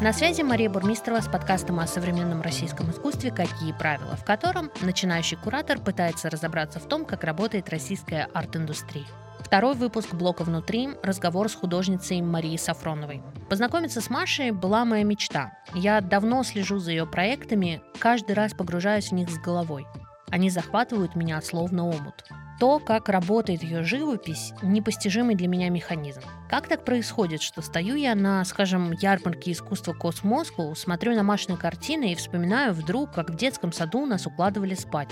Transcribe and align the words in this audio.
На 0.00 0.12
связи 0.12 0.42
Мария 0.42 0.70
Бурмистрова 0.70 1.20
с 1.20 1.26
подкастом 1.26 1.80
о 1.80 1.86
современном 1.88 2.40
российском 2.40 2.88
искусстве 2.88 3.32
«Какие 3.32 3.72
правила», 3.72 4.14
в 4.14 4.24
котором 4.24 4.70
начинающий 4.80 5.36
куратор 5.36 5.80
пытается 5.80 6.30
разобраться 6.30 6.78
в 6.78 6.86
том, 6.86 7.04
как 7.04 7.24
работает 7.24 7.68
российская 7.68 8.28
арт-индустрия. 8.32 9.06
Второй 9.40 9.74
выпуск 9.74 10.14
блока 10.14 10.44
«Внутри»– 10.44 10.90
разговор 11.02 11.48
с 11.48 11.56
художницей 11.56 12.22
Марией 12.22 12.58
Сафроновой. 12.58 13.24
Познакомиться 13.50 14.00
с 14.00 14.08
Машей 14.08 14.52
была 14.52 14.84
моя 14.84 15.02
мечта. 15.02 15.58
Я 15.74 16.00
давно 16.00 16.44
слежу 16.44 16.78
за 16.78 16.92
ее 16.92 17.04
проектами, 17.04 17.82
каждый 17.98 18.36
раз 18.36 18.54
погружаюсь 18.54 19.08
в 19.08 19.14
них 19.14 19.28
с 19.28 19.38
головой. 19.40 19.84
Они 20.30 20.48
захватывают 20.48 21.16
меня 21.16 21.40
словно 21.40 21.88
омут. 21.88 22.24
То, 22.58 22.80
как 22.80 23.08
работает 23.08 23.62
ее 23.62 23.84
живопись, 23.84 24.52
непостижимый 24.62 25.36
для 25.36 25.46
меня 25.46 25.68
механизм. 25.70 26.22
Как 26.48 26.66
так 26.66 26.84
происходит, 26.84 27.40
что 27.40 27.62
стою 27.62 27.94
я 27.94 28.16
на, 28.16 28.44
скажем, 28.44 28.90
ярмарке 28.92 29.52
искусства 29.52 29.92
Космоску, 29.92 30.74
смотрю 30.74 31.14
на 31.14 31.22
Машины 31.22 31.56
картины 31.56 32.12
и 32.12 32.16
вспоминаю 32.16 32.74
вдруг, 32.74 33.12
как 33.12 33.30
в 33.30 33.36
детском 33.36 33.72
саду 33.72 34.06
нас 34.06 34.26
укладывали 34.26 34.74
спать. 34.74 35.10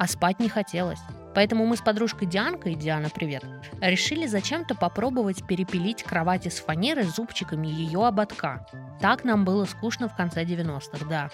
А 0.00 0.06
спать 0.08 0.40
не 0.40 0.48
хотелось. 0.48 1.00
Поэтому 1.34 1.66
мы 1.66 1.76
с 1.76 1.80
подружкой 1.80 2.26
Дианкой, 2.26 2.74
Диана, 2.74 3.10
привет, 3.10 3.44
решили 3.80 4.26
зачем-то 4.26 4.74
попробовать 4.74 5.46
перепилить 5.46 6.02
кровать 6.02 6.46
из 6.46 6.58
фанеры 6.58 7.04
зубчиками 7.04 7.68
ее 7.68 8.04
ободка. 8.04 8.66
Так 9.00 9.22
нам 9.22 9.44
было 9.44 9.64
скучно 9.64 10.08
в 10.08 10.16
конце 10.16 10.42
90-х, 10.42 11.06
да. 11.08 11.30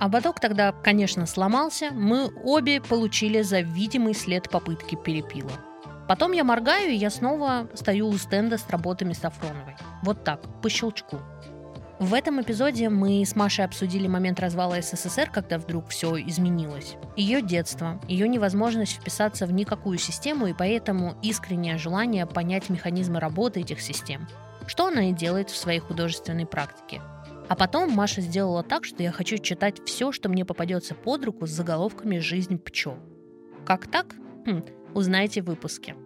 Ободок 0.00 0.40
тогда, 0.40 0.72
конечно, 0.72 1.26
сломался, 1.26 1.90
мы 1.92 2.32
обе 2.42 2.80
получили 2.80 3.42
за 3.42 3.60
видимый 3.60 4.14
след 4.14 4.48
попытки 4.48 4.94
перепила. 4.94 5.52
Потом 6.08 6.32
я 6.32 6.42
моргаю, 6.42 6.90
и 6.90 6.96
я 6.96 7.10
снова 7.10 7.68
стою 7.74 8.08
у 8.08 8.16
стенда 8.16 8.56
с 8.56 8.66
работами 8.70 9.12
Сафроновой. 9.12 9.76
Вот 10.02 10.24
так, 10.24 10.40
по 10.62 10.70
щелчку. 10.70 11.18
В 11.98 12.14
этом 12.14 12.40
эпизоде 12.40 12.88
мы 12.88 13.22
с 13.26 13.36
Машей 13.36 13.66
обсудили 13.66 14.06
момент 14.06 14.40
развала 14.40 14.80
СССР, 14.80 15.28
когда 15.30 15.58
вдруг 15.58 15.88
все 15.88 16.16
изменилось. 16.16 16.96
Ее 17.14 17.42
детство, 17.42 18.00
ее 18.08 18.26
невозможность 18.26 18.94
вписаться 18.94 19.44
в 19.44 19.52
никакую 19.52 19.98
систему 19.98 20.46
и 20.46 20.54
поэтому 20.54 21.14
искреннее 21.20 21.76
желание 21.76 22.24
понять 22.24 22.70
механизмы 22.70 23.20
работы 23.20 23.60
этих 23.60 23.82
систем. 23.82 24.26
Что 24.66 24.86
она 24.86 25.10
и 25.10 25.12
делает 25.12 25.50
в 25.50 25.56
своей 25.58 25.80
художественной 25.80 26.46
практике. 26.46 27.02
А 27.50 27.56
потом 27.56 27.90
Маша 27.90 28.20
сделала 28.20 28.62
так, 28.62 28.84
что 28.84 29.02
я 29.02 29.10
хочу 29.10 29.36
читать 29.36 29.84
все, 29.84 30.12
что 30.12 30.28
мне 30.28 30.44
попадется 30.44 30.94
под 30.94 31.24
руку 31.24 31.48
с 31.48 31.50
заголовками 31.50 32.18
«Жизнь 32.18 32.58
пчел». 32.58 32.96
Как 33.66 33.90
так? 33.90 34.14
Хм, 34.46 34.62
узнаете 34.94 35.42
в 35.42 35.46
выпуске. 35.46 35.96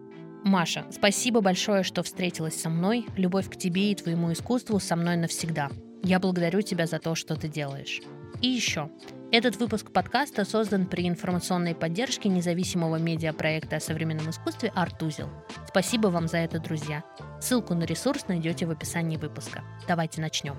Маша, 0.43 0.87
спасибо 0.89 1.41
большое, 1.41 1.83
что 1.83 2.01
встретилась 2.01 2.59
со 2.59 2.71
мной. 2.71 3.05
Любовь 3.15 3.47
к 3.47 3.57
тебе 3.57 3.91
и 3.91 3.95
твоему 3.95 4.33
искусству 4.33 4.79
со 4.79 4.95
мной 4.95 5.17
навсегда. 5.17 5.69
Я 6.01 6.19
благодарю 6.19 6.63
тебя 6.63 6.87
за 6.87 6.97
то, 6.97 7.13
что 7.13 7.35
ты 7.35 7.47
делаешь. 7.47 8.01
И 8.41 8.47
еще. 8.47 8.89
Этот 9.31 9.57
выпуск 9.57 9.91
подкаста 9.91 10.45
создан 10.45 10.87
при 10.87 11.07
информационной 11.07 11.75
поддержке 11.75 12.27
независимого 12.27 12.95
медиапроекта 12.95 13.75
о 13.75 13.79
современном 13.79 14.31
искусстве 14.31 14.71
«Артузел». 14.73 15.29
Спасибо 15.67 16.07
вам 16.07 16.27
за 16.27 16.37
это, 16.37 16.57
друзья. 16.57 17.03
Ссылку 17.39 17.75
на 17.75 17.83
ресурс 17.83 18.27
найдете 18.27 18.65
в 18.65 18.71
описании 18.71 19.17
выпуска. 19.17 19.63
Давайте 19.87 20.21
начнем. 20.21 20.55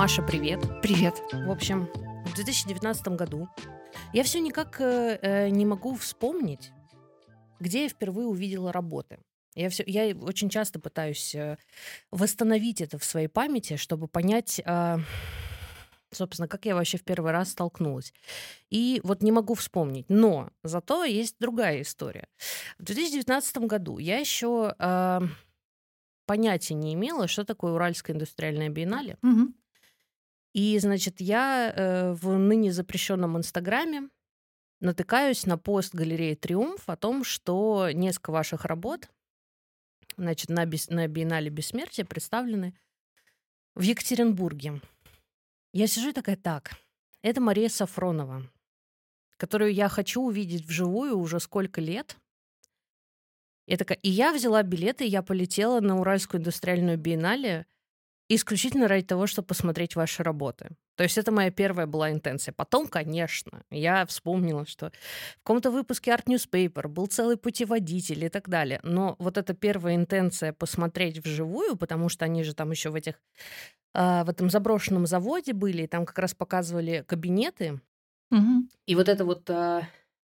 Маша, 0.00 0.22
привет. 0.22 0.60
Привет. 0.80 1.22
В 1.30 1.50
общем, 1.50 1.86
в 2.24 2.34
2019 2.34 3.08
году 3.08 3.48
я 4.14 4.24
все 4.24 4.40
никак 4.40 4.80
э, 4.80 5.18
э, 5.20 5.48
не 5.50 5.66
могу 5.66 5.94
вспомнить, 5.94 6.72
где 7.60 7.82
я 7.82 7.88
впервые 7.90 8.26
увидела 8.26 8.72
работы. 8.72 9.18
Я, 9.54 9.68
все, 9.68 9.84
я 9.86 10.16
очень 10.16 10.48
часто 10.48 10.80
пытаюсь 10.80 11.34
э, 11.34 11.58
восстановить 12.10 12.80
это 12.80 12.98
в 12.98 13.04
своей 13.04 13.28
памяти, 13.28 13.76
чтобы 13.76 14.08
понять, 14.08 14.60
э, 14.64 14.98
собственно, 16.12 16.48
как 16.48 16.64
я 16.64 16.74
вообще 16.74 16.96
в 16.96 17.04
первый 17.04 17.32
раз 17.32 17.50
столкнулась. 17.50 18.14
И 18.70 19.00
вот 19.04 19.22
не 19.22 19.32
могу 19.32 19.54
вспомнить. 19.54 20.06
Но 20.08 20.50
зато 20.62 21.04
есть 21.04 21.36
другая 21.40 21.82
история. 21.82 22.28
В 22.78 22.84
2019 22.84 23.58
году 23.58 23.98
я 23.98 24.18
еще 24.18 24.74
э, 24.78 25.20
понятия 26.30 26.74
не 26.74 26.94
имела, 26.94 27.26
что 27.26 27.44
такое 27.44 27.72
Уральская 27.72 28.14
индустриальная 28.14 28.68
биеннале. 28.68 29.18
Мгм. 29.20 29.52
И, 30.52 30.78
значит, 30.78 31.20
я 31.20 31.74
э, 31.74 32.12
в 32.12 32.38
ныне 32.38 32.72
запрещенном 32.72 33.36
Инстаграме 33.36 34.08
натыкаюсь 34.78 35.44
на 35.44 35.58
пост 35.58 35.92
галереи 35.92 36.36
Триумф 36.36 36.88
о 36.88 36.94
том, 36.94 37.24
что 37.24 37.90
несколько 37.92 38.30
ваших 38.30 38.64
работ, 38.64 39.10
значит, 40.16 40.50
на, 40.50 40.66
бес- 40.66 40.88
на 40.88 41.08
биеннале 41.08 41.50
Бессмертия 41.50 42.04
представлены 42.04 42.78
в 43.74 43.80
Екатеринбурге. 43.80 44.80
Я 45.72 45.88
сижу 45.88 46.10
и 46.10 46.12
такая, 46.12 46.36
так, 46.36 46.74
это 47.22 47.40
Мария 47.40 47.68
Сафронова, 47.68 48.48
которую 49.36 49.74
я 49.74 49.88
хочу 49.88 50.22
увидеть 50.22 50.64
вживую 50.64 51.18
уже 51.18 51.40
сколько 51.40 51.80
лет. 51.80 52.16
Я 53.66 53.76
такая, 53.76 53.98
и 54.02 54.10
я 54.10 54.32
взяла 54.32 54.62
билеты, 54.62 55.04
и 55.06 55.10
я 55.10 55.22
полетела 55.22 55.80
на 55.80 56.00
Уральскую 56.00 56.40
индустриальную 56.40 56.98
биеннале 56.98 57.66
исключительно 58.28 58.86
ради 58.86 59.04
того, 59.04 59.26
чтобы 59.26 59.46
посмотреть 59.46 59.96
ваши 59.96 60.22
работы. 60.22 60.70
То 60.96 61.02
есть 61.02 61.18
это 61.18 61.32
моя 61.32 61.50
первая 61.50 61.86
была 61.86 62.12
интенция. 62.12 62.52
Потом, 62.52 62.86
конечно, 62.86 63.64
я 63.70 64.06
вспомнила, 64.06 64.66
что 64.66 64.90
в 64.90 65.42
каком-то 65.42 65.70
выпуске 65.70 66.10
Art 66.12 66.26
Newspaper 66.26 66.88
был 66.88 67.06
целый 67.06 67.36
путеводитель 67.36 68.24
и 68.24 68.28
так 68.28 68.48
далее. 68.48 68.80
Но 68.82 69.16
вот 69.18 69.36
эта 69.36 69.52
первая 69.52 69.96
интенция 69.96 70.52
посмотреть 70.52 71.24
вживую, 71.24 71.76
потому 71.76 72.08
что 72.08 72.24
они 72.24 72.44
же 72.44 72.54
там 72.54 72.70
еще 72.70 72.90
в 72.90 72.94
этих 72.94 73.14
а, 73.94 74.24
в 74.24 74.28
этом 74.28 74.50
заброшенном 74.50 75.06
заводе 75.06 75.52
были, 75.52 75.82
и 75.82 75.86
там 75.88 76.06
как 76.06 76.18
раз 76.18 76.34
показывали 76.34 77.04
кабинеты. 77.08 77.80
Мгм. 78.30 78.68
И 78.86 78.94
вот 78.94 79.08
эта 79.08 79.24
вот 79.24 79.48
а, 79.50 79.88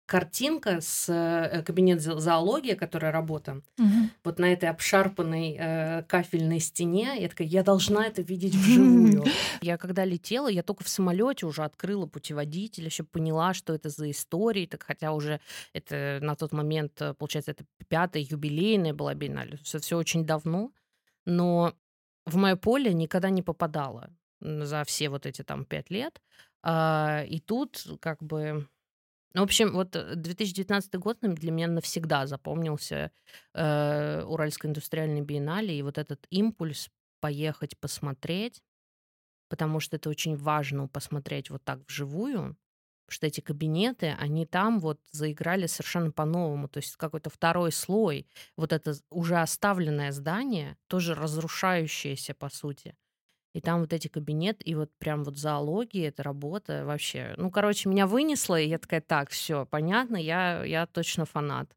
картинка 0.07 0.81
с 0.81 1.07
э, 1.09 1.61
кабинет 1.63 1.99
зо- 2.01 2.17
зоология, 2.17 2.75
которая 2.75 3.11
работа, 3.11 3.61
Мгм. 3.77 4.09
вот 4.23 4.39
на 4.39 4.51
этой 4.53 4.69
обшарпанной 4.69 5.57
э, 5.59 6.03
кафельной 6.03 6.59
стене, 6.59 7.15
я 7.19 7.29
такая, 7.29 7.47
я 7.47 7.61
должна 7.61 8.07
это 8.07 8.21
видеть 8.23 8.55
вживую. 8.55 9.25
Я 9.61 9.77
когда 9.77 10.05
летела, 10.05 10.47
я 10.47 10.63
только 10.63 10.83
в 10.83 10.89
самолете 10.89 11.45
уже 11.45 11.63
открыла 11.63 12.07
путеводитель, 12.07 12.85
еще 12.85 13.03
поняла, 13.03 13.53
что 13.53 13.73
это 13.73 13.89
за 13.89 14.09
истории, 14.09 14.65
так 14.65 14.83
хотя 14.83 15.11
уже 15.11 15.39
это 15.73 16.19
на 16.21 16.35
тот 16.35 16.53
момент, 16.53 17.01
э, 17.01 17.13
получается, 17.13 17.51
это 17.51 17.65
пятая 17.87 18.23
юбилейная 18.23 18.93
была 18.93 19.13
биеннале, 19.13 19.57
все, 19.57 19.79
все 19.79 19.97
очень 19.97 20.25
давно, 20.25 20.71
но 21.25 21.73
в 22.25 22.37
мое 22.37 22.55
поле 22.55 22.93
никогда 22.93 23.29
не 23.29 23.43
попадала 23.43 24.09
за 24.39 24.83
все 24.85 25.09
вот 25.09 25.25
эти 25.25 25.43
там 25.43 25.65
пять 25.65 25.89
лет. 25.89 26.21
А, 26.63 27.23
и 27.27 27.39
тут 27.39 27.85
как 27.99 28.21
бы... 28.23 28.67
Ну, 29.33 29.41
в 29.41 29.43
общем, 29.43 29.73
вот 29.73 29.95
э, 29.95 30.15
2019 30.15 30.95
год 30.99 31.21
нам- 31.21 31.35
для 31.35 31.51
меня 31.51 31.67
навсегда 31.67 32.25
запомнился 32.27 33.11
э, 33.53 34.23
Уральской 34.23 34.69
индустриальной 34.69 35.21
биеннале 35.21 35.77
и 35.77 35.81
вот 35.81 35.97
этот 35.97 36.25
импульс 36.29 36.89
поехать 37.19 37.77
посмотреть, 37.79 38.63
потому 39.49 39.79
что 39.79 39.97
это 39.97 40.09
очень 40.09 40.35
важно 40.37 40.87
посмотреть 40.87 41.49
вот 41.51 41.63
так 41.63 41.79
вживую, 41.87 42.57
что 43.09 43.27
эти 43.27 43.41
кабинеты, 43.41 44.15
они 44.19 44.45
там 44.45 44.79
вот 44.79 44.99
заиграли 45.11 45.67
совершенно 45.67 46.11
по-новому, 46.11 46.67
то 46.69 46.79
есть 46.79 46.95
какой-то 46.97 47.29
второй 47.29 47.71
слой, 47.71 48.27
вот 48.57 48.73
это 48.73 48.95
уже 49.11 49.37
оставленное 49.37 50.11
здание, 50.11 50.77
тоже 50.87 51.15
разрушающееся 51.15 52.33
по 52.35 52.49
сути. 52.49 52.95
И 53.57 53.59
там 53.59 53.79
вот 53.79 53.91
эти 53.91 54.07
кабинеты, 54.07 54.63
и 54.65 54.75
вот 54.75 54.91
прям 54.99 55.23
вот 55.23 55.35
зоология, 55.35 56.09
эта 56.09 56.21
работа 56.21 56.85
вообще. 56.85 57.33
Ну, 57.37 57.49
короче, 57.49 57.89
меня 57.89 58.05
вынесло, 58.05 58.59
и 58.59 58.67
я 58.67 58.77
такая, 58.77 59.01
так, 59.01 59.31
все, 59.31 59.65
понятно, 59.65 60.15
я, 60.15 60.63
я 60.63 60.85
точно 60.85 61.25
фанат. 61.25 61.75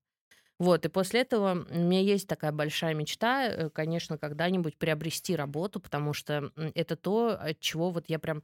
Вот, 0.59 0.85
и 0.85 0.91
после 0.91 1.23
этого 1.23 1.67
у 1.71 1.75
меня 1.75 2.03
есть 2.03 2.29
такая 2.29 2.53
большая 2.53 2.93
мечта, 2.93 3.47
э, 3.47 3.71
конечно, 3.71 4.19
когда-нибудь 4.19 4.77
приобрести 4.77 5.35
работу, 5.35 5.81
потому 5.81 6.13
что 6.13 6.53
это 6.75 6.97
то, 6.97 7.31
от 7.41 7.61
чего 7.61 7.89
вот 7.91 8.11
я 8.11 8.19
прям 8.19 8.43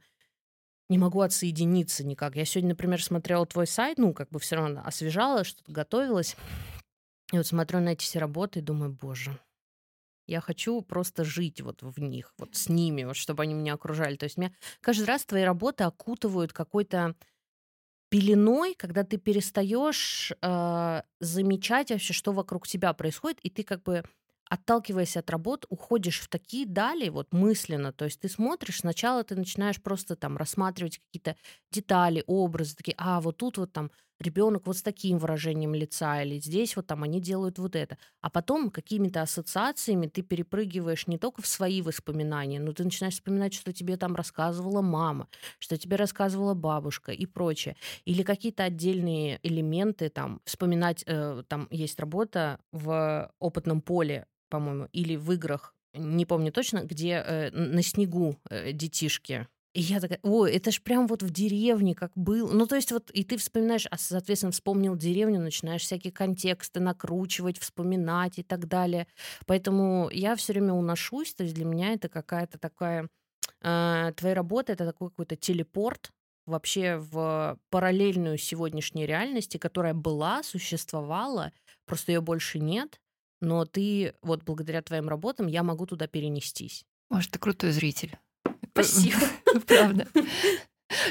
не 0.89 0.97
могу 0.97 1.21
отсоединиться 1.21 2.03
никак. 2.03 2.35
Я 2.35 2.45
сегодня, 2.45 2.69
например, 2.69 3.03
смотрела 3.03 3.45
твой 3.45 3.67
сайт, 3.67 3.99
ну, 3.99 4.15
как 4.15 4.31
бы 4.31 4.39
все 4.39 4.55
равно 4.55 4.81
освежала, 4.83 5.43
что-то 5.43 5.71
готовилась. 5.71 6.35
И 7.31 7.37
вот 7.37 7.45
смотрю 7.45 7.81
на 7.81 7.89
эти 7.89 8.01
все 8.03 8.17
работы 8.17 8.61
и 8.61 8.63
думаю, 8.63 8.97
боже, 8.99 9.37
я 10.27 10.41
хочу 10.41 10.81
просто 10.81 11.23
жить 11.23 11.61
вот 11.61 11.81
в 11.81 11.99
них, 11.99 12.33
вот 12.37 12.55
с 12.55 12.69
ними, 12.69 13.03
вот 13.03 13.15
чтобы 13.15 13.43
они 13.43 13.53
меня 13.53 13.73
окружали. 13.73 14.15
То 14.17 14.25
есть 14.25 14.37
меня 14.37 14.53
каждый 14.81 15.05
раз 15.05 15.25
твои 15.25 15.43
работы 15.43 15.83
окутывают 15.83 16.53
какой-то 16.53 17.15
пеленой, 18.09 18.73
когда 18.75 19.03
ты 19.03 19.17
перестаешь 19.17 20.31
э, 20.41 21.01
замечать 21.19 21.91
вообще, 21.91 22.13
что 22.13 22.31
вокруг 22.31 22.67
тебя 22.67 22.93
происходит, 22.93 23.39
и 23.41 23.49
ты 23.49 23.63
как 23.63 23.83
бы 23.83 24.03
отталкиваясь 24.49 25.17
от 25.17 25.29
работ, 25.29 25.65
уходишь 25.69 26.21
в 26.21 26.29
такие 26.29 26.65
дали 26.65 27.09
вот 27.09 27.33
мысленно. 27.33 27.91
То 27.91 28.05
есть 28.05 28.21
ты 28.21 28.29
смотришь, 28.29 28.79
сначала 28.79 29.23
ты 29.23 29.35
начинаешь 29.35 29.81
просто 29.81 30.15
там 30.15 30.37
рассматривать 30.37 30.99
какие-то 30.99 31.35
детали, 31.71 32.23
образы, 32.27 32.75
такие, 32.75 32.95
а 32.97 33.19
вот 33.19 33.37
тут 33.37 33.57
вот 33.57 33.73
там 33.73 33.91
ребенок 34.19 34.67
вот 34.67 34.77
с 34.77 34.81
таким 34.81 35.17
выражением 35.17 35.75
лица, 35.75 36.21
или 36.21 36.39
здесь 36.39 36.75
вот 36.75 36.87
там 36.87 37.03
они 37.03 37.21
делают 37.21 37.59
вот 37.59 37.75
это. 37.75 37.97
А 38.21 38.29
потом 38.29 38.71
какими-то 38.71 39.21
ассоциациями 39.21 40.07
ты 40.07 40.21
перепрыгиваешь 40.21 41.07
не 41.07 41.17
только 41.17 41.41
в 41.41 41.47
свои 41.47 41.81
воспоминания, 41.81 42.59
но 42.59 42.73
ты 42.73 42.83
начинаешь 42.83 43.15
вспоминать, 43.15 43.53
что 43.53 43.73
тебе 43.73 43.97
там 43.97 44.15
рассказывала 44.15 44.81
мама, 44.81 45.27
что 45.59 45.77
тебе 45.77 45.95
рассказывала 45.95 46.53
бабушка 46.53 47.11
и 47.11 47.25
прочее. 47.25 47.75
Или 48.05 48.23
какие-то 48.23 48.63
отдельные 48.63 49.39
элементы, 49.43 50.09
там, 50.09 50.41
вспоминать, 50.45 51.03
э, 51.05 51.43
там 51.47 51.67
есть 51.71 51.99
работа 51.99 52.59
в 52.71 53.31
опытном 53.39 53.81
поле, 53.81 54.25
по-моему, 54.49 54.87
или 54.93 55.15
в 55.15 55.31
играх, 55.31 55.73
не 55.97 56.25
помню 56.25 56.51
точно, 56.51 56.83
где 56.83 57.23
э, 57.25 57.51
на 57.51 57.81
снегу 57.81 58.37
э, 58.49 58.71
детишки 58.71 59.47
и 59.77 59.81
я 59.81 59.99
такая, 59.99 60.19
ой, 60.23 60.53
это 60.53 60.71
ж 60.71 60.81
прям 60.81 61.05
вот 61.05 61.21
в 61.21 61.29
деревне 61.29 61.93
как 61.93 62.11
был. 62.15 62.49
Ну, 62.49 62.65
то 62.65 62.75
есть 62.75 62.91
вот 62.91 63.11
и 63.11 63.23
ты 63.23 63.37
вспоминаешь, 63.37 63.85
а, 63.91 63.97
соответственно, 63.99 64.51
вспомнил 64.51 64.95
деревню, 64.95 65.39
начинаешь 65.39 65.83
всякие 65.83 66.11
контексты 66.11 66.79
накручивать, 66.79 67.59
вспоминать 67.59 68.39
и 68.39 68.43
так 68.43 68.67
далее. 68.67 69.05
Поэтому 69.45 70.09
я 70.11 70.35
все 70.35 70.53
время 70.53 70.73
уношусь, 70.73 71.35
то 71.35 71.43
есть 71.43 71.53
для 71.53 71.65
меня 71.65 71.93
это 71.93 72.09
какая-то 72.09 72.57
такая... 72.57 73.07
Э, 73.61 74.13
твоя 74.17 74.33
работа— 74.33 74.73
это 74.73 74.83
такой 74.83 75.11
какой-то 75.11 75.35
телепорт 75.35 76.11
вообще 76.47 76.97
в 76.97 77.59
параллельную 77.69 78.39
сегодняшней 78.39 79.05
реальности, 79.05 79.57
которая 79.57 79.93
была, 79.93 80.41
существовала, 80.41 81.51
просто 81.85 82.13
ее 82.13 82.21
больше 82.21 82.57
нет, 82.57 82.99
но 83.41 83.65
ты, 83.65 84.15
вот 84.23 84.41
благодаря 84.41 84.81
твоим 84.81 85.07
работам, 85.07 85.45
я 85.45 85.61
могу 85.61 85.85
туда 85.85 86.07
перенестись. 86.07 86.83
Может, 87.11 87.29
ты 87.29 87.37
крутой 87.37 87.73
зритель. 87.73 88.17
Спасибо. 88.83 89.19
Правда. 89.67 90.07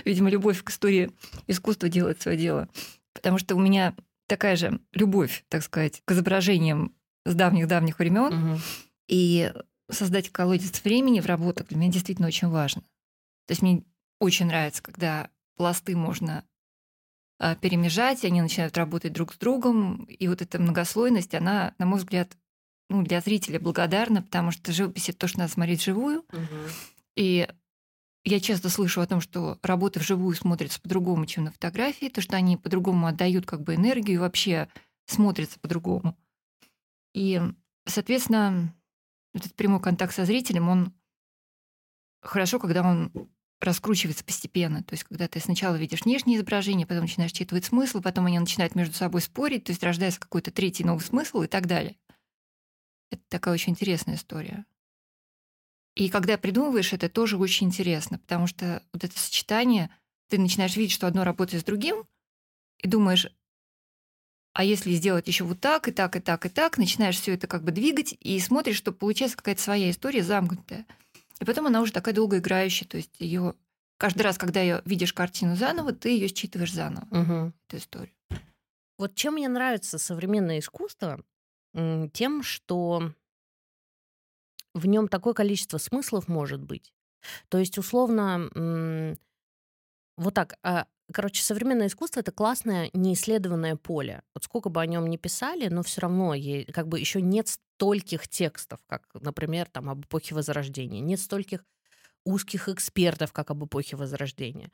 Видимо, 0.05 0.31
любовь 0.31 0.63
к 0.63 0.71
истории 0.71 1.11
искусства 1.47 1.89
делает 1.89 2.23
свое 2.23 2.39
дело. 2.39 2.69
Потому 3.13 3.39
что 3.39 3.57
у 3.57 3.61
меня 3.61 3.95
такая 4.27 4.57
же 4.57 4.81
любовь, 4.93 5.45
так 5.49 5.63
сказать, 5.63 6.03
к 6.05 6.13
изображениям 6.13 6.95
с 7.25 7.35
давних-давних 7.35 7.99
времен. 7.99 8.53
Угу. 8.53 8.61
И 9.09 9.53
создать 9.91 10.31
колодец 10.31 10.83
времени 10.83 11.21
в 11.21 11.27
работах 11.27 11.69
для 11.69 11.79
меня 11.79 11.93
действительно 11.93 12.29
очень 12.29 12.49
важно. 12.49 12.83
То 13.47 13.53
есть 13.53 13.63
мне 13.63 13.83
очень 14.21 14.47
нравится, 14.47 14.83
когда 14.83 15.31
пласты 15.57 15.97
можно 15.97 16.45
а, 17.39 17.55
перемежать, 17.55 18.25
и 18.25 18.27
они 18.27 18.41
начинают 18.41 18.77
работать 18.77 19.13
друг 19.13 19.35
с 19.35 19.39
другом. 19.39 20.05
И 20.05 20.27
вот 20.29 20.43
эта 20.43 20.59
многослойность, 20.59 21.35
она, 21.35 21.75
на 21.79 21.87
мой 21.87 21.99
взгляд, 21.99 22.37
ну, 22.89 23.03
для 23.03 23.21
зрителя 23.21 23.61
благодарна, 23.61 24.23
потому 24.23 24.51
что 24.51 24.73
живопись— 24.73 25.09
это 25.11 25.19
то, 25.19 25.29
что 25.29 25.41
надо 25.41 25.53
смотреть 25.53 25.83
живую. 25.83 26.21
Угу. 26.33 26.57
И 27.17 27.49
я 28.25 28.41
часто 28.41 28.69
слышу 28.69 29.01
о 29.01 29.07
том, 29.07 29.21
что 29.21 29.59
работы 29.63 30.01
вживую 30.01 30.35
смотрятся 30.35 30.81
по-другому, 30.81 31.27
чем 31.27 31.45
на 31.45 31.53
фотографии, 31.53 32.09
то, 32.09 32.21
что 32.21 32.37
они 32.37 32.57
по-другому 32.57 33.07
отдают 33.07 33.47
как 33.47 33.63
бы 33.63 33.75
энергию, 33.75 34.21
вообще 34.21 34.69
смотрятся 35.07 35.59
по-другому. 35.61 36.17
И, 37.15 37.41
соответственно, 37.87 38.75
этот 39.33 39.55
прямой 39.55 39.81
контакт 39.81 40.15
со 40.15 40.25
зрителем, 40.25 40.69
он 40.69 40.93
хорошо, 42.21 42.59
когда 42.59 42.83
он 42.83 43.13
раскручивается 43.61 44.25
постепенно. 44.25 44.83
То 44.83 44.95
есть, 44.95 45.05
когда 45.05 45.29
ты 45.29 45.41
сначала 45.41 45.77
видишь 45.77 46.03
внешнее 46.03 46.37
изображение, 46.37 46.87
потом 46.87 47.05
начинаешь 47.05 47.33
читывать 47.33 47.65
смысл, 47.65 48.03
потом 48.03 48.27
они 48.27 48.39
начинают 48.39 48.75
между 48.75 48.95
собой 48.95 49.23
спорить, 49.23 49.65
то 49.65 49.71
есть 49.71 49.83
рождается 49.83 50.21
какой-то 50.21 50.51
третий 50.51 50.85
новый 50.85 51.01
смысл 51.01 51.43
и 51.43 51.47
так 51.47 51.67
далее. 51.67 51.97
Это 53.11 53.23
такая 53.29 53.55
очень 53.55 53.73
интересная 53.73 54.17
история. 54.17 54.67
И 55.97 56.11
когда 56.11 56.37
придумываешь 56.37 56.93
это, 56.93 57.09
тоже 57.09 57.39
очень 57.39 57.69
интересно, 57.69 58.19
потому 58.19 58.47
что 58.47 58.83
вот 58.93 59.03
это 59.03 59.19
сочетание, 59.19 59.91
ты 60.29 60.39
начинаешь 60.39 60.77
видеть, 60.77 60.93
что 60.93 61.07
одно 61.07 61.25
работает 61.25 61.63
с 61.63 61.67
другим, 61.67 62.05
и 62.79 62.87
думаешь, 62.87 63.27
а 64.53 64.63
если 64.63 64.93
сделать 64.93 65.27
еще 65.27 65.45
вот 65.45 65.61
так, 65.61 65.89
и 65.89 65.93
так, 65.93 66.15
и 66.17 66.21
так, 66.21 66.45
и 66.45 66.49
так, 66.51 66.77
начинаешь 66.77 67.19
все 67.19 67.33
это 67.33 67.47
как 67.47 67.65
бы 67.65 67.73
двигать, 67.73 68.15
и 68.21 68.39
смотришь, 68.39 68.77
что 68.77 68.93
получается 68.93 69.39
какая-то 69.39 69.63
своя 69.63 69.91
история 69.91 70.23
замкнутая. 70.23 70.87
И 71.41 71.45
потом 71.45 71.67
она 71.67 71.81
уже 71.81 71.93
такая 71.93 72.15
долгоиграющая, 72.15 72.87
то 72.87 72.99
есть 72.99 73.19
ее 73.19 73.55
каждый 73.97 74.23
раз, 74.23 74.37
когда 74.37 74.61
ее 74.61 74.83
видишь 74.85 75.15
картину 75.15 75.57
заново, 75.57 75.93
ты 75.93 76.11
ее 76.11 76.29
считываешь 76.29 76.73
заново, 76.73 77.07
угу. 77.11 77.53
эту 77.69 77.77
историю. 77.79 78.15
Вот 78.99 79.15
чем 79.15 79.35
мне 79.35 79.49
нравится 79.49 79.99
современное 79.99 80.59
искусство, 80.59 81.23
тем, 82.13 82.43
что 82.43 83.13
в 84.77 84.87
нем 84.87 85.09
такое 85.09 85.35
количество 85.35 85.79
смыслов 85.79 86.29
может 86.29 86.63
быть. 86.63 86.93
То 87.49 87.59
есть, 87.59 87.79
условно, 87.79 89.17
вот 90.17 90.35
так, 90.35 90.59
а, 90.63 90.87
короче, 91.13 91.43
современное 91.43 91.89
искусство 91.89 92.21
это 92.21 92.33
классное 92.33 92.91
неисследованное 92.93 93.77
поле. 93.77 94.23
Вот 94.35 94.45
сколько 94.45 94.69
бы 94.69 94.81
о 94.81 94.87
нем 94.87 95.09
ни 95.09 95.17
писали, 95.17 95.69
но 95.69 95.83
все 95.83 96.03
равно 96.03 96.35
как 96.73 96.89
бы 96.89 96.99
еще 97.01 97.21
нет 97.21 97.49
стольких 97.49 98.29
текстов, 98.29 98.81
как, 98.87 99.09
например, 99.15 99.69
там 99.71 99.91
об 99.91 100.05
эпохе 100.05 100.35
Возрождения, 100.35 101.01
нет 101.01 101.21
стольких 101.21 101.65
узких 102.25 102.69
экспертов, 102.69 103.33
как 103.33 103.51
об 103.51 103.65
эпохе 103.65 103.97
Возрождения. 103.97 104.71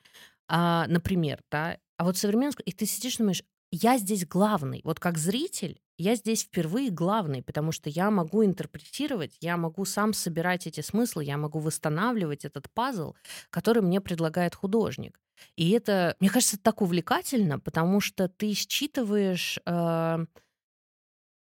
А, 0.48 0.86
например, 0.88 1.40
да. 1.50 1.78
А 1.98 2.04
вот 2.04 2.16
современное 2.16 2.54
и 2.64 2.72
ты 2.72 2.86
сидишь 2.86 3.16
и 3.16 3.18
думаешь, 3.18 3.44
я 3.72 3.98
здесь 3.98 4.26
главный. 4.26 4.82
Вот 4.84 5.00
как 5.00 5.18
зритель 5.18 5.80
я 5.98 6.14
здесь 6.14 6.42
впервые 6.42 6.90
главный, 6.90 7.42
потому 7.42 7.70
что 7.70 7.88
я 7.88 8.10
могу 8.10 8.44
интерпретировать, 8.44 9.36
я 9.40 9.56
могу 9.56 9.84
сам 9.84 10.12
собирать 10.12 10.66
эти 10.66 10.80
смыслы, 10.80 11.24
я 11.24 11.36
могу 11.36 11.58
восстанавливать 11.58 12.44
этот 12.44 12.70
пазл, 12.72 13.14
который 13.50 13.82
мне 13.82 14.00
предлагает 14.00 14.54
художник. 14.54 15.20
И 15.56 15.70
это, 15.70 16.16
мне 16.20 16.28
кажется, 16.30 16.58
так 16.58 16.82
увлекательно, 16.82 17.58
потому 17.58 18.00
что 18.00 18.28
ты 18.28 18.52
считываешь 18.52 19.58
э, 19.64 20.26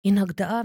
иногда 0.02 0.64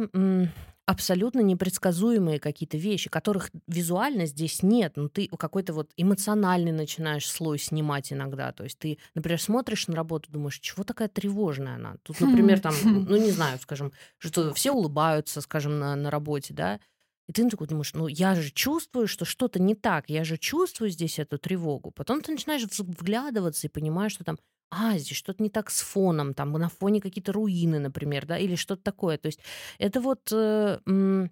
абсолютно 0.92 1.40
непредсказуемые 1.40 2.38
какие-то 2.38 2.78
вещи, 2.78 3.10
которых 3.10 3.50
визуально 3.66 4.26
здесь 4.26 4.62
нет, 4.62 4.98
но 4.98 5.08
ты 5.08 5.30
какой-то 5.30 5.72
вот 5.72 5.92
эмоциональный 5.96 6.74
начинаешь 6.74 7.30
слой 7.30 7.60
снимать 7.60 8.12
иногда. 8.12 8.52
То 8.52 8.66
есть 8.66 8.78
ты, 8.78 8.98
например, 9.16 9.42
смотришь 9.42 9.88
на 9.88 9.96
работу, 9.96 10.30
думаешь, 10.30 10.60
чего 10.60 10.84
такая 10.84 11.08
тревожная 11.08 11.76
она? 11.76 11.96
Тут, 12.04 12.20
например, 12.20 12.60
там, 12.60 12.74
ну 12.84 13.16
не 13.16 13.32
знаю, 13.32 13.58
скажем, 13.60 13.94
что 14.18 14.54
все 14.54 14.74
улыбаются, 14.74 15.40
скажем, 15.40 15.80
на, 15.80 15.96
на 15.96 16.12
работе, 16.12 16.54
да, 16.54 16.82
и 17.30 17.32
ты 17.32 17.50
такой 17.50 17.68
думаешь, 17.68 17.94
ну 17.94 18.08
я 18.08 18.36
же 18.36 18.52
чувствую, 18.52 19.08
что 19.08 19.24
что-то 19.24 19.62
не 19.62 19.76
так, 19.76 20.10
я 20.10 20.26
же 20.26 20.38
чувствую 20.38 20.90
здесь 20.90 21.20
эту 21.20 21.38
тревогу. 21.38 21.92
Потом 21.92 22.22
ты 22.22 22.34
начинаешь 22.34 22.66
вглядываться 22.78 23.68
и 23.68 23.70
понимаешь, 23.70 24.12
что 24.12 24.26
там 24.26 24.38
а, 24.71 24.97
здесь 24.97 25.18
что-то 25.18 25.44
не 25.44 25.49
так 25.49 25.69
с 25.69 25.81
фоном, 25.81 26.33
там 26.33 26.54
на 26.54 26.69
фоне 26.69 27.01
какие-то 27.01 27.33
руины, 27.33 27.78
например, 27.80 28.25
да, 28.25 28.37
или 28.37 28.56
что-то 28.56 28.81
такое. 28.81 29.18
То 29.18 29.28
есть 29.28 29.42
это 29.78 29.99
вот 29.99 30.31
э, 30.31 30.80
м, 30.87 31.30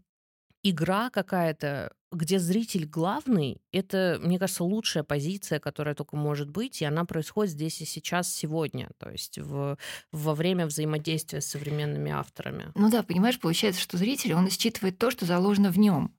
игра 0.62 1.10
какая-то, 1.10 1.94
где 2.12 2.38
зритель 2.38 2.86
главный, 2.86 3.62
это, 3.72 4.20
мне 4.22 4.40
кажется, 4.40 4.66
лучшая 4.66 5.04
позиция, 5.04 5.60
которая 5.60 5.96
только 5.96 6.18
может 6.18 6.50
быть, 6.50 6.82
и 6.82 6.86
она 6.86 7.06
происходит 7.06 7.54
здесь 7.54 7.82
и 7.82 7.86
сейчас, 7.86 8.34
сегодня, 8.34 8.90
то 8.98 9.10
есть 9.10 9.38
в, 9.38 9.78
во 10.12 10.36
время 10.36 10.66
взаимодействия 10.66 11.40
с 11.40 11.46
современными 11.46 12.12
авторами. 12.12 12.72
Ну 12.76 12.90
да, 12.90 13.04
понимаешь, 13.04 13.40
получается, 13.40 13.82
что 13.82 13.98
зритель, 13.98 14.34
он 14.34 14.50
считывает 14.50 14.98
то, 14.98 15.12
что 15.12 15.26
заложено 15.26 15.72
в 15.72 15.80
нем. 15.80 16.14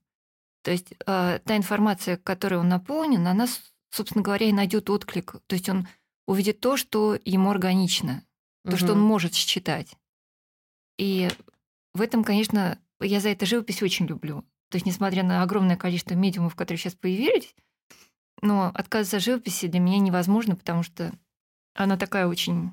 То 0.63 0.71
есть 0.71 0.93
э, 0.93 1.39
та 1.43 1.57
информация, 1.57 2.17
которой 2.17 2.55
он 2.55 2.69
наполнен, 2.69 3.27
она, 3.27 3.47
собственно 3.91 4.23
говоря, 4.23 4.47
и 4.47 4.53
найдет 4.53 4.89
отклик. 4.89 5.35
То 5.47 5.55
есть 5.55 5.69
он 5.69 5.87
увидит 6.31 6.61
то, 6.61 6.77
что 6.77 7.19
ему 7.25 7.51
органично, 7.51 8.23
то, 8.63 8.71
угу. 8.71 8.77
что 8.77 8.93
он 8.93 9.01
может 9.01 9.33
считать. 9.33 9.97
И 10.97 11.29
в 11.93 12.01
этом, 12.01 12.23
конечно, 12.23 12.79
я 13.01 13.19
за 13.19 13.29
это 13.29 13.45
живопись 13.45 13.83
очень 13.83 14.05
люблю. 14.05 14.45
То 14.69 14.77
есть, 14.77 14.85
несмотря 14.85 15.23
на 15.23 15.43
огромное 15.43 15.75
количество 15.75 16.13
медиумов, 16.13 16.55
которые 16.55 16.79
сейчас 16.79 16.95
появились, 16.95 17.53
но 18.41 18.67
отказаться 18.73 19.17
от 19.17 19.23
живописи 19.23 19.67
для 19.67 19.81
меня 19.81 19.99
невозможно, 19.99 20.55
потому 20.55 20.83
что 20.83 21.11
она 21.73 21.97
такая 21.97 22.27
очень, 22.27 22.71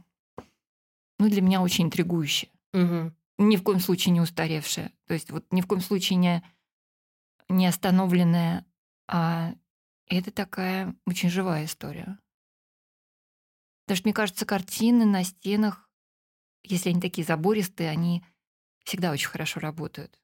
ну, 1.19 1.29
для 1.29 1.43
меня 1.43 1.61
очень 1.61 1.87
интригующая. 1.87 2.51
Угу. 2.75 3.13
Ни 3.39 3.57
в 3.57 3.63
коем 3.65 3.81
случае 3.81 4.13
не 4.13 4.21
устаревшая. 4.21 4.93
То 5.07 5.15
есть 5.15 5.33
вот 5.33 5.45
ни 5.51 5.63
в 5.63 5.67
коем 5.67 5.81
случае 5.81 6.17
не, 6.17 6.45
не 7.49 7.67
остановленная, 7.67 8.65
а 9.09 9.53
это 10.07 10.31
такая 10.31 10.95
очень 11.07 11.29
живая 11.29 11.65
история. 11.65 12.19
Потому 13.89 13.97
что, 13.97 14.09
мне 14.09 14.13
кажется, 14.15 14.45
картины 14.45 15.07
на 15.07 15.25
стенах, 15.25 15.89
если 16.63 16.91
они 16.91 17.01
такие 17.01 17.27
забористые, 17.27 17.89
они 17.89 18.23
всегда 18.85 19.13
очень 19.13 19.31
хорошо 19.31 19.61
работают. 19.61 20.21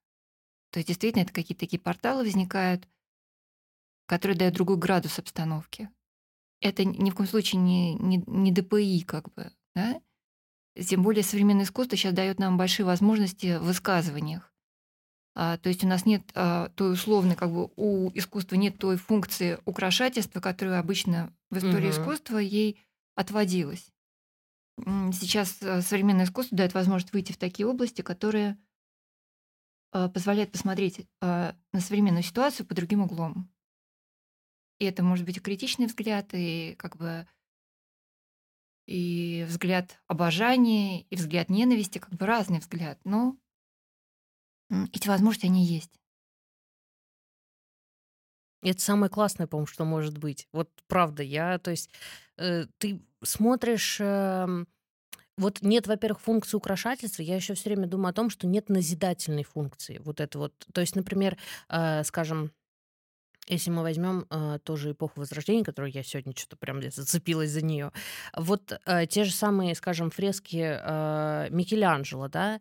То 0.70 0.80
есть 0.80 0.88
действительно 0.88 1.22
это 1.22 1.32
какие-то 1.32 1.60
такие 1.60 1.80
порталы 1.80 2.24
возникают, 2.24 2.86
которые 4.04 4.36
дают 4.36 4.52
другой 4.52 4.76
градус 4.76 5.18
обстановки. 5.18 5.88
Это 6.60 6.84
ни 6.84 7.08
в 7.08 7.14
коем 7.14 7.26
случае 7.26 7.62
не, 7.62 7.94
не, 7.94 8.22
не 8.26 8.52
ДПИ, 8.52 9.02
как 9.04 9.32
бы, 9.32 9.50
да? 9.74 9.98
Тем 10.78 11.02
более 11.02 11.22
современное 11.22 11.64
искусство 11.64 11.96
сейчас 11.96 12.12
дает 12.12 12.38
нам 12.38 12.58
большие 12.58 12.84
возможности 12.84 13.56
в 13.56 13.62
высказываниях. 13.62 14.52
А, 15.34 15.56
то 15.56 15.70
есть 15.70 15.82
у 15.84 15.88
нас 15.88 16.04
нет 16.04 16.20
а, 16.34 16.68
той 16.68 16.92
условной, 16.92 17.34
как 17.34 17.50
бы 17.50 17.70
у 17.76 18.10
искусства 18.12 18.56
нет 18.56 18.76
той 18.76 18.98
функции 18.98 19.58
украшательства, 19.64 20.40
которую 20.40 20.78
обычно 20.78 21.32
в 21.48 21.56
истории 21.56 21.88
угу. 21.88 22.02
искусства 22.02 22.36
ей 22.36 22.84
отводилось. 23.14 23.92
сейчас 24.76 25.62
э, 25.62 25.82
современное 25.82 26.24
искусство 26.24 26.56
дает 26.56 26.74
возможность 26.74 27.12
выйти 27.12 27.32
в 27.32 27.36
такие 27.36 27.66
области, 27.66 28.02
которые 28.02 28.58
э, 29.92 30.08
позволяют 30.08 30.52
посмотреть 30.52 31.00
э, 31.00 31.52
на 31.72 31.80
современную 31.80 32.22
ситуацию 32.22 32.66
под 32.66 32.76
другим 32.76 33.02
углом. 33.02 33.50
И 34.78 34.84
это 34.84 35.02
может 35.02 35.24
быть 35.24 35.36
и 35.36 35.40
критичный 35.40 35.86
взгляд, 35.86 36.30
и 36.32 36.74
как 36.78 36.96
бы 36.96 37.28
и 38.86 39.44
взгляд 39.48 40.02
обожания, 40.06 41.02
и 41.02 41.16
взгляд 41.16 41.48
ненависти, 41.48 41.98
как 41.98 42.12
бы 42.14 42.26
разный 42.26 42.58
взгляд. 42.58 42.98
Но 43.04 43.38
эти 44.92 45.08
возможности, 45.08 45.46
они 45.46 45.64
есть. 45.64 46.00
Это 48.64 48.80
самое 48.80 49.10
классное, 49.10 49.46
по-моему, 49.46 49.66
что 49.66 49.84
может 49.84 50.18
быть. 50.18 50.48
Вот 50.52 50.70
правда, 50.88 51.22
я, 51.22 51.58
то 51.58 51.70
есть, 51.70 51.90
э, 52.38 52.66
ты 52.78 53.00
смотришь, 53.22 53.98
э, 54.00 54.64
вот 55.36 55.62
нет, 55.62 55.86
во-первых, 55.86 56.20
функции 56.20 56.56
украшательства, 56.56 57.22
я 57.22 57.36
еще 57.36 57.54
все 57.54 57.70
время 57.70 57.86
думаю 57.86 58.10
о 58.10 58.14
том, 58.14 58.30
что 58.30 58.46
нет 58.46 58.68
назидательной 58.68 59.44
функции. 59.44 60.00
Вот 60.04 60.20
это 60.20 60.38
вот, 60.38 60.54
то 60.72 60.80
есть, 60.80 60.96
например, 60.96 61.36
э, 61.68 62.04
скажем, 62.04 62.52
если 63.48 63.70
мы 63.70 63.82
возьмем 63.82 64.26
э, 64.30 64.58
тоже 64.62 64.92
эпоху 64.92 65.20
Возрождения, 65.20 65.64
которую 65.64 65.92
я 65.92 66.02
сегодня 66.02 66.34
что-то 66.34 66.56
прям 66.56 66.80
зацепилась 66.82 67.50
за 67.50 67.62
нее, 67.62 67.92
вот 68.34 68.78
э, 68.86 69.06
те 69.06 69.24
же 69.24 69.32
самые, 69.32 69.74
скажем, 69.74 70.10
фрески 70.10 70.62
э, 70.62 71.48
Микеланджело, 71.50 72.28
да, 72.28 72.60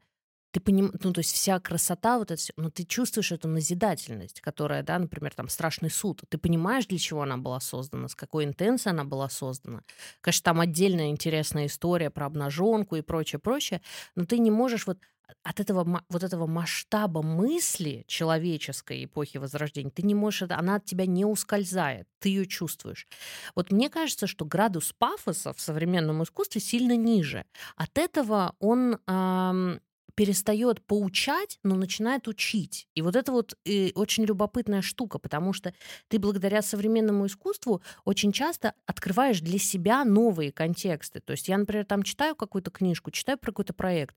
ты 0.53 0.60
понимаешь, 0.60 0.93
ну, 1.03 1.12
то 1.12 1.19
есть 1.19 1.33
вся 1.33 1.60
красота, 1.60 2.19
вот 2.19 2.29
это 2.29 2.39
все, 2.39 2.53
но 2.57 2.69
ты 2.69 2.83
чувствуешь 2.86 3.31
эту 3.31 3.48
назидательность, 3.48 4.39
которая, 4.39 4.83
да, 4.83 5.00
например, 5.00 5.33
там 5.33 5.50
«Страшный 5.50 5.89
суд». 5.89 6.22
Ты 6.29 6.38
понимаешь, 6.38 6.86
для 6.86 7.00
чего 7.00 7.24
она 7.24 7.38
была 7.38 7.60
создана, 7.60 8.07
с 8.07 8.13
какой 8.13 8.45
интенцией 8.45 8.93
она 8.93 9.03
была 9.03 9.29
создана. 9.29 9.81
Конечно, 10.22 10.43
там 10.43 10.60
отдельная 10.62 11.10
интересная 11.10 11.65
история 11.65 12.12
про 12.12 12.27
обнаженку 12.27 12.95
и 12.95 13.01
прочее, 13.01 13.39
прочее, 13.39 13.81
но 14.15 14.25
ты 14.25 14.38
не 14.38 14.51
можешь 14.51 14.86
вот 14.86 15.00
от 15.41 15.60
этого, 15.60 16.03
вот 16.10 16.24
этого 16.24 16.45
масштаба 16.45 17.24
мысли 17.24 18.03
человеческой 18.07 19.05
эпохи 19.05 19.38
Возрождения, 19.38 19.89
ты 19.89 20.03
не 20.03 20.13
можешь, 20.13 20.43
она 20.50 20.75
от 20.75 20.86
тебя 20.86 21.07
не 21.07 21.25
ускользает, 21.25 22.07
ты 22.19 22.29
ее 22.29 22.45
чувствуешь. 22.45 23.07
Вот 23.55 23.72
мне 23.72 23.89
кажется, 23.89 24.27
что 24.27 24.45
градус 24.45 24.93
пафоса 24.95 25.51
в 25.53 25.60
современном 25.60 26.22
искусстве 26.22 26.62
сильно 26.62 26.95
ниже. 26.95 27.45
От 27.75 27.98
этого 27.98 28.55
он 28.60 29.00
эм, 29.07 29.79
перестает 30.15 30.86
поучать, 30.86 31.60
но 31.63 31.75
начинает 31.75 32.27
учить. 32.27 32.88
И 32.96 33.01
вот 33.01 33.15
это 33.15 33.32
вот 33.32 33.55
э, 33.65 33.91
очень 33.96 34.25
любопытная 34.25 34.82
штука, 34.82 35.20
потому 35.20 35.53
что 35.53 35.74
ты 36.08 36.20
благодаря 36.20 36.62
современному 36.62 37.25
искусству 37.25 37.82
очень 38.05 38.32
часто 38.32 38.74
открываешь 38.86 39.41
для 39.41 39.60
себя 39.60 40.03
новые 40.05 40.51
контексты. 40.51 41.20
То 41.20 41.32
есть 41.32 41.48
я, 41.48 41.58
например, 41.58 41.86
там 41.86 42.03
читаю 42.03 42.36
какую-то 42.36 42.72
книжку, 42.72 43.12
читаю 43.12 43.38
про 43.38 43.51
какой-то 43.51 43.74
проект, 43.74 44.15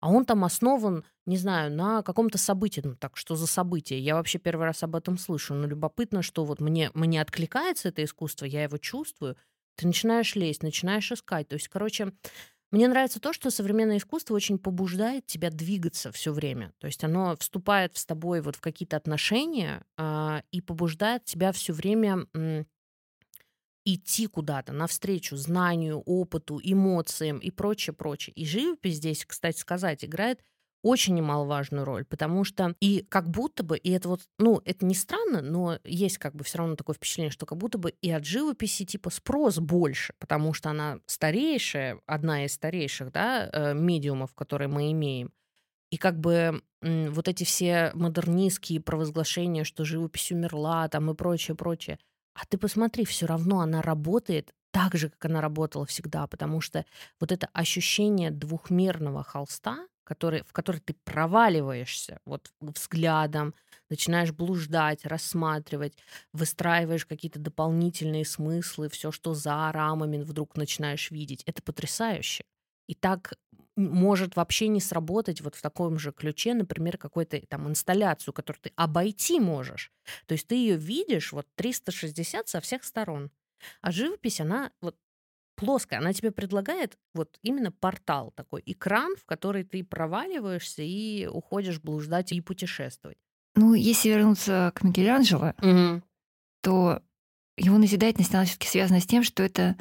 а 0.00 0.10
он 0.10 0.24
там 0.24 0.44
основан, 0.44 1.04
не 1.24 1.36
знаю, 1.36 1.72
на 1.72 2.02
каком-то 2.02 2.38
событии. 2.38 2.82
Ну 2.84 2.94
так, 2.96 3.16
что 3.16 3.34
за 3.34 3.46
событие? 3.46 3.98
Я 3.98 4.14
вообще 4.14 4.38
первый 4.38 4.66
раз 4.66 4.82
об 4.82 4.94
этом 4.94 5.18
слышу. 5.18 5.54
Но 5.54 5.66
любопытно, 5.66 6.22
что 6.22 6.44
вот 6.44 6.60
мне, 6.60 6.90
мне 6.94 7.20
откликается 7.20 7.88
это 7.88 8.04
искусство, 8.04 8.44
я 8.44 8.64
его 8.64 8.78
чувствую. 8.78 9.36
Ты 9.76 9.86
начинаешь 9.86 10.34
лезть, 10.34 10.62
начинаешь 10.62 11.12
искать. 11.12 11.48
То 11.48 11.54
есть, 11.54 11.68
короче, 11.68 12.12
мне 12.72 12.88
нравится 12.88 13.20
то, 13.20 13.32
что 13.32 13.50
современное 13.50 13.98
искусство 13.98 14.34
очень 14.34 14.58
побуждает 14.58 15.26
тебя 15.26 15.50
двигаться 15.50 16.10
все 16.10 16.32
время. 16.32 16.72
То 16.78 16.88
есть 16.88 17.04
оно 17.04 17.36
вступает 17.36 17.96
с 17.96 18.04
тобой 18.04 18.40
вот 18.40 18.56
в 18.56 18.60
какие-то 18.60 18.96
отношения 18.96 19.84
э, 19.96 20.40
и 20.50 20.60
побуждает 20.60 21.24
тебя 21.24 21.52
все 21.52 21.72
время 21.72 22.26
идти 23.86 24.26
куда-то 24.26 24.72
навстречу 24.72 25.36
знанию, 25.36 26.00
опыту, 26.00 26.60
эмоциям 26.62 27.38
и 27.38 27.50
прочее, 27.50 27.94
прочее. 27.94 28.34
И 28.34 28.44
живопись 28.44 28.96
здесь, 28.96 29.24
кстати 29.24 29.58
сказать, 29.58 30.04
играет 30.04 30.42
очень 30.86 31.14
немаловажную 31.14 31.84
роль, 31.84 32.04
потому 32.04 32.44
что 32.44 32.76
и 32.80 33.04
как 33.08 33.28
будто 33.28 33.64
бы, 33.64 33.76
и 33.76 33.90
это 33.90 34.08
вот, 34.08 34.20
ну, 34.38 34.62
это 34.64 34.86
не 34.86 34.94
странно, 34.94 35.42
но 35.42 35.80
есть 35.82 36.18
как 36.18 36.36
бы 36.36 36.44
все 36.44 36.58
равно 36.58 36.76
такое 36.76 36.94
впечатление, 36.94 37.32
что 37.32 37.44
как 37.44 37.58
будто 37.58 37.76
бы 37.76 37.90
и 37.90 38.10
от 38.12 38.24
живописи 38.24 38.84
типа 38.84 39.10
спрос 39.10 39.58
больше, 39.58 40.14
потому 40.20 40.54
что 40.54 40.70
она 40.70 41.00
старейшая, 41.06 42.00
одна 42.06 42.44
из 42.44 42.54
старейших, 42.54 43.10
да, 43.10 43.50
э, 43.52 43.74
медиумов, 43.74 44.32
которые 44.34 44.68
мы 44.68 44.92
имеем. 44.92 45.32
И 45.90 45.96
как 45.96 46.20
бы 46.20 46.62
вот 46.82 47.26
эти 47.26 47.42
все 47.42 47.90
модернистские 47.94 48.80
провозглашения, 48.80 49.64
что 49.64 49.84
живопись 49.84 50.30
умерла, 50.30 50.88
там 50.88 51.10
и 51.10 51.14
прочее, 51.14 51.56
прочее. 51.56 51.98
А 52.34 52.46
ты 52.46 52.58
посмотри, 52.58 53.04
все 53.04 53.26
равно 53.26 53.60
она 53.60 53.82
работает 53.82 54.52
так 54.70 54.94
же, 54.94 55.08
как 55.08 55.24
она 55.24 55.40
работала 55.40 55.84
всегда, 55.86 56.26
потому 56.26 56.60
что 56.60 56.84
вот 57.18 57.32
это 57.32 57.48
ощущение 57.54 58.30
двухмерного 58.30 59.24
холста, 59.24 59.86
который, 60.06 60.44
в 60.44 60.52
который 60.52 60.80
ты 60.80 60.94
проваливаешься 60.94 62.20
вот 62.24 62.50
взглядом, 62.60 63.54
начинаешь 63.90 64.32
блуждать, 64.32 65.04
рассматривать, 65.04 65.98
выстраиваешь 66.32 67.04
какие-то 67.04 67.40
дополнительные 67.40 68.24
смыслы, 68.24 68.88
все, 68.88 69.10
что 69.10 69.34
за 69.34 69.70
рамами 69.72 70.22
вдруг 70.22 70.56
начинаешь 70.56 71.10
видеть. 71.10 71.42
Это 71.44 71.60
потрясающе. 71.60 72.44
И 72.86 72.94
так 72.94 73.34
может 73.76 74.36
вообще 74.36 74.68
не 74.68 74.80
сработать 74.80 75.40
вот 75.40 75.56
в 75.56 75.60
таком 75.60 75.98
же 75.98 76.12
ключе, 76.12 76.54
например, 76.54 76.96
какую-то 76.96 77.40
там 77.48 77.68
инсталляцию, 77.68 78.32
которую 78.32 78.62
ты 78.62 78.72
обойти 78.76 79.40
можешь. 79.40 79.92
То 80.26 80.32
есть 80.32 80.46
ты 80.46 80.54
ее 80.54 80.76
видишь 80.76 81.32
вот 81.32 81.46
360 81.56 82.48
со 82.48 82.60
всех 82.60 82.84
сторон. 82.84 83.30
А 83.80 83.90
живопись, 83.90 84.40
она 84.40 84.70
вот 84.80 84.96
плоская. 85.56 85.98
Она 85.98 86.12
тебе 86.12 86.30
предлагает 86.30 86.96
вот 87.14 87.38
именно 87.42 87.72
портал 87.72 88.32
такой, 88.36 88.62
экран, 88.66 89.16
в 89.16 89.24
который 89.24 89.64
ты 89.64 89.82
проваливаешься 89.82 90.82
и 90.82 91.26
уходишь 91.26 91.80
блуждать 91.80 92.32
и 92.32 92.40
путешествовать. 92.40 93.18
Ну, 93.54 93.74
если 93.74 94.10
вернуться 94.10 94.72
к 94.74 94.82
Микеланджело, 94.82 95.54
угу. 95.58 96.02
то 96.62 97.02
его 97.56 97.78
назидательность, 97.78 98.34
она 98.34 98.44
все-таки 98.44 98.68
связана 98.68 99.00
с 99.00 99.06
тем, 99.06 99.22
что 99.22 99.42
это 99.42 99.76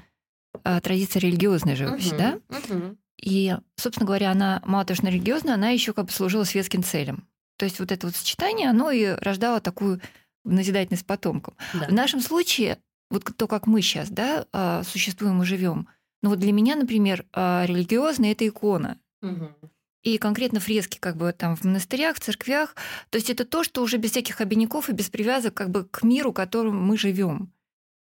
а, 0.63 0.79
традиция 0.79 1.19
религиозной 1.19 1.75
живописи, 1.75 2.09
угу. 2.09 2.17
да? 2.17 2.39
Угу. 2.49 2.97
И, 3.21 3.55
собственно 3.75 4.07
говоря, 4.07 4.31
она 4.31 4.61
мало 4.65 4.85
того, 4.85 4.95
что 4.95 5.07
религиозная, 5.07 5.55
она 5.55 5.69
еще 5.69 5.93
как 5.93 6.05
бы 6.05 6.11
служила 6.11 6.43
светским 6.43 6.83
целям. 6.83 7.27
То 7.57 7.65
есть 7.65 7.79
вот 7.79 7.91
это 7.91 8.07
вот 8.07 8.15
сочетание, 8.15 8.69
оно 8.69 8.91
и 8.91 9.05
рождало 9.05 9.61
такую 9.61 10.01
назидательность 10.43 11.05
потомкам. 11.05 11.55
Да. 11.73 11.87
В 11.87 11.93
нашем 11.93 12.21
случае 12.21 12.79
вот 13.09 13.23
то, 13.35 13.47
как 13.47 13.67
мы 13.67 13.81
сейчас 13.81 14.09
да, 14.09 14.45
а, 14.51 14.83
существуем 14.83 15.41
и 15.41 15.45
живем. 15.45 15.87
Ну 16.21 16.29
вот 16.29 16.39
для 16.39 16.51
меня, 16.51 16.75
например, 16.75 17.25
а, 17.33 17.65
религиозная 17.65 18.31
это 18.31 18.47
икона. 18.47 18.99
Угу. 19.21 19.71
И 20.03 20.17
конкретно 20.17 20.59
фрески 20.59 20.99
как 20.99 21.17
бы 21.17 21.33
там 21.33 21.55
в 21.55 21.63
монастырях, 21.63 22.17
в 22.17 22.19
церквях. 22.19 22.75
То 23.09 23.17
есть 23.17 23.29
это 23.29 23.45
то, 23.45 23.63
что 23.63 23.81
уже 23.81 23.97
без 23.97 24.11
всяких 24.11 24.41
обиняков 24.41 24.89
и 24.89 24.93
без 24.93 25.09
привязок 25.09 25.53
как 25.53 25.69
бы 25.69 25.85
к 25.85 26.03
миру, 26.03 26.31
в 26.31 26.35
котором 26.35 26.81
мы 26.83 26.97
живем. 26.97 27.51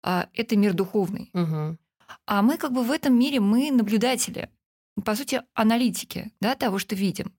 А 0.03 0.29
это 0.33 0.55
мир 0.55 0.73
духовный. 0.73 1.29
Угу. 1.33 1.77
А 2.27 2.41
мы 2.41 2.57
как 2.57 2.71
бы 2.71 2.83
в 2.83 2.91
этом 2.91 3.17
мире 3.17 3.39
мы 3.39 3.71
наблюдатели, 3.71 4.49
по 5.03 5.15
сути, 5.15 5.41
аналитики 5.53 6.31
да, 6.39 6.55
того, 6.55 6.79
что 6.79 6.95
видим. 6.95 7.33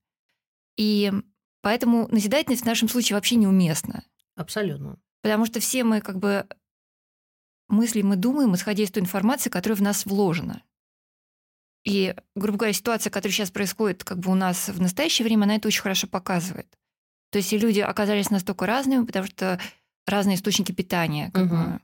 И 0.76 1.12
поэтому 1.62 2.08
назидательность 2.08 2.62
в 2.62 2.66
нашем 2.66 2.88
случае 2.88 3.16
вообще 3.16 3.36
неуместна. 3.36 4.04
Абсолютно. 4.34 4.98
Потому 5.22 5.46
что 5.46 5.60
все 5.60 5.84
мы 5.84 6.00
как 6.00 6.18
бы 6.18 6.46
мыслим 7.68 8.12
и 8.12 8.16
думаем, 8.16 8.54
исходя 8.54 8.85
из 8.85 8.90
той 8.90 9.02
информации, 9.02 9.50
которая 9.50 9.76
в 9.76 9.82
нас 9.82 10.06
вложена. 10.06 10.62
И, 11.85 12.14
грубо 12.35 12.58
говоря, 12.58 12.73
ситуация, 12.73 13.11
которая 13.11 13.32
сейчас 13.32 13.50
происходит 13.50 14.02
как 14.02 14.18
бы 14.18 14.32
у 14.32 14.35
нас 14.35 14.68
в 14.68 14.80
настоящее 14.80 15.25
время, 15.25 15.44
она 15.44 15.56
это 15.56 15.68
очень 15.68 15.82
хорошо 15.82 16.08
показывает. 16.08 16.66
То 17.30 17.38
есть 17.38 17.52
и 17.52 17.58
люди 17.58 17.80
оказались 17.80 18.30
настолько 18.30 18.66
разными, 18.66 19.04
потому 19.04 19.26
что 19.26 19.61
разные 20.06 20.37
источники 20.37 20.73
питания 20.73 21.30
как 21.32 21.46
угу. 21.46 21.54
бы, 21.54 21.80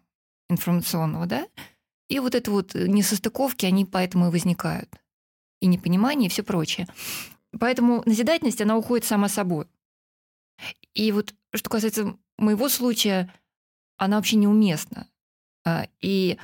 информационного, 0.51 1.27
да? 1.27 1.47
И 2.09 2.19
вот 2.19 2.35
это 2.35 2.51
вот 2.51 2.75
несостыковки, 2.75 3.65
они 3.65 3.85
поэтому 3.85 4.29
и 4.29 4.31
возникают. 4.31 4.91
И 5.61 5.67
непонимание, 5.67 6.27
и 6.27 6.31
все 6.31 6.43
прочее. 6.43 6.89
Поэтому 7.59 8.03
назидательность, 8.05 8.61
она 8.61 8.77
уходит 8.77 9.07
сама 9.07 9.29
собой. 9.29 9.67
И 10.95 11.13
вот 11.13 11.35
что 11.55 11.71
касается 11.71 12.17
моего 12.39 12.69
случая, 12.69 13.33
она 13.97 14.17
вообще 14.17 14.37
неуместна. 14.37 15.07
А, 15.65 15.87
и 16.01 16.39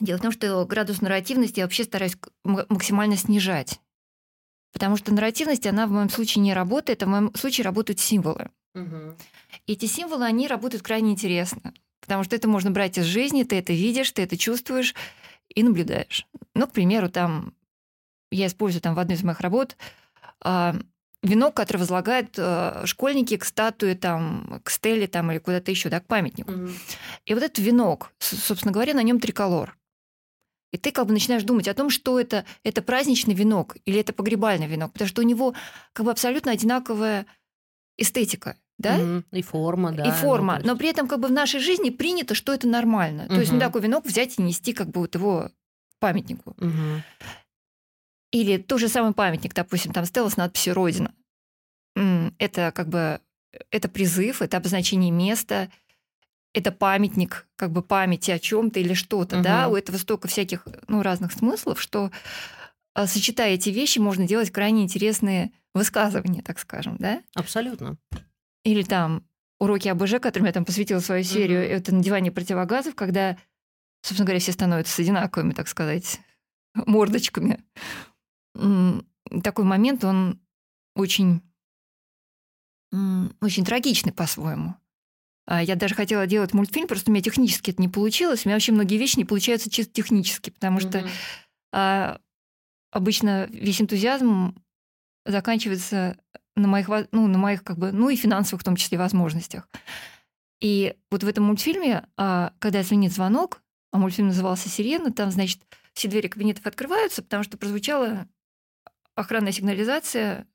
дело 0.00 0.18
в 0.18 0.22
том, 0.22 0.32
что 0.32 0.64
градус 0.66 1.00
нарративности 1.00 1.60
я 1.60 1.66
вообще 1.66 1.84
стараюсь 1.84 2.16
максимально 2.44 3.16
снижать. 3.16 3.80
Потому 4.72 4.96
что 4.96 5.14
нарративность, 5.14 5.66
она 5.66 5.86
в 5.86 5.92
моем 5.92 6.10
случае 6.10 6.42
не 6.42 6.52
работает, 6.52 7.02
а 7.02 7.06
в 7.06 7.08
моем 7.08 7.34
случае 7.34 7.64
работают 7.64 8.00
символы. 8.00 8.50
Угу. 8.74 9.16
И 9.66 9.72
эти 9.72 9.86
символы, 9.86 10.24
они 10.24 10.48
работают 10.48 10.82
крайне 10.82 11.12
интересно. 11.12 11.72
Потому 12.00 12.24
что 12.24 12.36
это 12.36 12.48
можно 12.48 12.70
брать 12.70 12.98
из 12.98 13.04
жизни, 13.04 13.44
ты 13.44 13.56
это 13.56 13.72
видишь, 13.72 14.10
ты 14.10 14.22
это 14.22 14.36
чувствуешь 14.36 14.94
и 15.48 15.62
наблюдаешь. 15.62 16.26
Ну, 16.54 16.66
к 16.66 16.72
примеру, 16.72 17.08
там 17.08 17.54
я 18.30 18.48
использую 18.48 18.82
там 18.82 18.94
в 18.94 18.98
одной 18.98 19.16
из 19.16 19.22
моих 19.22 19.40
работ 19.40 19.76
а, 20.40 20.76
венок, 21.24 21.54
который 21.54 21.78
возлагают 21.78 22.34
э, 22.36 22.82
школьники 22.84 23.36
к 23.36 23.44
статуе, 23.44 23.94
там, 23.94 24.60
к 24.62 24.70
стеле 24.70 25.06
там, 25.06 25.32
или 25.32 25.38
куда-то 25.38 25.70
еще, 25.70 25.88
да, 25.88 26.00
к 26.00 26.06
памятнику. 26.06 26.52
Угу. 26.52 26.68
И 27.26 27.34
вот 27.34 27.42
этот 27.42 27.58
венок, 27.58 28.12
собственно 28.18 28.72
говоря, 28.72 28.94
на 28.94 29.02
нем 29.02 29.20
триколор. 29.20 29.76
И 30.72 30.76
ты 30.76 30.90
как 30.90 31.06
бы 31.06 31.12
начинаешь 31.12 31.44
думать 31.44 31.68
о 31.68 31.74
том, 31.74 31.88
что 31.88 32.18
это, 32.18 32.44
это 32.64 32.82
праздничный 32.82 33.34
венок 33.34 33.76
или 33.84 34.00
это 34.00 34.12
погребальный 34.12 34.66
венок, 34.66 34.92
потому 34.92 35.08
что 35.08 35.22
у 35.22 35.24
него 35.24 35.54
как 35.92 36.04
бы 36.04 36.12
абсолютно 36.12 36.52
одинаковая 36.52 37.26
эстетика. 37.96 38.56
Да? 38.78 38.96
Угу. 38.96 39.24
И 39.32 39.42
форма, 39.42 39.92
да. 39.92 40.04
И 40.04 40.10
форма. 40.10 40.58
Ну, 40.60 40.72
Но 40.72 40.76
при 40.76 40.88
этом 40.88 41.06
как 41.06 41.20
бы 41.20 41.28
в 41.28 41.32
нашей 41.32 41.60
жизни 41.60 41.90
принято, 41.90 42.34
что 42.34 42.52
это 42.52 42.66
нормально. 42.66 43.24
Угу. 43.26 43.34
То 43.34 43.40
есть 43.40 43.52
ну, 43.52 43.60
такой 43.60 43.82
венок 43.82 44.04
взять 44.04 44.38
и 44.38 44.42
нести 44.42 44.72
как 44.72 44.88
бы 44.90 45.00
вот 45.00 45.14
его 45.14 45.50
памятнику. 46.00 46.56
Угу. 46.58 47.02
Или 48.34 48.56
тот 48.56 48.80
же 48.80 48.88
самый 48.88 49.14
памятник, 49.14 49.54
допустим, 49.54 49.92
там 49.92 50.04
стела 50.06 50.28
с 50.28 50.36
надписью 50.36 50.74
«Родина». 50.74 51.14
Это 52.38 52.72
как 52.74 52.88
бы 52.88 53.20
это 53.70 53.88
призыв, 53.88 54.42
это 54.42 54.56
обозначение 54.56 55.12
места, 55.12 55.70
это 56.52 56.72
памятник, 56.72 57.46
как 57.54 57.70
бы 57.70 57.80
памяти 57.80 58.32
о 58.32 58.40
чем-то 58.40 58.80
или 58.80 58.94
что-то, 58.94 59.36
угу. 59.36 59.44
да, 59.44 59.68
у 59.68 59.76
этого 59.76 59.98
столько 59.98 60.26
всяких, 60.26 60.66
ну, 60.88 61.02
разных 61.02 61.32
смыслов, 61.32 61.80
что 61.80 62.10
а, 62.94 63.06
сочетая 63.06 63.54
эти 63.54 63.70
вещи, 63.70 64.00
можно 64.00 64.26
делать 64.26 64.50
крайне 64.50 64.82
интересные 64.82 65.52
высказывания, 65.72 66.42
так 66.42 66.58
скажем, 66.58 66.96
да? 66.98 67.22
Абсолютно. 67.36 67.98
Или 68.64 68.82
там 68.82 69.24
уроки 69.60 69.86
АБЖ, 69.86 70.14
которым 70.20 70.46
я 70.46 70.52
там 70.52 70.64
посвятила 70.64 70.98
свою 70.98 71.22
серию, 71.22 71.60
угу. 71.60 71.72
это 71.72 71.94
надевание 71.94 72.32
противогазов, 72.32 72.96
когда, 72.96 73.36
собственно 74.02 74.26
говоря, 74.26 74.40
все 74.40 74.50
становятся 74.50 75.00
одинаковыми, 75.00 75.52
так 75.52 75.68
сказать, 75.68 76.18
мордочками 76.74 77.62
такой 79.42 79.64
момент, 79.64 80.04
он 80.04 80.40
очень, 80.94 81.42
очень 83.40 83.64
трагичный 83.64 84.12
по-своему. 84.12 84.76
А, 85.46 85.62
я 85.62 85.76
даже 85.76 85.94
хотела 85.94 86.26
делать 86.26 86.54
мультфильм, 86.54 86.86
просто 86.86 87.10
у 87.10 87.12
меня 87.12 87.22
технически 87.22 87.70
это 87.70 87.82
не 87.82 87.88
получилось. 87.88 88.44
У 88.44 88.48
меня 88.48 88.56
вообще 88.56 88.72
многие 88.72 88.96
вещи 88.96 89.18
не 89.18 89.24
получаются 89.24 89.70
чисто 89.70 89.92
технически, 89.92 90.50
потому 90.50 90.78
mm-hmm. 90.78 90.88
что 90.88 91.08
а, 91.72 92.20
обычно 92.90 93.46
весь 93.50 93.80
энтузиазм 93.80 94.54
заканчивается 95.26 96.16
на 96.56 96.68
моих, 96.68 96.88
ну, 97.10 97.26
на 97.26 97.38
моих 97.38 97.64
как 97.64 97.78
бы, 97.78 97.92
ну 97.92 98.08
и 98.08 98.16
финансовых 98.16 98.62
в 98.62 98.64
том 98.64 98.76
числе 98.76 98.96
возможностях. 98.96 99.68
И 100.60 100.96
вот 101.10 101.24
в 101.24 101.28
этом 101.28 101.44
мультфильме, 101.44 102.06
а, 102.16 102.52
когда 102.58 102.82
звонит 102.82 103.12
звонок, 103.12 103.60
а 103.92 103.98
мультфильм 103.98 104.28
назывался 104.28 104.68
«Сирена», 104.68 105.12
там, 105.12 105.30
значит, 105.30 105.60
все 105.92 106.08
двери 106.08 106.28
кабинетов 106.28 106.66
открываются, 106.66 107.22
потому 107.22 107.42
что 107.42 107.58
прозвучало 107.58 108.26
охранная 109.14 109.52
сигнализация 109.52 110.46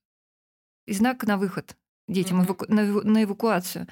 и 0.85 0.93
знак 0.93 1.23
на 1.23 1.37
выход 1.37 1.75
детям, 2.09 2.43
эваку... 2.43 2.65
на, 2.67 2.83
на 2.83 3.23
эвакуацию. 3.23 3.87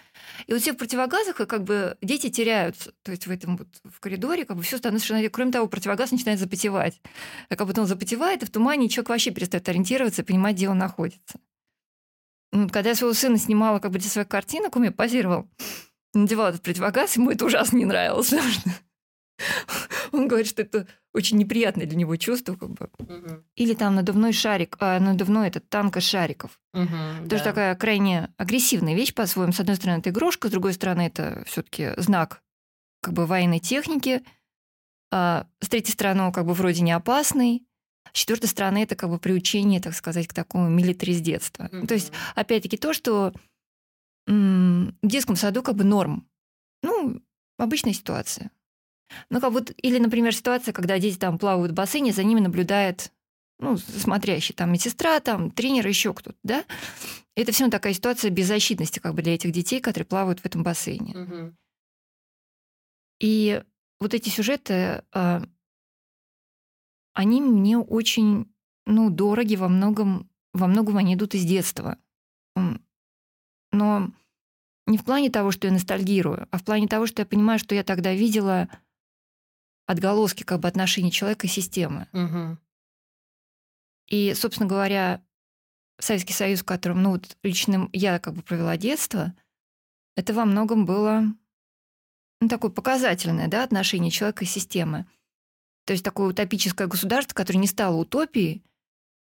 И 0.48 0.54
вот 0.54 0.62
все 0.62 0.74
в 0.74 0.78
противогазах, 0.78 1.40
и 1.40 1.46
как 1.46 1.64
бы 1.64 1.98
дети 2.02 2.30
теряются. 2.30 2.94
То 3.04 3.12
есть 3.12 3.28
в 3.28 3.32
этом 3.32 3.58
вот 3.58 3.68
в 3.84 4.00
коридоре 4.00 4.46
как 4.46 4.58
бы 4.58 4.64
все 4.64 4.78
становится 4.78 5.08
совершенно... 5.08 5.30
Кроме 5.30 5.52
того, 5.52 5.68
противогаз 5.68 6.12
начинает 6.12 6.40
запотевать. 6.40 7.02
А 7.50 7.56
как 7.56 7.68
будто 7.68 7.82
он 7.82 7.88
запотевает, 7.88 8.44
и 8.44 8.46
в 8.46 8.50
тумане 8.50 8.90
человек 8.90 9.10
вообще 9.10 9.32
перестает 9.32 9.70
ориентироваться 9.70 10.24
и 10.24 10.26
понимать, 10.26 10.56
где 10.56 10.70
он 10.70 10.78
находится. 10.78 11.40
Ну, 12.52 12.70
когда 12.70 12.90
я 12.90 12.96
своего 12.96 13.14
сына 13.14 13.38
снимала 13.38 13.80
как 13.80 13.92
бы 13.92 14.00
для 14.00 14.10
своих 14.10 14.28
картинок, 14.28 14.76
он 14.76 14.82
мне 14.82 14.92
позировал, 14.92 15.48
надевал 16.14 16.50
этот 16.50 16.62
противогаз, 16.62 17.16
ему 17.18 17.32
это 17.32 17.46
ужасно 17.46 17.78
не 17.78 17.86
нравилось. 17.86 18.34
Он 20.18 20.28
говорит, 20.28 20.48
что 20.48 20.62
это 20.62 20.88
очень 21.14 21.38
неприятное 21.38 21.86
для 21.86 21.98
него 21.98 22.16
чувство, 22.16 22.56
как 22.56 22.70
бы. 22.70 22.90
Угу. 23.00 23.44
Или 23.56 23.74
там 23.74 23.96
надувной 23.96 24.34
шарик, 24.34 24.78
а, 24.80 25.00
надувной 25.00 25.48
этот 25.48 25.70
танк 25.70 25.98
из 25.98 26.04
шариков. 26.04 26.60
Угу, 26.74 27.28
Тоже 27.30 27.44
да. 27.44 27.50
такая 27.50 27.76
крайне 27.76 28.34
агрессивная 28.38 28.96
вещь 28.96 29.14
по-своему. 29.14 29.54
С 29.54 29.60
одной 29.60 29.76
стороны, 29.76 30.00
это 30.00 30.10
игрушка, 30.10 30.48
с 30.48 30.52
другой 30.52 30.74
стороны, 30.74 31.02
это 31.08 31.44
все-таки 31.48 31.92
знак 31.98 32.42
как 33.02 33.14
бы 33.14 33.26
военной 33.26 33.60
техники. 33.60 34.24
А 35.12 35.48
с 35.62 35.70
третьей 35.70 35.94
стороны, 35.94 36.32
как 36.32 36.46
бы 36.46 36.54
вроде 36.54 36.82
не 36.82 36.92
опасный. 36.92 37.66
С 38.12 38.20
четвертой 38.20 38.50
стороны, 38.50 38.84
это 38.84 38.96
как 38.96 39.10
бы 39.10 39.20
приучение, 39.20 39.82
так 39.82 39.94
сказать, 39.94 40.28
к 40.28 40.34
такому 40.34 40.70
милитариз 40.70 41.22
детства. 41.22 41.70
Угу. 41.72 41.88
То 41.88 41.94
есть, 41.94 42.12
опять-таки, 42.36 42.78
то, 42.78 42.94
что 42.94 43.34
в 44.28 44.92
детском 45.04 45.36
саду 45.38 45.64
как 45.64 45.76
бы 45.76 45.86
норм. 45.86 46.28
Ну, 46.84 47.22
обычная 47.58 47.94
ситуация. 47.94 48.52
Ну, 49.30 49.40
как 49.40 49.52
вот, 49.52 49.72
или, 49.82 50.00
например, 50.00 50.36
ситуация, 50.36 50.74
когда 50.74 51.00
дети 51.00 51.18
там 51.18 51.38
плавают 51.38 51.72
в 51.72 51.76
бассейне, 51.76 52.12
за 52.12 52.24
ними 52.24 52.40
наблюдает 52.40 53.12
ну, 53.60 53.78
смотрящий, 53.78 54.54
там 54.54 54.72
медсестра, 54.72 55.20
там 55.20 55.52
тренер, 55.52 55.88
еще 55.88 56.14
кто-то, 56.14 56.38
да? 56.44 56.64
Это 57.36 57.52
все 57.52 57.70
такая 57.70 57.94
ситуация 57.94 58.30
беззащитности 58.32 59.00
как 59.00 59.16
бы 59.16 59.22
для 59.22 59.36
этих 59.36 59.52
детей, 59.52 59.80
которые 59.80 60.06
плавают 60.06 60.40
в 60.40 60.46
этом 60.46 60.64
бассейне. 60.64 61.16
Угу. 61.16 61.56
И 63.20 63.64
вот 64.00 64.14
эти 64.14 64.30
сюжеты, 64.30 65.04
а, 65.12 65.44
они 67.14 67.42
мне 67.42 67.80
очень, 67.80 68.54
ну, 68.86 69.10
дороги 69.10 69.56
во 69.56 69.70
многом, 69.70 70.30
во 70.54 70.68
многом 70.68 70.98
они 70.98 71.16
идут 71.16 71.34
из 71.34 71.46
детства. 71.46 71.98
Но 73.72 74.12
не 74.86 74.98
в 74.98 75.04
плане 75.04 75.30
того, 75.30 75.52
что 75.52 75.68
я 75.68 75.74
ностальгирую, 75.74 76.48
а 76.50 76.58
в 76.58 76.64
плане 76.64 76.88
того, 76.88 77.08
что 77.08 77.22
я 77.22 77.26
понимаю, 77.26 77.60
что 77.60 77.76
я 77.76 77.84
тогда 77.84 78.14
видела 78.14 78.70
отголоски 79.88 80.44
как 80.44 80.60
бы 80.60 80.68
отношений 80.68 81.12
человека 81.12 81.48
и 81.48 81.50
системы. 81.50 82.08
Угу. 82.14 82.58
И, 84.10 84.34
собственно 84.36 84.70
говоря, 84.70 85.22
Советский 86.00 86.34
Союз, 86.34 86.62
в 86.62 86.66
котором, 86.66 87.02
ну, 87.02 87.12
вот 87.12 87.38
лично 87.42 87.90
я 87.92 88.20
как 88.20 88.36
бы 88.36 88.44
провела 88.44 88.78
детство, 88.78 89.34
это 90.16 90.34
во 90.34 90.46
многом 90.46 90.86
было 90.86 91.24
ну, 92.40 92.48
такое 92.48 92.70
показательное 92.70 93.48
да, 93.48 93.64
отношение 93.64 94.12
человека 94.12 94.44
и 94.44 94.48
системы. 94.48 95.08
То 95.86 95.94
есть 95.94 96.04
такое 96.04 96.28
утопическое 96.28 96.88
государство, 96.88 97.34
которое 97.34 97.60
не 97.60 97.68
стало 97.68 97.96
утопией, 97.96 98.64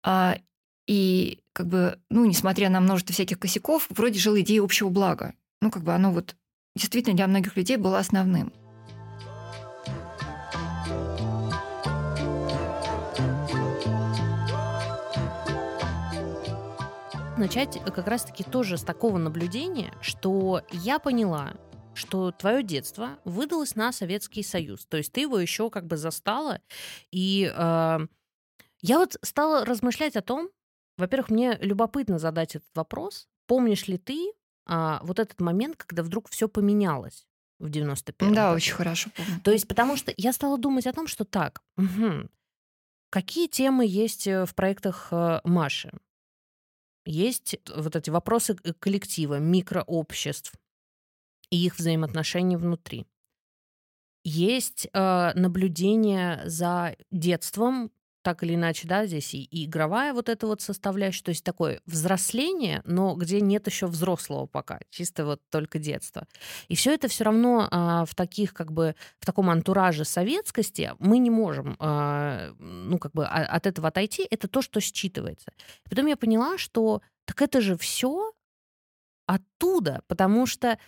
а, 0.02 0.38
и 0.86 1.40
как 1.52 1.66
бы, 1.66 2.00
ну, 2.10 2.24
несмотря 2.24 2.70
на 2.70 2.80
множество 2.80 3.12
всяких 3.12 3.38
косяков, 3.38 3.86
вроде 3.90 4.18
жило 4.18 4.40
идеей 4.40 4.60
общего 4.60 4.88
блага. 4.88 5.34
Ну, 5.60 5.70
как 5.70 5.82
бы 5.82 5.94
оно 5.94 6.12
вот 6.12 6.36
действительно 6.74 7.16
для 7.16 7.26
многих 7.26 7.56
людей 7.56 7.76
было 7.76 7.98
основным. 7.98 8.52
Начать 17.38 17.78
как 17.84 18.06
раз-таки 18.06 18.44
тоже 18.44 18.78
с 18.78 18.82
такого 18.82 19.18
наблюдения, 19.18 19.92
что 20.00 20.62
я 20.70 20.98
поняла, 20.98 21.54
что 21.94 22.30
твое 22.32 22.62
детство 22.62 23.18
выдалось 23.24 23.74
на 23.74 23.92
Советский 23.92 24.42
Союз. 24.42 24.86
То 24.86 24.96
есть 24.96 25.12
ты 25.12 25.22
его 25.22 25.38
еще 25.38 25.70
как 25.70 25.86
бы 25.86 25.96
застала. 25.96 26.60
И 27.10 27.50
э, 27.54 27.98
я 28.82 28.98
вот 28.98 29.16
стала 29.22 29.64
размышлять 29.64 30.16
о 30.16 30.22
том, 30.22 30.50
во-первых, 30.98 31.30
мне 31.30 31.58
любопытно 31.60 32.18
задать 32.18 32.56
этот 32.56 32.68
вопрос. 32.74 33.28
Помнишь 33.46 33.86
ли 33.86 33.98
ты 33.98 34.32
э, 34.68 34.98
вот 35.02 35.18
этот 35.18 35.40
момент, 35.40 35.76
когда 35.76 36.02
вдруг 36.02 36.28
все 36.30 36.48
поменялось? 36.48 37.26
в 37.58 37.70
91 37.70 38.34
Да, 38.34 38.48
году. 38.48 38.56
очень 38.56 38.74
хорошо 38.74 39.08
помню. 39.16 39.40
То 39.42 39.50
есть, 39.50 39.66
потому 39.66 39.96
что 39.96 40.12
я 40.18 40.34
стала 40.34 40.58
думать 40.58 40.86
о 40.86 40.92
том, 40.92 41.06
что 41.06 41.24
так, 41.24 41.62
угу, 41.78 42.28
какие 43.08 43.46
темы 43.48 43.86
есть 43.86 44.26
э, 44.26 44.44
в 44.44 44.54
проектах 44.54 45.08
э, 45.10 45.40
Маши? 45.42 45.90
Есть 47.06 47.56
вот 47.74 47.94
эти 47.94 48.10
вопросы 48.10 48.56
коллектива, 48.56 49.38
микрообществ 49.38 50.52
и 51.50 51.64
их 51.64 51.78
взаимоотношений 51.78 52.56
внутри. 52.56 53.06
Есть 54.24 54.88
э, 54.92 55.32
наблюдение 55.34 56.42
за 56.46 56.96
детством, 57.12 57.92
так 58.26 58.42
или 58.42 58.56
иначе, 58.56 58.88
да, 58.88 59.06
здесь 59.06 59.34
и, 59.34 59.44
и 59.44 59.66
игровая 59.66 60.12
вот 60.12 60.28
эта 60.28 60.48
вот 60.48 60.60
составляющая, 60.60 61.22
то 61.22 61.28
есть 61.28 61.44
такое 61.44 61.80
взросление, 61.86 62.82
но 62.84 63.14
где 63.14 63.40
нет 63.40 63.68
еще 63.68 63.86
взрослого 63.86 64.46
пока, 64.46 64.80
чисто 64.90 65.24
вот 65.24 65.42
только 65.48 65.78
детство. 65.78 66.26
И 66.66 66.74
все 66.74 66.92
это 66.92 67.06
все 67.06 67.22
равно 67.22 67.68
а, 67.70 68.04
в 68.04 68.16
таких 68.16 68.52
как 68.52 68.72
бы 68.72 68.96
в 69.20 69.26
таком 69.26 69.48
антураже 69.48 70.04
советскости 70.04 70.90
мы 70.98 71.18
не 71.18 71.30
можем, 71.30 71.76
а, 71.78 72.52
ну 72.58 72.98
как 72.98 73.12
бы 73.12 73.24
от 73.24 73.64
этого 73.64 73.86
отойти. 73.86 74.26
Это 74.28 74.48
то, 74.48 74.60
что 74.60 74.80
считывается. 74.80 75.50
И 75.84 75.88
потом 75.88 76.06
я 76.06 76.16
поняла, 76.16 76.58
что 76.58 77.02
так 77.26 77.40
это 77.42 77.60
же 77.60 77.78
все 77.78 78.32
оттуда, 79.26 80.02
потому 80.08 80.46
что 80.46 80.80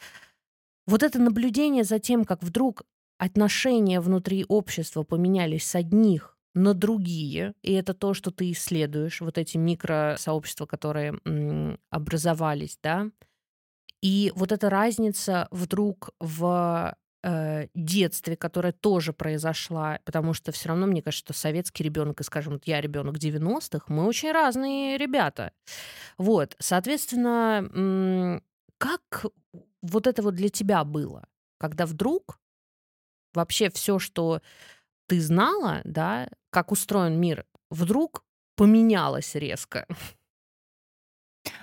вот 0.89 1.05
это 1.05 1.21
наблюдение 1.21 1.85
за 1.85 2.01
тем, 2.01 2.25
как 2.25 2.43
вдруг 2.43 2.83
отношения 3.17 4.01
внутри 4.01 4.45
общества 4.49 5.05
поменялись 5.05 5.65
с 5.65 5.77
одних 5.77 6.35
на 6.55 6.75
другие, 6.75 7.55
и 7.63 7.73
это 7.73 7.95
то, 7.95 8.15
что 8.15 8.31
ты 8.31 8.51
исследуешь, 8.53 9.21
вот 9.21 9.39
эти 9.39 9.57
микросообщества, 9.57 10.67
которые 10.67 11.19
образовались, 11.91 12.79
да, 12.83 13.11
и 14.01 14.33
вот 14.37 14.53
эта 14.53 14.71
разница 14.71 15.49
вдруг 15.51 16.11
в 16.21 16.97
э, 17.23 17.67
детстве, 17.75 18.37
которая 18.37 18.73
тоже 18.73 19.13
произошла, 19.13 19.99
потому 20.05 20.35
что 20.35 20.53
все 20.53 20.69
равно, 20.69 20.87
мне 20.87 21.03
кажется, 21.03 21.33
что 21.33 21.41
советский 21.41 21.83
ребенок 21.83 22.21
и, 22.21 22.25
скажем, 22.25 22.55
вот 22.55 22.67
я 22.67 22.81
ребенок 22.81 23.17
90-х, 23.17 23.87
мы 23.89 24.07
очень 24.07 24.31
разные 24.31 24.97
ребята. 24.99 25.53
Вот, 26.17 26.55
соответственно, 26.61 28.41
как 28.79 29.27
вот 29.83 30.07
это 30.07 30.23
вот 30.23 30.35
для 30.35 30.49
тебя 30.49 30.85
было, 30.85 31.25
когда 31.59 31.85
вдруг 31.87 32.39
вообще 33.35 33.71
все, 33.71 33.99
что 33.99 34.41
ты 35.09 35.21
знала, 35.21 35.81
да, 35.85 36.29
как 36.51 36.71
устроен 36.71 37.19
мир, 37.21 37.47
вдруг 37.71 38.25
поменялось 38.57 39.35
резко? 39.35 39.87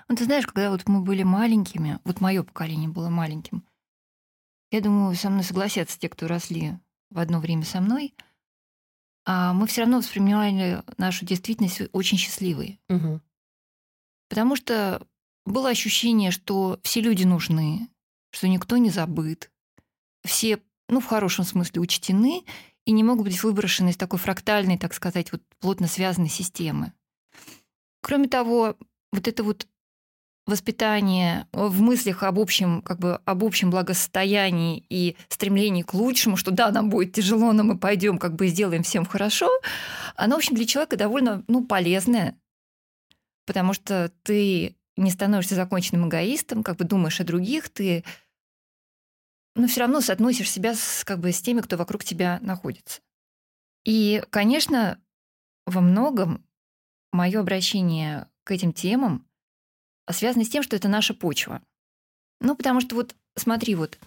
Ну, 0.08 0.16
ты 0.16 0.26
знаешь, 0.26 0.48
когда 0.48 0.72
вот 0.72 0.88
мы 0.88 1.02
были 1.02 1.24
маленькими, 1.24 2.00
вот 2.04 2.22
мое 2.22 2.44
поколение 2.44 2.90
было 2.90 3.10
маленьким, 3.10 3.64
я 4.72 4.82
думаю, 4.82 5.16
со 5.16 5.30
мной 5.30 5.44
согласятся 5.44 6.00
те, 6.00 6.10
кто 6.10 6.28
росли 6.28 6.74
в 7.12 7.20
одно 7.20 7.40
время 7.40 7.64
со 7.64 7.82
мной, 7.82 8.16
а 9.26 9.54
мы 9.54 9.68
все 9.68 9.82
равно 9.82 9.98
воспринимали 9.98 10.84
нашу 10.98 11.26
действительность 11.26 11.82
очень 11.94 12.18
счастливой. 12.18 12.80
Угу. 12.90 13.22
Потому 14.30 14.56
что 14.56 15.06
было 15.46 15.70
ощущение, 15.70 16.32
что 16.32 16.80
все 16.84 17.02
люди 17.02 17.24
нужны, 17.24 17.90
что 18.32 18.48
никто 18.48 18.78
не 18.78 18.90
забыт, 18.90 19.52
все, 20.24 20.60
ну, 20.90 21.00
в 21.00 21.06
хорошем 21.06 21.46
смысле, 21.46 21.82
учтены 21.82 22.44
и 22.86 22.92
не 22.92 23.04
могут 23.04 23.26
быть 23.26 23.42
выброшены 23.44 23.90
из 23.90 23.98
такой 23.98 24.20
фрактальной, 24.20 24.78
так 24.78 24.94
сказать, 24.94 25.32
вот 25.32 25.42
плотно 25.60 25.88
связанной 25.88 26.30
системы. 26.30 26.94
Кроме 28.02 28.28
того, 28.28 28.76
вот 29.12 29.28
это 29.28 29.44
вот 29.44 29.68
воспитание 30.46 31.48
в 31.52 31.82
мыслях 31.82 32.22
об 32.24 32.40
общем, 32.40 32.82
как 32.84 33.00
бы 33.00 33.20
об 33.26 33.44
общем 33.44 33.72
благосостоянии 33.72 34.86
и 34.90 35.16
стремлении 35.28 35.82
к 35.82 35.94
лучшему, 35.96 36.38
что 36.38 36.52
да, 36.52 36.72
нам 36.72 36.90
будет 36.90 37.14
тяжело, 37.14 37.52
но 37.52 37.64
мы 37.64 37.78
пойдем, 37.78 38.20
как 38.20 38.36
бы 38.36 38.48
сделаем 38.48 38.84
всем 38.84 39.06
хорошо, 39.06 39.50
оно, 40.16 40.36
в 40.36 40.38
общем, 40.38 40.56
для 40.56 40.66
человека 40.66 40.98
довольно 40.98 41.44
ну, 41.48 41.66
полезное, 41.66 42.38
потому 43.48 43.74
что 43.74 44.12
ты 44.22 44.76
не 44.98 45.10
становишься 45.10 45.56
законченным 45.56 46.08
эгоистом, 46.08 46.64
как 46.64 46.78
бы 46.78 46.86
думаешь 46.86 47.20
о 47.20 47.26
других, 47.26 47.70
ты 47.70 48.04
но 49.56 49.68
все 49.68 49.82
равно 49.82 50.02
соотносишь 50.02 50.52
себя 50.52 50.76
с, 50.76 51.04
как 51.04 51.20
бы, 51.20 51.32
с 51.32 51.42
теми, 51.42 51.62
кто 51.62 51.78
вокруг 51.78 52.04
тебя 52.04 52.40
находится. 52.42 53.02
И, 53.86 54.22
конечно, 54.30 55.00
во 55.66 55.82
многом 55.82 56.46
мое 57.12 57.40
обращение 57.40 58.28
к 58.44 58.52
этим 58.52 58.74
темам 58.74 59.26
связано 60.10 60.44
с 60.44 60.50
тем, 60.50 60.64
что 60.64 60.76
это 60.76 60.88
наша 60.88 61.14
почва. 61.14 61.62
Ну, 62.42 62.56
потому 62.56 62.82
что 62.82 62.96
вот 62.96 63.16
смотри, 63.36 63.76
вот 63.76 63.98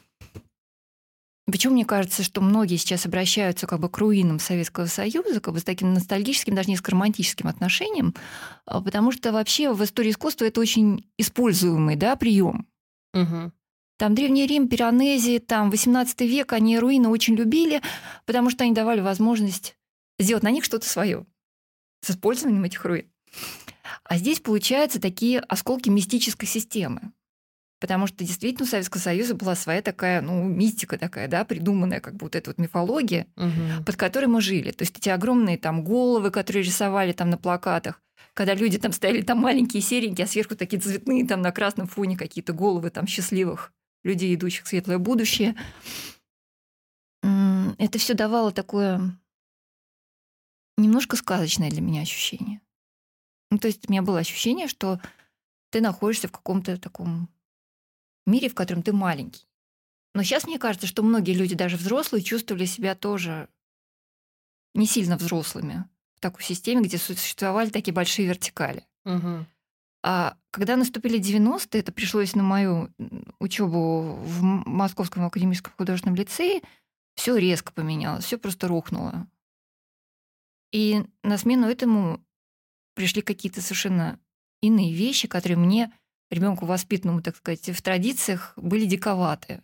почему 1.46 1.74
мне 1.74 1.84
кажется, 1.84 2.22
что 2.22 2.40
многие 2.40 2.76
сейчас 2.76 3.06
обращаются 3.06 3.66
как 3.66 3.80
бы 3.80 3.88
к 3.88 3.98
руинам 3.98 4.38
Советского 4.38 4.86
Союза, 4.86 5.40
как 5.40 5.54
бы 5.54 5.60
с 5.60 5.64
таким 5.64 5.94
ностальгическим, 5.94 6.54
даже 6.54 6.70
несколько 6.70 6.92
романтическим 6.92 7.48
отношением, 7.48 8.14
а, 8.66 8.80
потому 8.80 9.12
что 9.12 9.32
вообще 9.32 9.72
в 9.72 9.82
истории 9.82 10.10
искусства 10.10 10.44
это 10.44 10.60
очень 10.60 11.10
используемый 11.16 11.96
да, 11.96 12.16
прием. 12.16 12.68
Угу. 13.14 13.52
Там 13.98 14.14
Древний 14.14 14.46
Рим, 14.46 14.68
Пиранези, 14.68 15.40
там 15.40 15.70
18 15.70 16.20
век, 16.20 16.52
они 16.52 16.78
руины 16.78 17.08
очень 17.08 17.34
любили, 17.34 17.82
потому 18.26 18.48
что 18.48 18.62
они 18.62 18.72
давали 18.72 19.00
возможность 19.00 19.76
сделать 20.20 20.44
на 20.44 20.52
них 20.52 20.64
что-то 20.64 20.88
свое 20.88 21.26
с 22.00 22.12
использованием 22.12 22.62
этих 22.62 22.84
руин. 22.84 23.10
А 24.04 24.16
здесь 24.16 24.38
получаются 24.38 25.00
такие 25.00 25.40
осколки 25.40 25.88
мистической 25.88 26.46
системы. 26.46 27.12
Потому 27.80 28.06
что 28.06 28.24
действительно 28.24 28.66
у 28.66 28.68
Советского 28.68 29.00
Союза 29.00 29.34
была 29.34 29.56
своя 29.56 29.82
такая, 29.82 30.20
ну, 30.20 30.44
мистика 30.44 30.96
такая, 30.96 31.26
да, 31.26 31.44
придуманная, 31.44 32.00
как 32.00 32.14
бы 32.14 32.26
вот 32.26 32.36
эта 32.36 32.50
вот 32.50 32.58
мифология, 32.58 33.26
угу. 33.36 33.84
под 33.84 33.96
которой 33.96 34.26
мы 34.26 34.40
жили. 34.40 34.70
То 34.70 34.82
есть 34.82 34.96
эти 34.96 35.08
огромные 35.08 35.58
там 35.58 35.82
головы, 35.82 36.30
которые 36.30 36.62
рисовали 36.62 37.12
там 37.12 37.30
на 37.30 37.36
плакатах, 37.36 38.00
когда 38.34 38.54
люди 38.54 38.78
там 38.78 38.92
стояли 38.92 39.22
там 39.22 39.38
маленькие, 39.38 39.82
серенькие, 39.82 40.24
а 40.24 40.28
сверху 40.28 40.54
такие 40.54 40.80
цветные 40.80 41.26
там 41.26 41.42
на 41.42 41.50
красном 41.50 41.88
фоне 41.88 42.16
какие-то 42.16 42.52
головы 42.52 42.90
там 42.90 43.08
счастливых 43.08 43.72
людей, 44.02 44.34
идущих 44.34 44.64
в 44.64 44.68
светлое 44.68 44.98
будущее. 44.98 45.56
Это 47.22 47.98
все 47.98 48.14
давало 48.14 48.52
такое 48.52 49.18
немножко 50.76 51.16
сказочное 51.16 51.70
для 51.70 51.80
меня 51.80 52.02
ощущение. 52.02 52.60
Ну, 53.50 53.58
то 53.58 53.68
есть 53.68 53.88
у 53.88 53.92
меня 53.92 54.02
было 54.02 54.18
ощущение, 54.18 54.68
что 54.68 55.00
ты 55.70 55.80
находишься 55.80 56.28
в 56.28 56.32
каком-то 56.32 56.78
таком 56.78 57.28
мире, 58.26 58.48
в 58.48 58.54
котором 58.54 58.82
ты 58.82 58.92
маленький. 58.92 59.46
Но 60.14 60.22
сейчас 60.22 60.46
мне 60.46 60.58
кажется, 60.58 60.86
что 60.86 61.02
многие 61.02 61.32
люди, 61.32 61.54
даже 61.54 61.76
взрослые, 61.76 62.22
чувствовали 62.22 62.64
себя 62.64 62.94
тоже 62.94 63.48
не 64.74 64.86
сильно 64.86 65.16
взрослыми 65.16 65.84
в 66.16 66.20
такой 66.20 66.42
системе, 66.42 66.82
где 66.82 66.98
существовали 66.98 67.70
такие 67.70 67.92
большие 67.94 68.28
вертикали. 68.28 68.86
Угу. 69.04 69.46
А 70.02 70.36
когда 70.50 70.76
наступили 70.76 71.20
90-е, 71.20 71.80
это 71.80 71.92
пришлось 71.92 72.34
на 72.34 72.42
мою 72.42 72.92
учебу 73.40 74.14
в 74.14 74.42
Московском 74.42 75.24
академическом 75.24 75.72
художественном 75.76 76.16
лицее, 76.16 76.62
все 77.16 77.36
резко 77.36 77.72
поменялось, 77.72 78.24
все 78.24 78.38
просто 78.38 78.68
рухнуло. 78.68 79.26
И 80.72 81.04
на 81.22 81.38
смену 81.38 81.66
этому 81.66 82.24
пришли 82.94 83.22
какие-то 83.22 83.60
совершенно 83.60 84.20
иные 84.60 84.94
вещи, 84.94 85.26
которые 85.26 85.58
мне, 85.58 85.92
ребенку 86.30 86.66
воспитанному, 86.66 87.22
так 87.22 87.36
сказать, 87.36 87.68
в 87.70 87.82
традициях, 87.82 88.52
были 88.56 88.84
диковаты. 88.84 89.62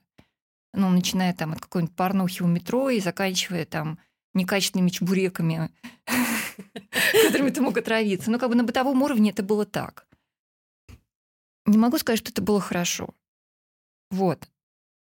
Ну, 0.73 0.91
начиная 0.91 1.33
там 1.33 1.53
от 1.53 1.61
какой-нибудь 1.61 1.95
порнухи 1.95 2.43
у 2.43 2.47
метро 2.47 2.91
и 2.91 3.01
заканчивая 3.01 3.65
там 3.65 3.99
некачественными 4.35 4.91
чебуреками, 4.91 5.71
которыми 7.27 7.51
ты 7.51 7.61
мог 7.61 7.79
отравиться. 7.79 8.31
Но 8.31 8.41
как 8.41 8.49
бы 8.49 8.57
на 8.57 8.65
бытовом 8.65 9.01
уровне 9.03 9.31
это 9.31 9.45
было 9.45 9.65
так. 9.65 10.09
Не 11.67 11.79
могу 11.79 11.99
сказать, 11.99 12.19
что 12.21 12.31
это 12.31 12.43
было 12.43 12.61
хорошо. 12.61 13.15
Вот. 14.11 14.49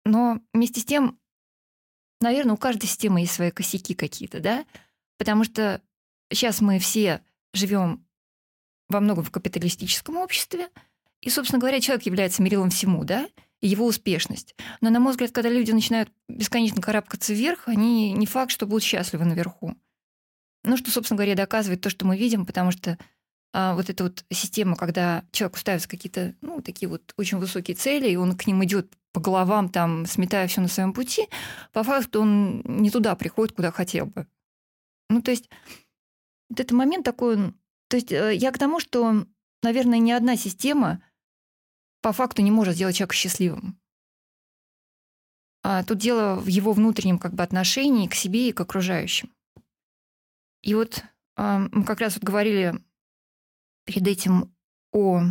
Но 0.04 0.40
вместе 0.52 0.80
с 0.80 0.84
тем, 0.84 1.18
наверное, 2.20 2.54
у 2.54 2.58
каждой 2.58 2.86
системы 2.86 3.20
есть 3.20 3.32
свои 3.32 3.50
косяки 3.50 3.94
какие-то, 3.94 4.40
да? 4.40 4.64
Потому 5.18 5.44
что 5.44 5.82
сейчас 6.30 6.60
мы 6.60 6.78
все 6.78 7.22
живем 7.52 8.04
во 8.88 9.00
многом 9.00 9.24
в 9.24 9.30
капиталистическом 9.30 10.16
обществе, 10.16 10.68
и, 11.20 11.30
собственно 11.30 11.60
говоря, 11.60 11.80
человек 11.80 12.06
является 12.06 12.42
мерилом 12.42 12.70
всему, 12.70 13.04
да, 13.04 13.28
и 13.60 13.68
его 13.68 13.86
успешность. 13.86 14.54
Но, 14.80 14.90
на 14.90 15.00
мой 15.00 15.12
взгляд, 15.12 15.32
когда 15.32 15.50
люди 15.50 15.72
начинают 15.72 16.10
бесконечно 16.28 16.80
карабкаться 16.80 17.34
вверх, 17.34 17.66
они 17.66 18.12
не 18.12 18.26
факт, 18.26 18.52
что 18.52 18.66
будут 18.66 18.84
счастливы 18.84 19.24
наверху. 19.24 19.76
Ну, 20.64 20.76
что, 20.76 20.90
собственно 20.90 21.16
говоря, 21.16 21.34
доказывает 21.34 21.80
то, 21.80 21.90
что 21.90 22.06
мы 22.06 22.16
видим, 22.16 22.46
потому 22.46 22.70
что 22.70 22.98
а, 23.52 23.74
вот 23.74 23.88
эта 23.88 24.04
вот 24.04 24.24
система, 24.30 24.76
когда 24.76 25.24
человеку 25.32 25.58
ставятся 25.58 25.88
какие-то, 25.88 26.34
ну, 26.42 26.60
такие 26.60 26.88
вот 26.88 27.14
очень 27.16 27.38
высокие 27.38 27.76
цели, 27.76 28.08
и 28.10 28.16
он 28.16 28.36
к 28.36 28.46
ним 28.46 28.62
идет 28.64 28.92
по 29.12 29.20
головам, 29.20 29.68
там, 29.70 30.06
сметая 30.06 30.46
все 30.48 30.60
на 30.60 30.68
своем 30.68 30.92
пути, 30.92 31.28
по 31.72 31.82
факту 31.82 32.20
он 32.20 32.62
не 32.64 32.90
туда 32.90 33.16
приходит, 33.16 33.56
куда 33.56 33.72
хотел 33.72 34.06
бы. 34.06 34.26
Ну, 35.08 35.22
то 35.22 35.30
есть 35.30 35.48
вот 36.50 36.60
этот 36.60 36.72
момент 36.72 37.04
такой, 37.04 37.54
то 37.88 37.96
есть 37.96 38.12
э, 38.12 38.34
я 38.34 38.52
к 38.52 38.58
тому, 38.58 38.80
что, 38.80 39.26
наверное, 39.62 39.98
ни 39.98 40.10
одна 40.10 40.36
система 40.36 41.02
по 42.02 42.12
факту 42.12 42.42
не 42.42 42.50
может 42.50 42.74
сделать 42.74 42.96
человека 42.96 43.14
счастливым. 43.14 43.80
А 45.62 45.82
тут 45.84 45.98
дело 45.98 46.36
в 46.36 46.46
его 46.46 46.72
внутреннем 46.72 47.18
как 47.18 47.34
бы 47.34 47.42
отношении 47.42 48.06
к 48.06 48.14
себе 48.14 48.48
и 48.48 48.52
к 48.52 48.60
окружающим. 48.60 49.30
И 50.62 50.74
вот 50.74 51.02
мы 51.36 51.84
как 51.84 52.00
раз 52.00 52.14
вот 52.14 52.24
говорили 52.24 52.82
перед 53.88 54.06
этим 54.06 54.54
о, 54.92 55.22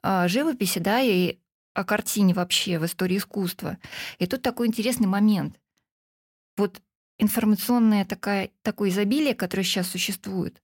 о 0.00 0.28
живописи, 0.28 0.78
да, 0.78 1.00
и 1.00 1.40
о 1.74 1.82
картине 1.82 2.34
вообще 2.34 2.78
в 2.78 2.86
истории 2.86 3.16
искусства. 3.16 3.78
И 4.20 4.26
тут 4.26 4.42
такой 4.42 4.68
интересный 4.68 5.08
момент. 5.08 5.58
Вот 6.56 6.80
информационное 7.18 8.04
такая, 8.04 8.52
такое 8.62 8.90
изобилие, 8.90 9.34
которое 9.34 9.64
сейчас 9.64 9.88
существует, 9.88 10.62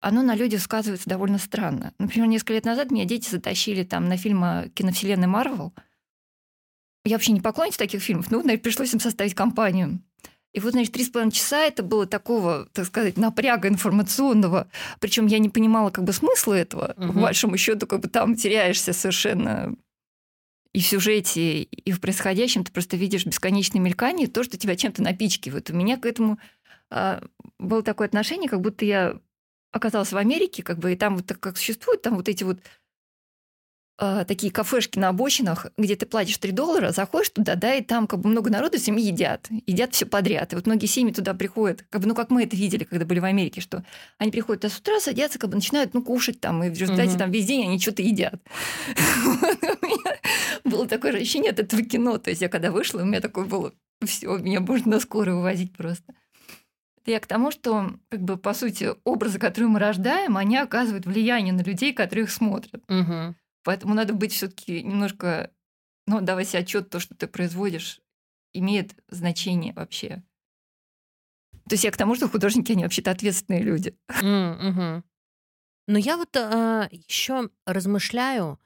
оно 0.00 0.22
на 0.22 0.34
людях 0.34 0.62
сказывается 0.62 1.10
довольно 1.10 1.36
странно. 1.36 1.92
Например, 1.98 2.26
несколько 2.26 2.54
лет 2.54 2.64
назад 2.64 2.90
меня 2.90 3.04
дети 3.04 3.28
затащили 3.28 3.84
там 3.84 4.08
на 4.08 4.16
фильм 4.16 4.70
киновселенной 4.70 5.26
Марвел. 5.26 5.74
Я 7.04 7.16
вообще 7.16 7.32
не 7.32 7.42
поклонница 7.42 7.78
таких 7.78 8.02
фильмов, 8.02 8.30
но, 8.30 8.38
наверное, 8.38 8.62
пришлось 8.62 8.94
им 8.94 9.00
составить 9.00 9.34
компанию. 9.34 10.02
И 10.58 10.60
вот, 10.60 10.72
значит, 10.72 10.92
три 10.92 11.04
с 11.04 11.08
половиной 11.08 11.30
часа 11.30 11.60
это 11.60 11.84
было 11.84 12.04
такого, 12.04 12.66
так 12.72 12.84
сказать, 12.84 13.16
напряга 13.16 13.68
информационного. 13.68 14.66
Причем 14.98 15.26
я 15.26 15.38
не 15.38 15.48
понимала 15.48 15.90
как 15.90 16.02
бы 16.02 16.12
смысла 16.12 16.54
этого. 16.54 16.96
Угу. 16.96 17.12
По 17.12 17.20
большому 17.20 17.56
счету, 17.56 17.86
как 17.86 18.00
бы 18.00 18.08
там 18.08 18.34
теряешься 18.34 18.92
совершенно 18.92 19.76
и 20.72 20.80
в 20.80 20.86
сюжете, 20.86 21.62
и 21.62 21.92
в 21.92 22.00
происходящем. 22.00 22.64
Ты 22.64 22.72
просто 22.72 22.96
видишь 22.96 23.24
бесконечное 23.24 23.80
мелькание, 23.80 24.26
то, 24.26 24.42
что 24.42 24.58
тебя 24.58 24.74
чем-то 24.74 25.00
напичкивает. 25.00 25.70
У 25.70 25.76
меня 25.76 25.96
к 25.96 26.04
этому 26.04 26.40
а, 26.90 27.22
было 27.60 27.84
такое 27.84 28.08
отношение, 28.08 28.50
как 28.50 28.60
будто 28.60 28.84
я 28.84 29.20
оказалась 29.70 30.10
в 30.10 30.16
Америке, 30.16 30.64
как 30.64 30.80
бы, 30.80 30.92
и 30.92 30.96
там 30.96 31.18
вот 31.18 31.26
так 31.26 31.38
как 31.38 31.56
существуют 31.56 32.02
там 32.02 32.16
вот 32.16 32.28
эти 32.28 32.42
вот 32.42 32.58
э, 33.98 34.24
такие 34.26 34.52
кафешки 34.52 34.98
на 34.98 35.08
обочинах, 35.08 35.66
где 35.76 35.96
ты 35.96 36.06
платишь 36.06 36.38
3 36.38 36.52
доллара, 36.52 36.92
заходишь 36.92 37.30
туда, 37.30 37.54
да, 37.54 37.74
и 37.74 37.82
там 37.82 38.06
как 38.06 38.20
бы 38.20 38.28
много 38.28 38.50
народу, 38.50 38.78
семьи 38.78 39.04
едят, 39.04 39.48
едят 39.66 39.94
все 39.94 40.06
подряд. 40.06 40.52
И 40.52 40.56
вот 40.56 40.66
многие 40.66 40.86
семьи 40.86 41.12
туда 41.12 41.34
приходят, 41.34 41.84
как 41.90 42.02
бы, 42.02 42.08
ну, 42.08 42.14
как 42.14 42.30
мы 42.30 42.44
это 42.44 42.56
видели, 42.56 42.84
когда 42.84 43.04
были 43.04 43.18
в 43.18 43.24
Америке, 43.24 43.60
что 43.60 43.84
они 44.18 44.30
приходят 44.30 44.62
туда 44.62 44.74
с 44.74 44.78
утра, 44.78 45.00
садятся, 45.00 45.38
как 45.38 45.50
бы 45.50 45.56
начинают, 45.56 45.94
ну, 45.94 46.02
кушать 46.02 46.40
там, 46.40 46.62
и 46.62 46.70
в 46.70 46.78
результате 46.78 47.10
угу. 47.10 47.18
там 47.18 47.30
весь 47.30 47.46
день 47.46 47.64
они 47.64 47.78
что-то 47.78 48.02
едят. 48.02 48.34
У 49.24 49.86
меня 49.86 50.16
было 50.64 50.86
такое 50.86 51.12
ощущение 51.12 51.50
от 51.50 51.58
этого 51.58 51.82
кино. 51.82 52.18
То 52.18 52.30
есть 52.30 52.42
я 52.42 52.48
когда 52.48 52.70
вышла, 52.70 53.02
у 53.02 53.04
меня 53.04 53.20
такое 53.20 53.44
было, 53.44 53.72
все, 54.04 54.36
меня 54.38 54.60
можно 54.60 54.92
на 54.92 55.00
скорую 55.00 55.38
увозить 55.38 55.76
просто. 55.76 56.14
Это 57.02 57.12
я 57.12 57.20
к 57.20 57.26
тому, 57.26 57.50
что, 57.50 57.92
как 58.10 58.20
бы, 58.20 58.36
по 58.36 58.54
сути, 58.54 58.90
образы, 59.04 59.38
которые 59.38 59.68
мы 59.70 59.78
рождаем, 59.78 60.36
они 60.36 60.56
оказывают 60.56 61.06
влияние 61.06 61.54
на 61.54 61.62
людей, 61.62 61.92
которые 61.92 62.24
их 62.24 62.30
смотрят. 62.30 62.82
Угу. 62.88 63.34
Поэтому 63.64 63.94
надо 63.94 64.14
быть 64.14 64.32
все-таки 64.32 64.82
немножко, 64.82 65.52
ну, 66.06 66.20
давать 66.20 66.48
себе 66.48 66.60
отчет, 66.60 66.90
то, 66.90 67.00
что 67.00 67.14
ты 67.14 67.26
производишь, 67.26 68.00
имеет 68.52 68.94
значение 69.08 69.72
вообще. 69.72 70.22
То 71.68 71.74
есть 71.74 71.84
я 71.84 71.90
к 71.90 71.96
тому, 71.96 72.14
что 72.14 72.28
художники, 72.28 72.72
они 72.72 72.82
вообще-то 72.82 73.10
ответственные 73.10 73.62
люди. 73.62 73.96
Угу. 74.08 75.02
Но 75.88 75.98
я 75.98 76.16
вот 76.16 76.34
э, 76.34 76.88
еще 76.90 77.50
размышляю 77.66 78.58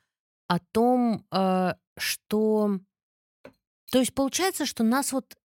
о 0.49 0.59
том, 0.59 1.27
э, 1.33 1.75
что... 1.97 2.81
То 3.91 3.99
есть 3.99 4.15
получается, 4.15 4.67
что 4.67 4.85
нас 4.85 5.13
вот 5.13 5.37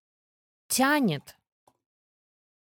тянет 0.67 1.36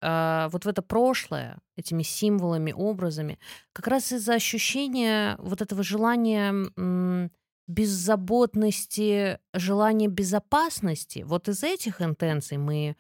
вот 0.02 0.66
в 0.66 0.68
это 0.68 0.82
прошлое, 0.82 1.60
этими 1.76 2.04
символами, 2.04 2.72
образами, 2.72 3.38
как 3.74 3.88
раз 3.88 4.12
из-за 4.12 4.36
ощущения 4.36 5.36
вот 5.40 5.62
этого 5.62 5.84
желания 5.84 7.30
беззаботности, 7.68 9.40
желания 9.54 10.08
безопасности. 10.08 11.24
Вот 11.26 11.48
из 11.48 11.64
этих 11.64 12.02
интенций 12.02 12.58
мы 12.58 12.98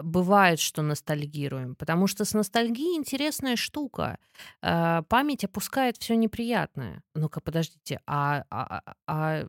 бывает, 0.00 0.60
что 0.60 0.82
ностальгируем, 0.82 1.74
потому 1.74 2.06
что 2.06 2.24
с 2.24 2.32
ностальгией 2.32 2.96
интересная 2.96 3.56
штука. 3.56 4.18
Э, 4.62 5.02
память 5.08 5.44
опускает 5.44 5.96
все 5.98 6.14
неприятное. 6.14 7.02
Ну-ка, 7.14 7.40
подождите, 7.40 8.00
а, 8.06 8.44
а, 8.48 8.82
а, 8.86 8.94
а 9.06 9.48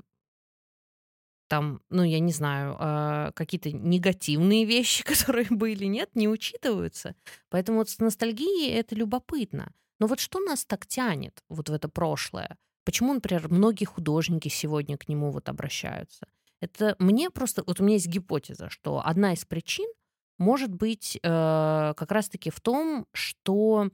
там, 1.54 1.82
ну, 1.92 2.02
я 2.02 2.20
не 2.20 2.32
знаю, 2.32 2.76
э, 2.80 3.32
какие-то 3.36 3.72
негативные 3.72 4.66
вещи, 4.66 5.04
которые 5.14 5.46
были, 5.52 5.86
нет, 5.86 6.10
не 6.16 6.28
учитываются. 6.28 7.14
Поэтому 7.50 7.78
вот 7.78 7.90
с 7.92 8.00
ностальгией 8.00 8.74
это 8.74 8.96
любопытно. 8.96 9.72
Но 10.00 10.08
вот 10.08 10.20
что 10.20 10.40
нас 10.40 10.66
так 10.66 10.88
тянет 10.88 11.44
вот 11.50 11.70
в 11.70 11.74
это 11.74 11.90
прошлое? 11.90 12.58
Почему, 12.86 13.14
например, 13.14 13.50
многие 13.50 13.86
художники 13.86 14.48
сегодня 14.48 14.98
к 14.98 15.08
нему 15.08 15.30
вот 15.30 15.48
обращаются? 15.48 16.26
Это 16.60 16.96
мне 16.98 17.30
просто... 17.30 17.64
Вот 17.68 17.80
у 17.80 17.84
меня 17.84 17.98
есть 17.98 18.08
гипотеза, 18.08 18.72
что 18.72 19.06
одна 19.06 19.34
из 19.34 19.46
причин— 19.46 19.88
может 20.40 20.74
быть 20.74 21.20
э, 21.22 21.94
как 21.96 22.12
раз-таки 22.12 22.50
в 22.50 22.60
том, 22.62 23.06
что 23.14 23.92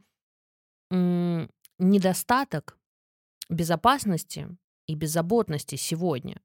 э, 0.91 1.47
недостаток 1.77 2.77
безопасности 3.49 4.47
и 4.87 4.95
беззаботности 4.95 5.75
сегодня, 5.75 6.39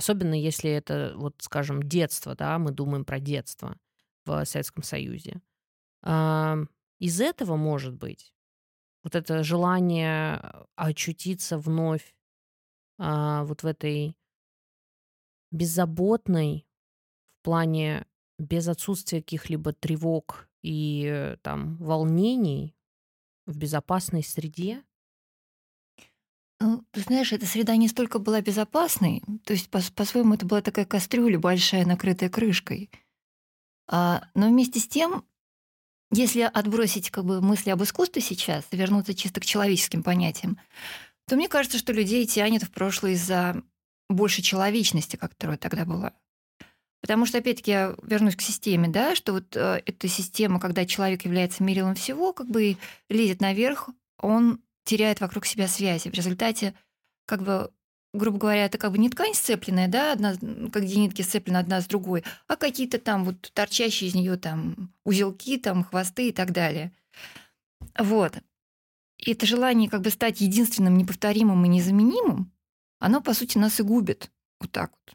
особенно 0.00 0.32
если 0.32 0.70
это, 0.70 1.12
вот, 1.14 1.34
скажем, 1.40 1.82
детство, 1.82 2.34
да, 2.34 2.58
мы 2.58 2.70
думаем 2.70 3.04
про 3.04 3.20
детство 3.20 3.76
в 4.24 4.46
Советском 4.46 4.82
Союзе, 4.82 5.42
э, 6.02 6.64
из 6.98 7.20
этого 7.20 7.56
может 7.56 7.94
быть 7.94 8.32
вот 9.04 9.14
это 9.14 9.42
желание 9.42 10.42
очутиться 10.74 11.58
вновь 11.58 12.14
э, 12.98 13.42
вот 13.44 13.62
в 13.62 13.66
этой 13.66 14.16
беззаботной 15.50 16.66
в 17.40 17.44
плане 17.44 18.06
без 18.38 18.68
отсутствия 18.68 19.20
каких-либо 19.20 19.74
тревог 19.74 20.48
и 20.62 21.04
э, 21.12 21.36
там 21.42 21.76
волнений 21.76 22.74
в 23.44 23.58
безопасной 23.58 24.22
среде? 24.22 24.82
Ну, 26.60 26.84
ты 26.90 27.00
знаешь, 27.00 27.32
эта 27.32 27.46
среда 27.46 27.74
не 27.76 27.88
столько 27.88 28.18
была 28.18 28.42
безопасной, 28.42 29.22
то 29.44 29.54
есть 29.54 29.70
по- 29.70 29.80
по-своему 29.94 30.34
это 30.34 30.44
была 30.44 30.60
такая 30.60 30.84
кастрюля 30.84 31.38
большая, 31.38 31.86
накрытая 31.86 32.28
крышкой. 32.28 32.90
А, 33.88 34.24
но 34.34 34.48
вместе 34.48 34.78
с 34.78 34.86
тем, 34.86 35.24
если 36.12 36.42
отбросить 36.42 37.10
как 37.10 37.24
бы 37.24 37.40
мысли 37.40 37.70
об 37.70 37.82
искусстве 37.82 38.20
сейчас, 38.20 38.66
вернуться 38.72 39.14
чисто 39.14 39.40
к 39.40 39.46
человеческим 39.46 40.02
понятиям, 40.02 40.58
то 41.26 41.36
мне 41.36 41.48
кажется, 41.48 41.78
что 41.78 41.94
людей 41.94 42.26
тянет 42.26 42.62
в 42.62 42.70
прошлое 42.70 43.12
из-за 43.12 43.62
большей 44.10 44.42
человечности, 44.42 45.16
которая 45.16 45.56
тогда 45.56 45.86
была. 45.86 46.12
Потому 47.00 47.24
что, 47.24 47.38
опять-таки, 47.38 47.70
я 47.70 47.96
вернусь 48.02 48.36
к 48.36 48.42
системе, 48.42 48.88
да, 48.88 49.14
что 49.14 49.32
вот 49.32 49.56
э, 49.56 49.82
эта 49.86 50.08
система, 50.08 50.60
когда 50.60 50.84
человек 50.84 51.24
является 51.24 51.62
мерилом 51.62 51.94
всего, 51.94 52.34
как 52.34 52.48
бы 52.48 52.76
лезет 53.08 53.40
наверх, 53.40 53.88
он 54.18 54.60
теряет 54.84 55.20
вокруг 55.20 55.46
себя 55.46 55.68
связи. 55.68 56.08
В 56.08 56.14
результате, 56.14 56.74
как 57.26 57.42
бы, 57.42 57.72
грубо 58.12 58.38
говоря, 58.38 58.64
это 58.64 58.78
как 58.78 58.92
бы 58.92 58.98
не 58.98 59.10
ткань 59.10 59.34
сцепленная, 59.34 59.88
да, 59.88 60.12
одна, 60.12 60.34
как 60.34 60.86
две 60.86 60.96
нитки 60.96 61.22
сцеплены 61.22 61.58
одна 61.58 61.80
с 61.80 61.86
другой, 61.86 62.24
а 62.46 62.56
какие-то 62.56 62.98
там 62.98 63.24
вот 63.24 63.50
торчащие 63.52 64.08
из 64.08 64.14
нее 64.14 64.36
там 64.36 64.92
узелки, 65.04 65.58
там 65.58 65.84
хвосты 65.84 66.28
и 66.28 66.32
так 66.32 66.52
далее. 66.52 66.92
Вот. 67.98 68.38
И 69.18 69.32
это 69.32 69.46
желание 69.46 69.90
как 69.90 70.00
бы 70.00 70.10
стать 70.10 70.40
единственным, 70.40 70.96
неповторимым 70.96 71.64
и 71.64 71.68
незаменимым, 71.68 72.52
оно, 72.98 73.20
по 73.20 73.34
сути, 73.34 73.58
нас 73.58 73.80
и 73.80 73.82
губит. 73.82 74.30
Вот 74.60 74.70
так 74.70 74.92
вот. 74.92 75.14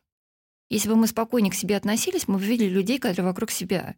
Если 0.70 0.90
бы 0.90 0.96
мы 0.96 1.08
спокойнее 1.08 1.52
к 1.52 1.56
себе 1.56 1.78
относились, 1.78 2.28
мы 2.28 2.38
бы 2.38 2.44
видели 2.44 2.70
людей, 2.70 2.98
которые 3.00 3.26
вокруг 3.26 3.52
себя. 3.52 3.96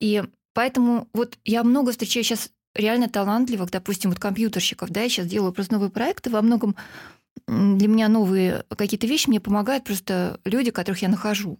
И 0.00 0.22
поэтому 0.54 1.08
вот 1.12 1.38
я 1.44 1.62
много 1.62 1.92
встречаю 1.92 2.24
сейчас 2.24 2.50
реально 2.74 3.08
талантливых, 3.08 3.70
допустим, 3.70 4.10
вот 4.10 4.18
компьютерщиков, 4.18 4.90
да, 4.90 5.02
я 5.02 5.08
сейчас 5.08 5.26
делаю 5.26 5.52
просто 5.52 5.74
новые 5.74 5.90
проекты, 5.90 6.30
во 6.30 6.42
многом 6.42 6.76
для 7.46 7.88
меня 7.88 8.08
новые 8.08 8.64
какие-то 8.68 9.06
вещи 9.06 9.28
мне 9.28 9.40
помогают 9.40 9.84
просто 9.84 10.40
люди, 10.44 10.70
которых 10.70 11.02
я 11.02 11.08
нахожу. 11.08 11.58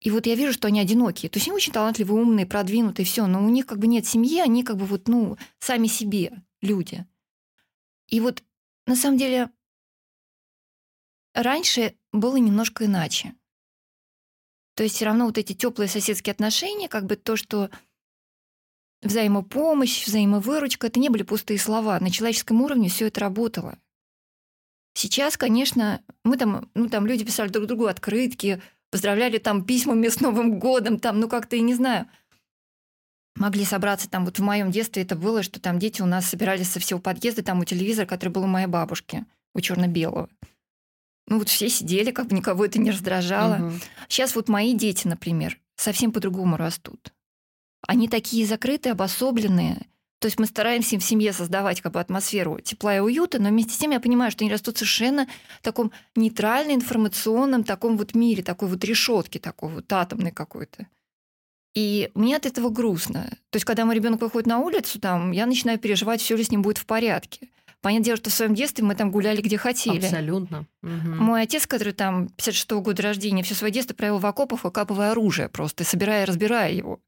И 0.00 0.10
вот 0.10 0.26
я 0.26 0.34
вижу, 0.34 0.52
что 0.52 0.68
они 0.68 0.80
одинокие. 0.80 1.28
То 1.28 1.38
есть 1.38 1.48
они 1.48 1.56
очень 1.56 1.72
талантливые, 1.72 2.22
умные, 2.22 2.46
продвинутые, 2.46 3.04
все, 3.04 3.26
но 3.26 3.44
у 3.44 3.48
них 3.48 3.66
как 3.66 3.78
бы 3.78 3.86
нет 3.86 4.06
семьи, 4.06 4.40
они 4.40 4.64
как 4.64 4.76
бы 4.76 4.86
вот, 4.86 5.08
ну, 5.08 5.36
сами 5.58 5.86
себе 5.86 6.32
люди. 6.62 7.06
И 8.08 8.20
вот 8.20 8.42
на 8.86 8.96
самом 8.96 9.18
деле 9.18 9.50
раньше 11.34 11.94
было 12.12 12.36
немножко 12.36 12.86
иначе. 12.86 13.34
То 14.74 14.82
есть 14.82 14.96
все 14.96 15.04
равно 15.04 15.26
вот 15.26 15.36
эти 15.36 15.52
теплые 15.52 15.88
соседские 15.88 16.32
отношения, 16.32 16.88
как 16.88 17.04
бы 17.04 17.16
то, 17.16 17.36
что 17.36 17.70
взаимопомощь, 19.02 20.06
взаимовыручка, 20.06 20.86
это 20.86 21.00
не 21.00 21.08
были 21.08 21.22
пустые 21.22 21.58
слова. 21.58 21.98
На 22.00 22.10
человеческом 22.10 22.62
уровне 22.62 22.88
все 22.88 23.06
это 23.06 23.20
работало. 23.20 23.78
Сейчас, 24.94 25.36
конечно, 25.36 26.02
мы 26.24 26.36
там, 26.36 26.68
ну 26.74 26.88
там 26.88 27.06
люди 27.06 27.24
писали 27.24 27.48
друг 27.48 27.66
другу 27.66 27.86
открытки, 27.86 28.60
поздравляли 28.90 29.38
там 29.38 29.64
письмами 29.64 30.08
с 30.08 30.20
Новым 30.20 30.58
годом, 30.58 30.98
там, 30.98 31.20
ну 31.20 31.28
как-то, 31.28 31.56
я 31.56 31.62
не 31.62 31.74
знаю, 31.74 32.06
могли 33.36 33.64
собраться 33.64 34.10
там, 34.10 34.24
вот 34.24 34.38
в 34.38 34.42
моем 34.42 34.70
детстве 34.70 35.02
это 35.02 35.16
было, 35.16 35.42
что 35.42 35.60
там 35.60 35.78
дети 35.78 36.02
у 36.02 36.06
нас 36.06 36.28
собирались 36.28 36.70
со 36.70 36.80
всего 36.80 37.00
подъезда, 37.00 37.42
там 37.42 37.60
у 37.60 37.64
телевизора, 37.64 38.06
который 38.06 38.30
был 38.30 38.42
у 38.42 38.48
моей 38.48 38.66
бабушки, 38.66 39.24
у 39.54 39.60
черно-белого. 39.60 40.28
Ну 41.28 41.38
вот 41.38 41.48
все 41.48 41.68
сидели, 41.68 42.10
как 42.10 42.26
бы 42.26 42.36
никого 42.36 42.64
это 42.64 42.80
не 42.80 42.90
раздражало. 42.90 43.68
Угу. 43.68 43.74
Сейчас 44.08 44.34
вот 44.34 44.48
мои 44.48 44.74
дети, 44.74 45.06
например, 45.06 45.58
совсем 45.76 46.10
по-другому 46.10 46.56
растут. 46.56 47.12
Они 47.86 48.08
такие 48.08 48.46
закрытые, 48.46 48.92
обособленные. 48.92 49.86
То 50.20 50.26
есть 50.26 50.38
мы 50.38 50.44
стараемся 50.44 50.96
им 50.96 51.00
в 51.00 51.04
семье 51.04 51.32
создавать 51.32 51.80
как 51.80 51.92
бы 51.92 52.00
атмосферу 52.00 52.60
тепла 52.60 52.96
и 52.96 53.00
уюта, 53.00 53.40
но 53.40 53.48
вместе 53.48 53.72
с 53.72 53.78
тем 53.78 53.90
я 53.92 54.00
понимаю, 54.00 54.30
что 54.30 54.44
они 54.44 54.52
растут 54.52 54.76
совершенно 54.76 55.26
в 55.60 55.62
таком 55.62 55.92
нейтральном, 56.14 56.76
информационном 56.76 57.64
таком 57.64 57.96
вот 57.96 58.14
мире, 58.14 58.42
такой 58.42 58.68
вот 58.68 58.84
решетки, 58.84 59.38
такой 59.38 59.70
вот 59.70 59.90
атомной 59.90 60.30
какой-то. 60.30 60.86
И 61.74 62.10
мне 62.14 62.36
от 62.36 62.44
этого 62.44 62.68
грустно. 62.68 63.30
То 63.48 63.56
есть, 63.56 63.64
когда 63.64 63.84
мой 63.86 63.94
ребенок 63.94 64.20
выходит 64.20 64.46
на 64.46 64.58
улицу, 64.58 65.00
там, 65.00 65.30
я 65.30 65.46
начинаю 65.46 65.78
переживать, 65.78 66.20
все 66.20 66.36
ли 66.36 66.44
с 66.44 66.50
ним 66.50 66.62
будет 66.62 66.78
в 66.78 66.84
порядке. 66.84 67.48
Понятное 67.80 68.06
дело, 68.06 68.16
что 68.18 68.28
в 68.28 68.34
своем 68.34 68.54
детстве 68.54 68.84
мы 68.84 68.94
там 68.94 69.10
гуляли 69.10 69.40
где 69.40 69.56
хотели. 69.56 70.04
Абсолютно. 70.04 70.66
Угу. 70.82 70.90
Мой 70.90 71.42
отец, 71.42 71.66
который 71.66 71.94
там 71.94 72.28
56 72.28 72.72
-го 72.72 72.82
года 72.82 73.02
рождения, 73.02 73.42
все 73.42 73.54
свое 73.54 73.72
детство 73.72 73.94
провел 73.94 74.18
в 74.18 74.26
окопах, 74.26 74.64
выкапывая 74.64 75.12
оружие 75.12 75.48
просто, 75.48 75.84
собирая 75.84 76.24
и 76.24 76.26
разбирая 76.26 76.72
его 76.72 77.00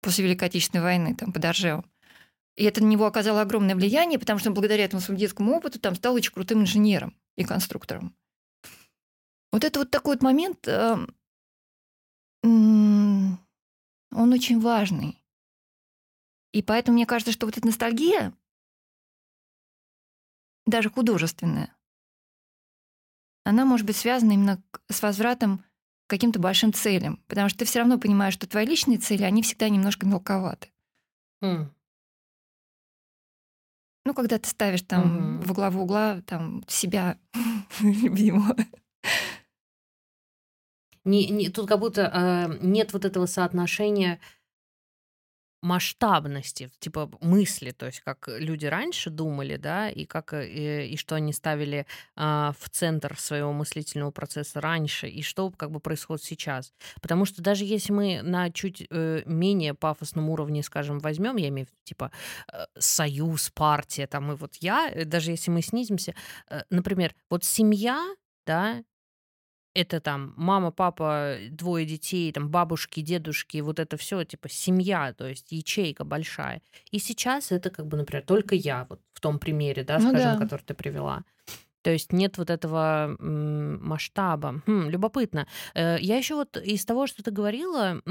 после 0.00 0.24
Великой 0.24 0.48
Отечественной 0.48 0.82
войны 0.82 1.14
там 1.14 1.32
под 1.32 1.44
Оржевом. 1.44 1.90
И 2.56 2.64
это 2.64 2.82
на 2.82 2.86
него 2.86 3.06
оказало 3.06 3.40
огромное 3.40 3.74
влияние, 3.74 4.18
потому 4.18 4.38
что 4.38 4.50
благодаря 4.50 4.84
этому 4.84 5.00
своему 5.00 5.20
детскому 5.20 5.56
опыту 5.56 5.78
там 5.78 5.94
стал 5.94 6.14
очень 6.14 6.32
крутым 6.32 6.62
инженером 6.62 7.16
и 7.36 7.44
конструктором. 7.44 8.14
Вот 9.52 9.64
это 9.64 9.80
вот 9.80 9.90
такой 9.90 10.16
вот 10.16 10.22
момент, 10.22 10.68
э, 10.68 10.96
он 12.42 13.38
очень 14.10 14.60
важный. 14.60 15.22
И 16.52 16.62
поэтому 16.62 16.96
мне 16.96 17.06
кажется, 17.06 17.32
что 17.32 17.46
вот 17.46 17.56
эта 17.56 17.66
ностальгия, 17.66 18.36
даже 20.66 20.90
художественная, 20.90 21.74
она 23.44 23.64
может 23.64 23.86
быть 23.86 23.96
связана 23.96 24.32
именно 24.32 24.62
с 24.88 25.02
возвратом 25.02 25.64
каким-то 26.10 26.40
большим 26.40 26.72
целям, 26.72 27.20
потому 27.28 27.48
что 27.48 27.60
ты 27.60 27.64
все 27.64 27.78
равно 27.78 27.98
понимаешь, 27.98 28.34
что 28.34 28.48
твои 28.48 28.66
личные 28.66 28.98
цели, 28.98 29.22
они 29.22 29.42
всегда 29.42 29.68
немножко 29.68 30.06
мелковаты. 30.06 30.68
Mm. 31.42 31.68
Ну, 34.04 34.14
когда 34.14 34.38
ты 34.38 34.48
ставишь 34.48 34.82
там 34.82 35.38
mm-hmm. 35.38 35.46
во 35.46 35.54
главу 35.54 35.82
угла 35.82 36.20
там 36.22 36.64
себя 36.66 37.16
любимого. 37.80 38.56
Не, 41.04 41.28
не, 41.28 41.48
тут 41.48 41.68
как 41.68 41.78
будто 41.78 42.10
э, 42.12 42.58
нет 42.60 42.92
вот 42.92 43.04
этого 43.04 43.26
соотношения 43.26 44.20
масштабности, 45.62 46.70
типа 46.78 47.10
мысли, 47.20 47.70
то 47.70 47.86
есть 47.86 48.00
как 48.00 48.28
люди 48.28 48.66
раньше 48.66 49.10
думали, 49.10 49.56
да, 49.56 49.90
и 49.90 50.06
как 50.06 50.32
и, 50.32 50.86
и 50.86 50.96
что 50.96 51.16
они 51.16 51.32
ставили 51.32 51.86
а, 52.16 52.54
в 52.58 52.70
центр 52.70 53.18
своего 53.18 53.52
мыслительного 53.52 54.10
процесса 54.10 54.60
раньше, 54.60 55.08
и 55.08 55.22
что 55.22 55.50
как 55.50 55.70
бы 55.70 55.80
происходит 55.80 56.24
сейчас. 56.24 56.72
Потому 57.02 57.24
что 57.24 57.42
даже 57.42 57.64
если 57.64 57.92
мы 57.92 58.22
на 58.22 58.50
чуть 58.50 58.86
э, 58.90 59.22
менее 59.26 59.74
пафосном 59.74 60.30
уровне, 60.30 60.62
скажем, 60.62 60.98
возьмем, 60.98 61.36
я 61.36 61.48
имею 61.48 61.66
в 61.66 61.70
виду, 61.70 61.80
типа 61.84 62.10
э, 62.52 62.64
союз, 62.78 63.50
партия, 63.50 64.06
там 64.06 64.32
и 64.32 64.36
вот 64.36 64.56
я, 64.56 64.90
э, 64.90 65.04
даже 65.04 65.30
если 65.30 65.50
мы 65.50 65.62
снизимся, 65.62 66.14
э, 66.48 66.62
например, 66.70 67.14
вот 67.28 67.44
семья, 67.44 68.14
да, 68.46 68.82
это 69.74 70.00
там 70.00 70.34
мама, 70.36 70.70
папа, 70.70 71.36
двое 71.50 71.86
детей, 71.86 72.32
там 72.32 72.50
бабушки, 72.50 73.00
дедушки, 73.00 73.58
вот 73.58 73.78
это 73.78 73.96
все 73.96 74.24
типа 74.24 74.48
семья, 74.48 75.12
то 75.12 75.26
есть 75.28 75.52
ячейка 75.52 76.04
большая. 76.04 76.62
И 76.90 76.98
сейчас 76.98 77.52
это 77.52 77.70
как 77.70 77.86
бы, 77.86 77.96
например, 77.96 78.24
только 78.24 78.54
я, 78.54 78.86
вот 78.88 79.00
в 79.12 79.20
том 79.20 79.38
примере, 79.38 79.84
да, 79.84 79.98
ну 79.98 80.10
скажем, 80.10 80.38
да. 80.38 80.44
который 80.44 80.62
ты 80.62 80.74
привела. 80.74 81.24
То 81.82 81.90
есть 81.90 82.12
нет 82.12 82.36
вот 82.36 82.50
этого 82.50 83.16
масштаба. 83.18 84.62
Хм, 84.66 84.90
любопытно. 84.90 85.46
Э, 85.74 85.96
я 86.00 86.16
еще 86.16 86.34
вот 86.34 86.56
из 86.58 86.84
того, 86.84 87.06
что 87.06 87.22
ты 87.22 87.30
говорила, 87.30 88.02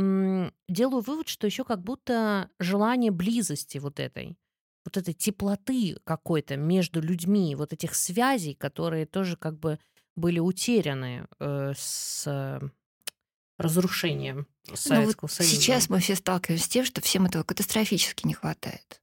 делаю 0.67 1.04
вывод, 1.04 1.28
что 1.28 1.45
еще 1.45 1.63
как 1.63 1.84
будто 1.84 2.50
желание 2.60 3.12
близости 3.12 3.78
вот 3.78 4.00
этой, 4.00 4.38
вот 4.86 4.98
этой 4.98 5.13
теплоты 5.13 5.98
какой-то 6.04 6.58
между 6.58 7.00
людьми, 7.02 7.56
вот 7.56 7.74
этих 7.74 7.93
связей, 7.93 8.56
которые 8.56 9.06
тоже 9.06 9.36
как 9.38 9.60
бы 9.60 9.78
были 10.15 10.39
утеряны 10.39 11.28
э, 11.39 11.74
с 11.78 12.24
э, 12.28 12.60
разрушением 13.58 14.48
Советского 14.74 15.28
ну, 15.28 15.32
вот 15.32 15.32
Союза. 15.32 15.56
Сейчас 15.56 15.89
мы 15.89 16.00
все 16.00 16.15
сталкиваемся 16.15 16.65
с 16.65 16.69
тем, 16.69 16.86
что 16.86 17.02
всем 17.02 17.26
этого 17.26 17.43
катастрофически 17.43 18.26
не 18.28 18.34
хватает. 18.34 19.02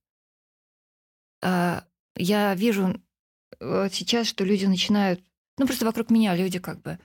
А, 1.43 1.85
я 2.17 2.55
вижу 2.55 3.01
сейчас, 3.61 4.27
что 4.27 4.45
люди 4.45 4.67
начинают, 4.67 5.23
ну 5.59 5.67
просто 5.67 5.85
вокруг 5.85 6.11
меня 6.11 6.35
люди 6.35 6.59
как 6.59 6.83
бы, 6.83 6.99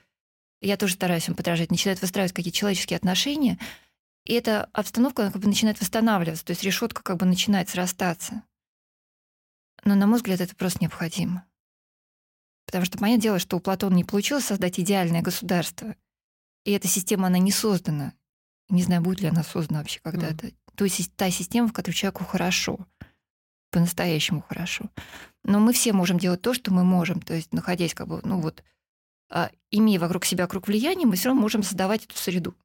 я 0.60 0.76
тоже 0.76 0.94
стараюсь 0.94 1.28
им 1.28 1.34
подражать, 1.34 1.70
начинают 1.70 2.00
выстраивать 2.00 2.32
какие-то 2.32 2.58
человеческие 2.58 2.96
отношения, 2.96 3.58
и 4.24 4.34
эта 4.34 4.64
обстановка 4.72 5.22
она 5.22 5.32
как 5.32 5.42
бы 5.42 5.48
начинает 5.48 5.80
восстанавливаться, 5.80 6.44
то 6.44 6.50
есть 6.52 6.62
решетка 6.62 7.02
как 7.02 7.16
бы 7.16 7.26
начинает 7.26 7.68
срастаться. 7.68 8.42
Но, 9.84 9.94
на 9.94 10.06
мой 10.06 10.18
взгляд, 10.18 10.40
это 10.40 10.54
просто 10.54 10.78
необходимо. 10.80 11.44
Потому 12.72 12.86
что 12.86 12.96
понятное 12.96 13.20
дело, 13.20 13.38
что 13.38 13.58
у 13.58 13.60
Платона 13.60 13.94
не 13.94 14.02
получилось 14.02 14.46
создать 14.46 14.80
идеальное 14.80 15.20
государство. 15.20 15.94
И 16.64 16.72
эта 16.72 16.88
система, 16.88 17.26
она 17.26 17.36
не 17.36 17.52
создана. 17.52 18.14
Не 18.70 18.82
знаю, 18.82 19.02
будет 19.02 19.20
ли 19.20 19.28
она 19.28 19.42
создана 19.42 19.80
вообще 19.80 20.00
когда-то. 20.00 20.46
Mm. 20.46 20.54
То 20.74 20.84
есть 20.84 21.14
та 21.14 21.30
система, 21.30 21.68
в 21.68 21.74
которой 21.74 21.94
человеку 21.94 22.24
хорошо. 22.24 22.78
По-настоящему 23.70 24.40
хорошо. 24.40 24.86
Но 25.44 25.60
мы 25.60 25.74
все 25.74 25.92
можем 25.92 26.16
делать 26.16 26.40
то, 26.40 26.54
что 26.54 26.72
мы 26.72 26.82
можем. 26.82 27.20
То 27.20 27.34
есть, 27.34 27.52
находясь 27.52 27.92
как 27.92 28.08
бы, 28.08 28.22
ну 28.24 28.40
вот, 28.40 28.64
а, 29.28 29.50
имея 29.70 30.00
вокруг 30.00 30.24
себя 30.24 30.46
круг 30.46 30.66
влияния, 30.66 31.04
мы 31.04 31.16
все 31.16 31.28
равно 31.28 31.42
можем 31.42 31.62
создавать 31.62 32.06
эту 32.06 32.16
среду. 32.16 32.56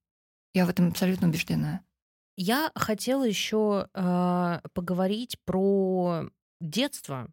Я 0.54 0.66
в 0.66 0.70
этом 0.70 0.88
абсолютно 0.88 1.28
убеждена. 1.28 1.82
Я 2.38 2.72
хотела 2.76 3.26
еще 3.26 3.90
э, 3.94 4.60
поговорить 4.74 5.38
про 5.44 6.30
детство, 6.62 7.28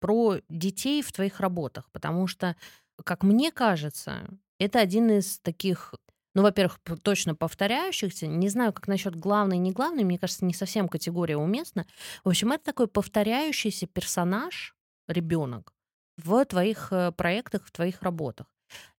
про 0.00 0.36
детей 0.48 1.02
в 1.02 1.12
твоих 1.12 1.40
работах, 1.40 1.90
потому 1.92 2.26
что, 2.26 2.56
как 3.04 3.22
мне 3.22 3.50
кажется, 3.50 4.28
это 4.58 4.80
один 4.80 5.10
из 5.10 5.38
таких 5.38 5.94
ну, 6.34 6.42
во-первых, 6.42 6.78
точно 7.02 7.34
повторяющихся. 7.34 8.28
Не 8.28 8.48
знаю, 8.48 8.72
как 8.72 8.86
насчет 8.86 9.16
главный, 9.16 9.58
не 9.58 9.72
главный. 9.72 10.04
Мне 10.04 10.18
кажется, 10.18 10.44
не 10.44 10.54
совсем 10.54 10.88
категория 10.88 11.36
уместна. 11.36 11.84
В 12.22 12.28
общем, 12.28 12.52
это 12.52 12.62
такой 12.64 12.86
повторяющийся 12.86 13.88
персонаж, 13.88 14.76
ребенок, 15.08 15.72
в 16.16 16.44
твоих 16.44 16.92
э, 16.92 17.10
проектах, 17.10 17.66
в 17.66 17.72
твоих 17.72 18.02
работах. 18.02 18.46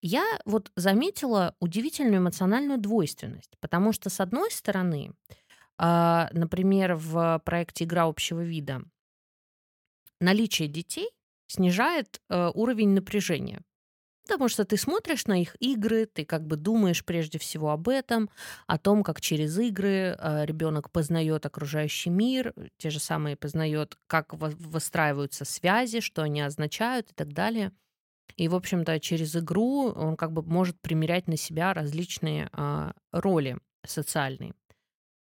Я 0.02 0.26
вот 0.46 0.72
заметила 0.76 1.56
удивительную 1.60 2.18
эмоциональную 2.18 2.80
двойственность, 2.80 3.56
потому 3.60 3.94
что, 3.94 4.10
с 4.10 4.20
одной 4.20 4.52
стороны, 4.52 5.14
а, 5.78 6.30
например, 6.34 6.96
в 6.96 7.42
проекте 7.46 7.86
«Игра 7.86 8.04
общего 8.04 8.42
вида» 8.42 8.82
наличие 10.20 10.68
детей 10.68 11.10
снижает 11.48 12.22
э, 12.30 12.52
уровень 12.54 12.90
напряжения. 12.90 13.62
Потому 14.30 14.48
что 14.48 14.64
ты 14.64 14.78
смотришь 14.78 15.26
на 15.26 15.42
их 15.42 15.56
игры, 15.60 16.06
ты 16.06 16.24
как 16.24 16.46
бы 16.46 16.56
думаешь 16.56 17.04
прежде 17.04 17.40
всего 17.40 17.72
об 17.72 17.90
этом, 17.90 18.30
о 18.68 18.78
том, 18.78 19.02
как 19.02 19.22
через 19.22 19.58
игры 19.58 20.16
э, 20.20 20.46
ребенок 20.46 20.92
познает 20.92 21.48
окружающий 21.48 22.12
мир, 22.12 22.54
те 22.78 22.92
же 22.92 23.00
самые 23.00 23.36
познает, 23.36 23.98
как 24.06 24.36
выстраиваются 24.36 25.46
связи, 25.46 26.00
что 26.00 26.22
они 26.22 26.42
означают 26.42 27.10
и 27.10 27.14
так 27.16 27.34
далее. 27.34 27.72
И, 28.36 28.48
в 28.48 28.54
общем-то, 28.54 29.00
через 29.00 29.36
игру 29.36 29.92
он 29.92 30.16
как 30.16 30.32
бы 30.32 30.44
может 30.44 30.80
примерять 30.80 31.28
на 31.28 31.36
себя 31.36 31.74
различные 31.74 32.50
э, 32.54 32.92
роли 33.12 33.58
социальные. 33.84 34.54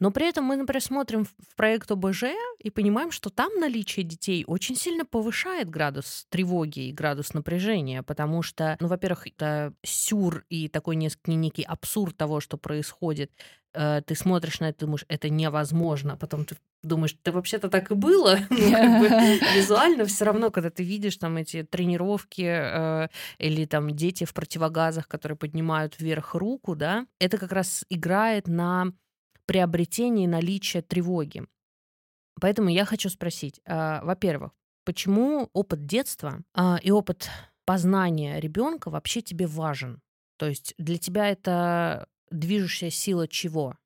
Но 0.02 0.10
при 0.10 0.28
этом 0.28 0.44
мы, 0.46 0.56
например, 0.56 0.82
смотрим 0.82 1.24
в 1.24 1.54
проект 1.54 1.88
ОБЖ 1.92 2.24
и 2.58 2.70
понимаем, 2.70 3.12
что 3.12 3.30
там 3.30 3.54
наличие 3.60 4.04
детей 4.04 4.42
очень 4.48 4.74
сильно 4.74 5.04
повышает 5.04 5.70
градус 5.70 6.26
тревоги 6.28 6.88
и 6.88 6.92
градус 6.92 7.34
напряжения, 7.34 8.02
потому 8.02 8.42
что, 8.42 8.76
ну, 8.80 8.88
во-первых, 8.88 9.28
это 9.28 9.72
сюр 9.84 10.44
и 10.48 10.66
такой 10.66 10.96
несколько 10.96 11.30
некий 11.30 11.62
абсурд 11.62 12.16
того, 12.16 12.40
что 12.40 12.56
происходит. 12.56 13.30
Э, 13.74 14.02
ты 14.04 14.16
смотришь 14.16 14.58
на 14.58 14.70
это, 14.70 14.86
думаешь, 14.86 15.04
это 15.06 15.28
невозможно, 15.28 16.16
потом 16.16 16.46
ты 16.46 16.56
думаешь, 16.82 17.16
да 17.24 17.30
вообще-то 17.30 17.68
так 17.68 17.92
и 17.92 17.94
было. 17.94 18.40
Ну, 18.50 18.56
визуально 19.56 20.04
все 20.06 20.24
равно, 20.24 20.50
когда 20.50 20.70
ты 20.70 20.82
видишь 20.82 21.16
там 21.16 21.36
эти 21.36 21.62
тренировки 21.62 22.42
э, 22.42 23.08
или 23.38 23.66
там 23.66 23.88
дети 23.90 24.24
в 24.24 24.34
противогазах, 24.34 25.06
которые 25.06 25.38
поднимают 25.38 26.00
вверх 26.00 26.34
руку, 26.34 26.74
да, 26.74 27.06
это 27.20 27.38
как 27.38 27.52
раз 27.52 27.84
играет 27.88 28.48
на 28.48 28.92
приобретение 29.46 30.24
и 30.24 30.28
наличие 30.28 30.82
тревоги. 30.82 31.44
Поэтому 32.40 32.68
я 32.68 32.84
хочу 32.84 33.08
спросить, 33.08 33.60
э, 33.64 34.00
во-первых, 34.02 34.52
почему 34.84 35.50
опыт 35.52 35.86
детства 35.86 36.42
э, 36.54 36.76
и 36.82 36.90
опыт 36.90 37.28
познания 37.64 38.40
ребенка 38.40 38.90
вообще 38.90 39.22
тебе 39.22 39.46
важен? 39.46 40.00
То 40.38 40.48
есть 40.48 40.74
для 40.78 40.98
тебя 40.98 41.28
это 41.28 42.08
движущая 42.30 42.90
сила 42.90 43.28
чего? 43.28 43.76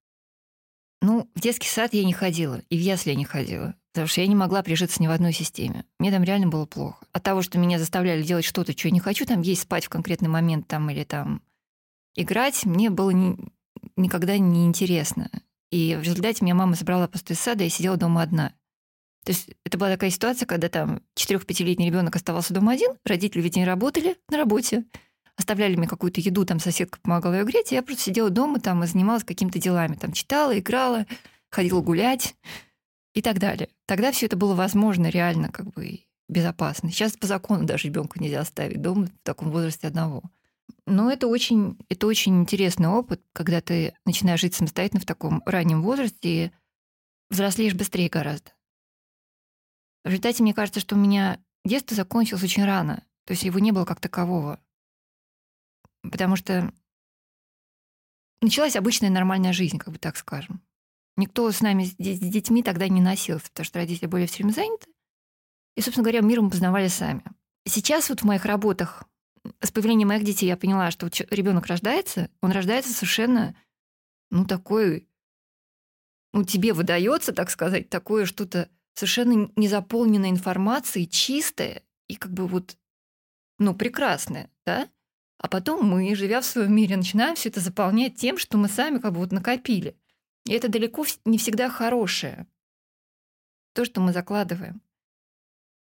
Ну, 1.02 1.30
в 1.34 1.40
детский 1.40 1.68
сад 1.68 1.92
я 1.92 2.04
не 2.04 2.12
ходила, 2.12 2.62
и 2.70 2.76
в 2.76 2.80
ясли 2.80 3.10
я 3.10 3.16
не 3.16 3.24
ходила, 3.24 3.74
потому 3.92 4.08
что 4.08 4.22
я 4.22 4.26
не 4.26 4.34
могла 4.34 4.62
прижиться 4.62 5.02
ни 5.02 5.06
в 5.06 5.10
одной 5.10 5.32
системе. 5.32 5.84
Мне 5.98 6.10
там 6.10 6.24
реально 6.24 6.48
было 6.48 6.64
плохо. 6.64 7.04
От 7.12 7.22
того, 7.22 7.42
что 7.42 7.58
меня 7.58 7.78
заставляли 7.78 8.22
делать 8.22 8.44
что-то, 8.44 8.72
что 8.72 8.88
я 8.88 8.92
не 8.94 9.00
хочу, 9.00 9.26
там 9.26 9.42
есть 9.42 9.62
спать 9.62 9.84
в 9.84 9.90
конкретный 9.90 10.28
момент 10.28 10.66
там 10.66 10.88
или 10.90 11.04
там 11.04 11.42
играть, 12.14 12.64
мне 12.64 12.88
было 12.88 13.10
ни, 13.10 13.36
никогда 13.96 14.38
не 14.38 14.66
интересно. 14.66 15.30
И 15.70 15.96
в 15.96 16.02
результате 16.02 16.44
меня 16.44 16.54
мама 16.54 16.74
забрала 16.74 17.08
просто 17.08 17.34
из 17.34 17.40
сада 17.40 17.64
и 17.64 17.68
сидела 17.68 17.96
дома 17.96 18.22
одна. 18.22 18.52
То 19.24 19.32
есть 19.32 19.50
это 19.64 19.76
была 19.76 19.90
такая 19.90 20.10
ситуация, 20.10 20.46
когда 20.46 20.68
там 20.68 21.02
4-5-летний 21.16 21.86
ребенок 21.86 22.14
оставался 22.14 22.54
дома 22.54 22.72
один, 22.72 22.92
родители 23.04 23.42
ведь 23.42 23.56
не 23.56 23.64
работали 23.64 24.16
на 24.28 24.36
работе, 24.36 24.84
оставляли 25.36 25.74
мне 25.74 25.88
какую-то 25.88 26.20
еду, 26.20 26.44
там 26.44 26.60
соседка 26.60 27.00
помогала 27.00 27.34
ее 27.34 27.44
греть, 27.44 27.72
и 27.72 27.74
я 27.74 27.82
просто 27.82 28.04
сидела 28.04 28.30
дома 28.30 28.60
там 28.60 28.84
и 28.84 28.86
занималась 28.86 29.24
какими-то 29.24 29.58
делами, 29.58 29.94
там 29.94 30.12
читала, 30.12 30.56
играла, 30.56 31.06
ходила 31.50 31.80
гулять 31.80 32.36
и 33.14 33.20
так 33.20 33.40
далее. 33.40 33.68
Тогда 33.86 34.12
все 34.12 34.26
это 34.26 34.36
было 34.36 34.54
возможно 34.54 35.08
реально 35.08 35.50
как 35.50 35.72
бы 35.72 36.00
безопасно. 36.28 36.90
Сейчас 36.90 37.16
по 37.16 37.26
закону 37.26 37.64
даже 37.64 37.88
ребенка 37.88 38.20
нельзя 38.20 38.40
оставить 38.40 38.80
дома 38.80 39.06
в 39.06 39.10
таком 39.24 39.50
возрасте 39.50 39.88
одного. 39.88 40.22
Но 40.86 41.10
это 41.10 41.26
очень, 41.26 41.78
это 41.88 42.06
очень 42.06 42.40
интересный 42.40 42.88
опыт, 42.88 43.22
когда 43.32 43.60
ты 43.60 43.94
начинаешь 44.04 44.40
жить 44.40 44.54
самостоятельно 44.54 45.00
в 45.00 45.06
таком 45.06 45.42
раннем 45.44 45.82
возрасте 45.82 46.28
и 46.28 46.50
взрослеешь 47.28 47.74
быстрее 47.74 48.08
гораздо. 48.08 48.52
В 50.04 50.08
результате 50.08 50.42
мне 50.42 50.54
кажется, 50.54 50.80
что 50.80 50.94
у 50.94 50.98
меня 50.98 51.40
детство 51.64 51.96
закончилось 51.96 52.44
очень 52.44 52.64
рано. 52.64 53.04
То 53.24 53.32
есть 53.32 53.42
его 53.42 53.58
не 53.58 53.72
было 53.72 53.84
как 53.84 54.00
такового. 54.00 54.60
Потому 56.02 56.36
что 56.36 56.72
началась 58.40 58.76
обычная 58.76 59.10
нормальная 59.10 59.52
жизнь, 59.52 59.78
как 59.78 59.92
бы 59.92 59.98
так 59.98 60.16
скажем. 60.16 60.62
Никто 61.16 61.50
с 61.50 61.60
нами, 61.60 61.84
с 61.84 61.94
детьми 61.96 62.62
тогда 62.62 62.86
не 62.88 63.00
носился, 63.00 63.48
потому 63.48 63.64
что 63.64 63.78
родители 63.80 64.06
были 64.06 64.26
все 64.26 64.44
время 64.44 64.52
заняты. 64.52 64.86
И, 65.74 65.80
собственно 65.80 66.04
говоря, 66.04 66.20
мир 66.20 66.40
мы 66.40 66.50
познавали 66.50 66.88
сами. 66.88 67.24
Сейчас 67.66 68.08
вот 68.08 68.20
в 68.20 68.24
моих 68.24 68.44
работах 68.44 69.04
с 69.60 69.70
появлением 69.70 70.08
моих 70.08 70.24
детей 70.24 70.46
я 70.46 70.56
поняла, 70.56 70.90
что 70.90 71.08
ребенок 71.30 71.66
рождается, 71.66 72.30
он 72.40 72.52
рождается 72.52 72.92
совершенно, 72.92 73.56
ну, 74.30 74.46
такой, 74.46 75.08
ну, 76.32 76.44
тебе 76.44 76.72
выдается, 76.72 77.32
так 77.32 77.50
сказать, 77.50 77.88
такое 77.88 78.26
что-то 78.26 78.70
совершенно 78.94 79.50
незаполненной 79.56 80.30
информацией, 80.30 81.08
чистое 81.08 81.82
и 82.08 82.16
как 82.16 82.32
бы 82.32 82.46
вот, 82.46 82.76
ну, 83.58 83.74
прекрасное, 83.74 84.50
да? 84.64 84.88
А 85.38 85.48
потом 85.48 85.86
мы, 85.86 86.14
живя 86.14 86.40
в 86.40 86.46
своем 86.46 86.74
мире, 86.74 86.96
начинаем 86.96 87.36
все 87.36 87.50
это 87.50 87.60
заполнять 87.60 88.16
тем, 88.16 88.38
что 88.38 88.56
мы 88.56 88.68
сами 88.68 88.98
как 88.98 89.12
бы 89.12 89.20
вот 89.20 89.32
накопили. 89.32 89.96
И 90.46 90.52
это 90.52 90.68
далеко 90.68 91.04
не 91.24 91.38
всегда 91.38 91.68
хорошее. 91.68 92.46
то, 93.74 93.84
что 93.84 94.00
мы 94.00 94.12
закладываем. 94.12 94.80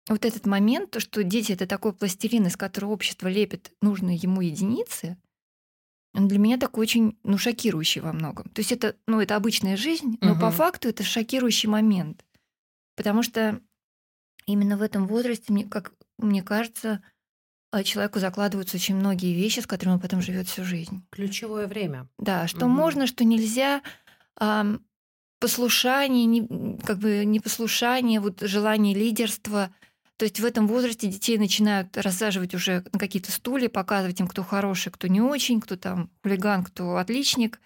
Вот 0.08 0.24
этот 0.24 0.46
момент, 0.46 0.90
то, 0.90 1.00
что 1.00 1.22
дети 1.22 1.52
это 1.52 1.66
такой 1.66 1.92
пластилин, 1.92 2.46
из 2.46 2.56
которого 2.56 2.92
общество 2.92 3.28
лепит 3.28 3.72
нужные 3.80 4.16
ему 4.16 4.40
единицы, 4.40 5.16
он 6.14 6.28
для 6.28 6.38
меня 6.38 6.58
такой 6.58 6.82
очень, 6.82 7.16
ну, 7.22 7.38
шокирующий 7.38 8.00
во 8.00 8.12
многом. 8.12 8.48
То 8.50 8.60
есть 8.60 8.72
это, 8.72 8.96
ну, 9.06 9.20
это 9.20 9.36
обычная 9.36 9.76
жизнь, 9.76 10.18
но 10.20 10.32
угу. 10.32 10.40
по 10.40 10.50
факту 10.50 10.88
это 10.88 11.02
шокирующий 11.02 11.68
момент. 11.68 12.24
Потому 12.96 13.22
что 13.22 13.60
именно 14.46 14.76
в 14.76 14.82
этом 14.82 15.06
возрасте, 15.06 15.52
мне, 15.52 15.64
как 15.64 15.92
мне 16.18 16.42
кажется, 16.42 17.02
а, 17.70 17.82
человеку 17.82 18.18
закладываются 18.18 18.76
очень 18.76 18.96
многие 18.96 19.34
вещи, 19.34 19.60
с 19.60 19.66
которыми 19.66 19.94
он 19.94 20.00
потом 20.00 20.20
живет 20.20 20.46
всю 20.46 20.64
жизнь. 20.64 21.02
Ключевое 21.10 21.66
время. 21.66 22.08
Да, 22.18 22.46
что 22.46 22.66
угу. 22.66 22.74
можно, 22.74 23.06
что 23.06 23.24
нельзя. 23.24 23.82
А, 24.36 24.66
послушание, 25.40 26.26
не, 26.26 26.78
как 26.84 26.98
бы 26.98 27.24
непослушание, 27.24 28.20
вот 28.20 28.40
желание 28.40 28.94
лидерства. 28.94 29.74
То 30.22 30.26
есть 30.26 30.38
в 30.38 30.44
этом 30.44 30.68
возрасте 30.68 31.08
детей 31.08 31.36
начинают 31.36 31.96
рассаживать 31.96 32.54
уже 32.54 32.84
на 32.92 33.00
какие-то 33.00 33.32
стулья, 33.32 33.68
показывать 33.68 34.20
им, 34.20 34.28
кто 34.28 34.44
хороший, 34.44 34.92
кто 34.92 35.08
не 35.08 35.20
очень, 35.20 35.60
кто 35.60 35.74
там 35.74 36.12
хулиган, 36.22 36.62
кто 36.62 36.98
отличник. 36.98 37.60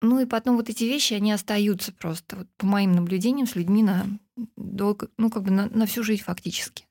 Ну 0.00 0.20
и 0.20 0.24
потом 0.24 0.56
вот 0.56 0.70
эти 0.70 0.84
вещи, 0.84 1.12
они 1.12 1.32
остаются 1.32 1.92
просто, 1.92 2.36
вот, 2.36 2.48
по 2.56 2.64
моим 2.64 2.92
наблюдениям, 2.92 3.46
с 3.46 3.56
людьми 3.56 3.82
на 3.82 4.06
долго, 4.56 5.10
ну 5.18 5.28
как 5.28 5.42
бы 5.42 5.50
на, 5.50 5.68
на 5.68 5.84
всю 5.84 6.02
жизнь 6.02 6.22
фактически. 6.22 6.86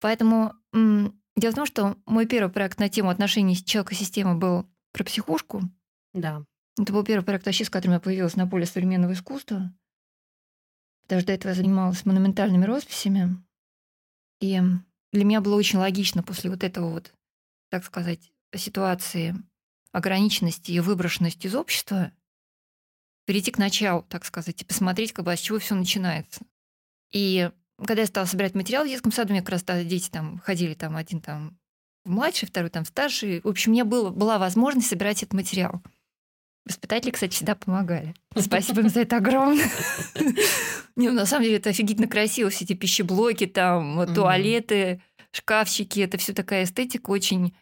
Поэтому 0.00 0.54
дело 0.72 1.52
в 1.52 1.56
том, 1.56 1.66
что 1.66 1.98
мой 2.06 2.24
первый 2.24 2.50
проект 2.50 2.78
на 2.78 2.88
тему 2.88 3.10
отношений 3.10 3.62
человека 3.62 3.92
и 3.92 3.98
системы 3.98 4.36
был 4.36 4.70
про 4.94 5.04
психушку. 5.04 5.60
Да. 6.14 6.46
Это 6.78 6.94
был 6.94 7.04
первый 7.04 7.26
проект 7.26 7.44
вообще, 7.44 7.66
с 7.66 7.68
которым 7.68 7.96
я 7.96 8.00
появилась 8.00 8.36
на 8.36 8.46
поле 8.46 8.64
современного 8.64 9.12
искусства. 9.12 9.70
Потому 11.02 11.20
что 11.20 11.26
до 11.26 11.32
этого 11.34 11.50
я 11.50 11.56
занималась 11.56 12.06
монументальными 12.06 12.64
росписями. 12.64 13.36
И 14.40 14.60
для 15.12 15.24
меня 15.24 15.40
было 15.40 15.56
очень 15.56 15.78
логично 15.78 16.22
после 16.22 16.50
вот 16.50 16.64
этого 16.64 16.90
вот, 16.90 17.12
так 17.70 17.84
сказать, 17.84 18.32
ситуации 18.54 19.34
ограниченности 19.92 20.72
и 20.72 20.80
выброшенности 20.80 21.46
из 21.46 21.54
общества 21.54 22.12
перейти 23.26 23.50
к 23.50 23.58
началу, 23.58 24.02
так 24.08 24.24
сказать, 24.24 24.62
и 24.62 24.64
посмотреть, 24.64 25.12
как 25.12 25.24
бы, 25.24 25.36
с 25.36 25.40
чего 25.40 25.58
все 25.58 25.74
начинается. 25.74 26.44
И 27.12 27.50
когда 27.78 28.02
я 28.02 28.06
стала 28.06 28.24
собирать 28.24 28.54
материал 28.54 28.84
в 28.84 28.88
детском 28.88 29.12
саду, 29.12 29.30
у 29.30 29.32
меня 29.32 29.42
как 29.42 29.50
раз 29.50 29.64
дети 29.84 30.10
там 30.10 30.38
ходили, 30.38 30.74
там 30.74 30.96
один 30.96 31.20
там 31.20 31.58
младший, 32.04 32.48
второй 32.48 32.70
там 32.70 32.84
старший. 32.84 33.40
В 33.40 33.48
общем, 33.48 33.72
у 33.72 33.74
меня 33.74 33.84
было, 33.84 34.10
была 34.10 34.38
возможность 34.38 34.88
собирать 34.88 35.22
этот 35.22 35.34
материал. 35.34 35.82
Воспитатели, 36.66 37.10
кстати, 37.10 37.32
всегда 37.32 37.54
помогали. 37.54 38.14
Спасибо 38.36 38.80
им 38.82 38.88
за 38.88 39.00
это 39.00 39.16
огромное. 39.16 39.68
Не, 40.96 41.08
ну, 41.08 41.14
на 41.14 41.26
самом 41.26 41.44
деле 41.44 41.56
это 41.56 41.70
офигительно 41.70 42.08
красиво, 42.08 42.50
все 42.50 42.64
эти 42.64 42.74
пищеблоки, 42.74 43.46
там, 43.46 44.06
туалеты, 44.14 45.02
шкафчики. 45.32 46.00
Это 46.00 46.18
все 46.18 46.32
такая 46.32 46.64
эстетика 46.64 47.10
очень 47.10 47.56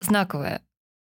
знаковая. 0.00 0.62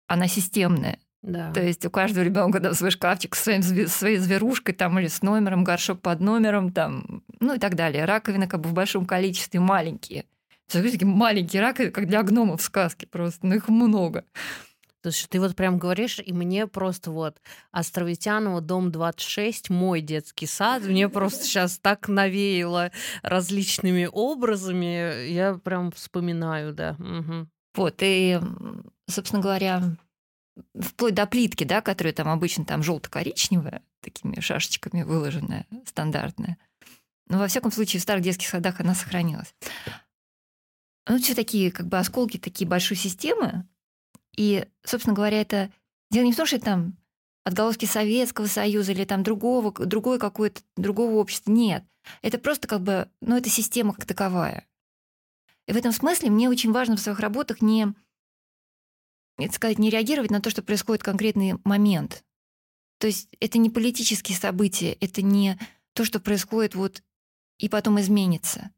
Она 0.07 0.29
системная. 0.29 0.99
Да. 1.23 1.53
То 1.53 1.63
есть 1.63 1.85
у 1.85 1.91
каждого 1.91 2.25
ребенка 2.25 2.61
там 2.61 2.75
свой 2.75 2.91
шкафчик 2.91 3.35
с 3.35 3.43
своим, 3.43 3.63
своей 3.63 4.17
зверушкой 4.17 4.75
там, 4.75 4.99
или 4.99 5.07
с 5.07 5.23
номером, 5.23 5.65
горшок 5.65 6.01
под 6.01 6.21
номером, 6.21 6.73
там, 6.73 7.23
ну 7.41 7.55
и 7.55 7.59
так 7.59 7.75
далее. 7.75 8.07
Раковины 8.07 8.47
как 8.47 8.61
бы 8.61 8.71
в 8.71 8.73
большом 8.73 9.05
количестве 9.05 9.61
маленькие. 9.61 10.25
Такие 10.69 11.07
маленькие 11.07 11.63
раковины, 11.63 11.91
как 11.91 12.07
для 12.07 12.23
гномов 12.23 12.61
в 12.61 12.65
сказке 12.65 13.07
просто, 13.07 13.47
но 13.47 13.55
их 13.57 13.69
много. 13.69 14.25
Слушай, 15.03 15.29
ты 15.31 15.41
вот 15.41 15.57
прям 15.57 15.79
говоришь, 15.79 16.19
и 16.19 16.33
мне 16.33 16.67
просто 16.67 17.11
вот 17.11 17.41
Островитянова, 17.71 18.61
дом 18.61 18.93
26, 18.93 19.71
мой 19.71 20.03
детский 20.03 20.47
сад, 20.47 20.83
мне 20.83 21.09
просто 21.09 21.45
сейчас 21.45 21.79
так 21.79 22.09
навеяло 22.09 22.93
различными 23.23 24.09
образами, 24.11 25.29
я 25.29 25.55
прям 25.55 25.91
вспоминаю, 25.93 26.75
да. 26.75 26.97
Угу. 26.99 27.49
Вот, 27.77 27.97
и, 28.01 28.39
собственно 29.09 29.41
говоря, 29.41 29.97
вплоть 30.79 31.15
до 31.15 31.27
плитки, 31.27 31.65
да, 31.65 31.81
которая 31.81 32.13
там 32.13 32.29
обычно 32.29 32.67
там 32.67 32.83
желто-коричневая, 32.83 33.83
такими 34.01 34.41
шашечками 34.41 35.03
выложенная, 35.03 35.67
стандартная. 35.87 36.59
Но 37.29 37.39
во 37.39 37.47
всяком 37.47 37.71
случае 37.71 38.01
в 38.01 38.03
старых 38.03 38.23
детских 38.23 38.49
садах 38.49 38.81
она 38.81 38.95
сохранилась. 38.95 39.55
Ну, 41.09 41.19
все 41.19 41.35
такие 41.35 41.71
как 41.71 41.87
бы 41.87 41.99
осколки 41.99 42.37
такие 42.37 42.69
большой 42.69 42.97
системы, 42.97 43.67
и, 44.41 44.67
собственно 44.85 45.15
говоря, 45.15 45.39
это 45.39 45.71
дело 46.11 46.25
не 46.25 46.33
в 46.33 46.37
том, 46.37 46.47
что 46.47 46.57
это 46.57 46.65
там 46.65 46.97
отголоски 47.45 47.85
Советского 47.85 48.47
Союза 48.47 48.93
или 48.93 49.05
там 49.05 49.23
другого, 49.23 49.71
другой 49.71 50.19
какой-то, 50.19 50.63
другого 50.79 51.17
общества. 51.17 51.53
Нет. 51.53 51.85
Это 52.23 52.39
просто 52.39 52.67
как 52.67 52.81
бы, 52.81 53.11
ну, 53.21 53.37
это 53.37 53.51
система 53.51 53.93
как 53.93 54.07
таковая. 54.07 54.67
И 55.67 55.73
в 55.75 55.77
этом 55.77 55.93
смысле 55.93 56.31
мне 56.31 56.49
очень 56.49 56.73
важно 56.73 56.97
в 56.97 57.01
своих 57.01 57.21
работах 57.21 57.61
не, 57.61 57.93
это 59.37 59.53
сказать, 59.53 59.79
не 59.79 59.91
реагировать 59.91 60.31
на 60.31 60.41
то, 60.41 60.49
что 60.49 60.63
происходит 60.63 61.03
в 61.03 61.05
конкретный 61.05 61.57
момент. 61.65 62.25
То 62.99 63.09
есть 63.09 63.29
это 63.41 63.59
не 63.59 63.69
политические 63.69 64.39
события, 64.39 64.95
это 65.03 65.21
не 65.21 65.59
то, 65.93 66.07
что 66.07 66.19
происходит 66.19 66.75
вот 66.75 67.03
и 67.59 67.69
потом 67.69 68.01
изменится. 68.01 68.71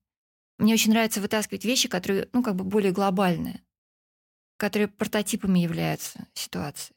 Мне 0.59 0.75
очень 0.75 0.91
нравится 0.91 1.21
вытаскивать 1.21 1.65
вещи, 1.65 1.89
которые, 1.89 2.29
ну, 2.33 2.43
как 2.43 2.57
бы 2.57 2.65
более 2.65 2.91
глобальные 2.91 3.63
которые 4.63 4.87
прототипами 4.87 5.59
являются 5.59 6.29
ситуации. 6.35 6.95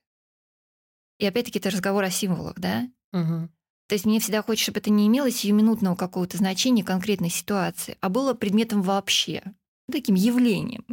И 1.17 1.25
опять-таки 1.25 1.57
это 1.57 1.71
разговор 1.71 2.03
о 2.03 2.11
символах, 2.11 2.59
да? 2.59 2.87
Угу. 3.11 3.49
То 3.87 3.95
есть 3.95 4.05
мне 4.05 4.19
всегда 4.19 4.43
хочется, 4.43 4.65
чтобы 4.65 4.81
это 4.81 4.91
не 4.91 5.07
имело 5.07 5.31
сиюминутного 5.31 5.95
какого-то 5.95 6.37
значения 6.37 6.83
конкретной 6.83 7.31
ситуации, 7.31 7.97
а 8.01 8.09
было 8.09 8.35
предметом 8.35 8.83
вообще, 8.83 9.41
таким 9.91 10.13
явлением. 10.13 10.85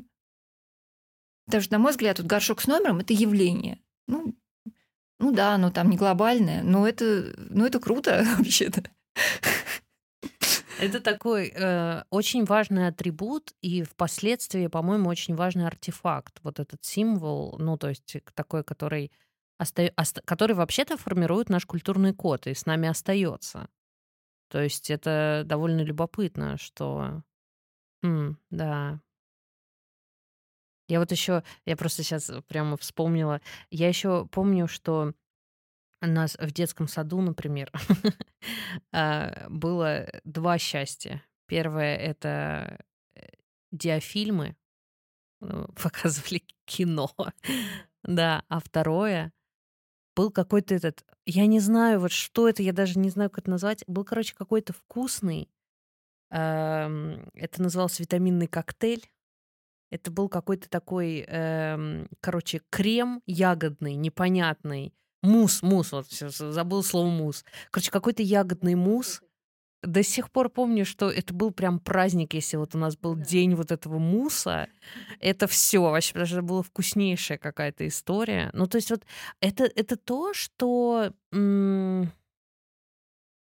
Потому 1.44 1.62
что, 1.62 1.72
на 1.74 1.78
мой 1.78 1.90
взгляд, 1.90 2.16
тут 2.16 2.24
горшок 2.24 2.62
с 2.62 2.66
номером– 2.66 2.98
это 3.00 3.12
явление. 3.12 3.78
Ну, 4.06 4.34
ну 5.18 5.30
да, 5.30 5.56
оно 5.56 5.70
там 5.70 5.90
не 5.90 5.98
глобальное, 5.98 6.62
но 6.62 6.88
это, 6.88 7.34
ну 7.50 7.66
это 7.66 7.80
круто 7.80 8.24
вообще-то. 8.38 8.82
Это 10.82 11.00
такой 11.00 11.52
э, 11.54 12.02
очень 12.10 12.44
важный 12.44 12.88
атрибут 12.88 13.54
и 13.60 13.84
впоследствии, 13.84 14.66
по-моему, 14.66 15.08
очень 15.08 15.36
важный 15.36 15.64
артефакт. 15.64 16.40
Вот 16.42 16.58
этот 16.58 16.84
символ, 16.84 17.56
ну, 17.60 17.78
то 17.78 17.88
есть 17.88 18.16
такой, 18.34 18.64
который, 18.64 19.12
оста... 19.60 19.92
оста... 19.96 20.22
который 20.22 20.56
вообще-то 20.56 20.96
формирует 20.96 21.50
наш 21.50 21.66
культурный 21.66 22.12
код 22.12 22.48
и 22.48 22.54
с 22.54 22.66
нами 22.66 22.88
остается. 22.88 23.68
То 24.48 24.60
есть 24.60 24.90
это 24.90 25.44
довольно 25.46 25.82
любопытно, 25.82 26.58
что... 26.58 27.22
М, 28.02 28.40
да. 28.50 29.00
Я 30.88 30.98
вот 30.98 31.12
еще, 31.12 31.44
я 31.64 31.76
просто 31.76 32.02
сейчас 32.02 32.28
прямо 32.48 32.76
вспомнила, 32.76 33.40
я 33.70 33.86
еще 33.86 34.26
помню, 34.32 34.66
что 34.66 35.12
у 36.02 36.06
нас 36.06 36.36
в 36.38 36.52
детском 36.52 36.88
саду, 36.88 37.20
например, 37.20 37.70
а, 38.92 39.46
было 39.48 40.08
два 40.24 40.58
счастья. 40.58 41.22
Первое— 41.46 41.96
это 41.96 42.78
э, 43.14 43.26
диафильмы, 43.70 44.56
ну, 45.40 45.66
показывали 45.82 46.42
кино, 46.64 47.10
да, 48.02 48.44
а 48.48 48.60
второе 48.60 49.32
был 50.14 50.30
какой-то 50.30 50.74
этот, 50.74 51.04
я 51.24 51.46
не 51.46 51.60
знаю, 51.60 52.00
вот 52.00 52.12
что 52.12 52.48
это, 52.48 52.62
я 52.62 52.72
даже 52.72 52.98
не 52.98 53.10
знаю, 53.10 53.30
как 53.30 53.44
это 53.44 53.50
назвать, 53.50 53.84
был, 53.86 54.04
короче, 54.04 54.34
какой-то 54.34 54.72
вкусный, 54.72 55.48
это 56.28 57.22
назывался 57.58 58.02
витаминный 58.02 58.46
коктейль, 58.46 59.06
это 59.90 60.10
был 60.10 60.30
какой-то 60.30 60.70
такой, 60.70 61.24
эм, 61.28 62.08
короче, 62.20 62.62
крем 62.70 63.22
ягодный, 63.26 63.94
непонятный, 63.94 64.94
Мус, 65.22 65.62
мус, 65.62 65.92
вот 65.92 66.10
забыл 66.10 66.82
слово 66.82 67.08
мус. 67.08 67.44
Короче, 67.70 67.90
какой-то 67.90 68.22
ягодный 68.22 68.74
мус. 68.74 69.22
До 69.82 70.02
сих 70.04 70.30
пор 70.30 70.48
помню, 70.48 70.84
что 70.84 71.10
это 71.10 71.34
был 71.34 71.50
прям 71.50 71.80
праздник, 71.80 72.34
если 72.34 72.56
вот 72.56 72.74
у 72.74 72.78
нас 72.78 72.96
был 72.96 73.16
день 73.16 73.54
вот 73.56 73.72
этого 73.72 73.98
муса. 73.98 74.68
Это 75.20 75.48
все 75.48 75.80
вообще, 75.80 76.12
потому 76.12 76.26
что 76.26 76.36
это 76.36 76.46
была 76.46 76.62
вкуснейшая 76.62 77.38
какая-то 77.38 77.86
история. 77.88 78.50
Ну, 78.52 78.66
то 78.66 78.76
есть 78.76 78.90
вот 78.90 79.04
это, 79.40 79.64
это 79.64 79.96
то, 79.96 80.34
что 80.34 81.12
м- 81.32 82.12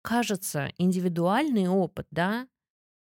кажется 0.01 0.70
индивидуальный 0.78 1.68
опыт, 1.68 2.07
да, 2.11 2.47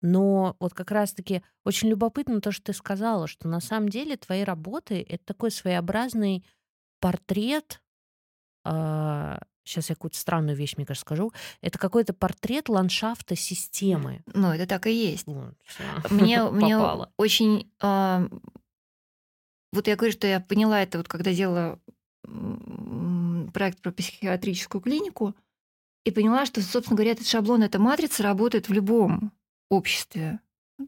но 0.02 0.56
вот 0.60 0.74
как 0.74 0.92
раз-таки 0.92 1.44
очень 1.64 1.90
любопытно 1.90 2.42
то, 2.42 2.52
что 2.52 2.66
ты 2.66 2.74
сказала, 2.74 3.28
что 3.28 3.48
на 3.48 3.60
самом 3.60 3.90
деле 3.90 4.18
твои 4.18 4.44
работы— 4.44 5.06
это 5.10 5.24
такой 5.26 5.52
своеобразный 5.52 6.44
портрет 7.00 7.82
сейчас 8.64 9.90
я 9.90 9.96
какую-то 9.96 10.18
странную 10.18 10.56
вещь, 10.56 10.76
мне 10.78 10.86
кажется, 10.86 11.06
скажу. 11.06 11.32
Это 11.62 11.78
какой-то 11.78 12.14
портрет 12.14 12.70
ландшафта 12.70 13.36
системы. 13.36 14.22
Ну, 14.34 14.52
это 14.52 14.68
так 14.68 14.88
и 14.88 14.94
есть. 14.94 15.28
Вот, 15.28 15.56
мне, 16.10 16.44
мне 16.50 16.78
очень... 17.18 17.72
А, 17.82 18.28
вот 19.74 19.88
я 19.88 19.96
говорю, 19.96 20.12
что 20.14 20.28
я 20.28 20.40
поняла 20.40 20.82
это, 20.82 20.98
вот 20.98 21.08
когда 21.08 21.34
делала 21.34 21.80
проект 23.54 23.82
про 23.82 23.92
психиатрическую 23.92 24.82
клинику, 24.82 25.36
И 26.04 26.12
поняла, 26.12 26.46
что, 26.46 26.62
собственно 26.62 26.98
говоря, 26.98 27.12
этот 27.12 27.28
шаблон, 27.28 27.64
эта 27.64 27.78
матрица 27.80 28.24
работает 28.24 28.70
в 28.70 28.74
любом 28.74 29.32
обществе. 29.70 30.40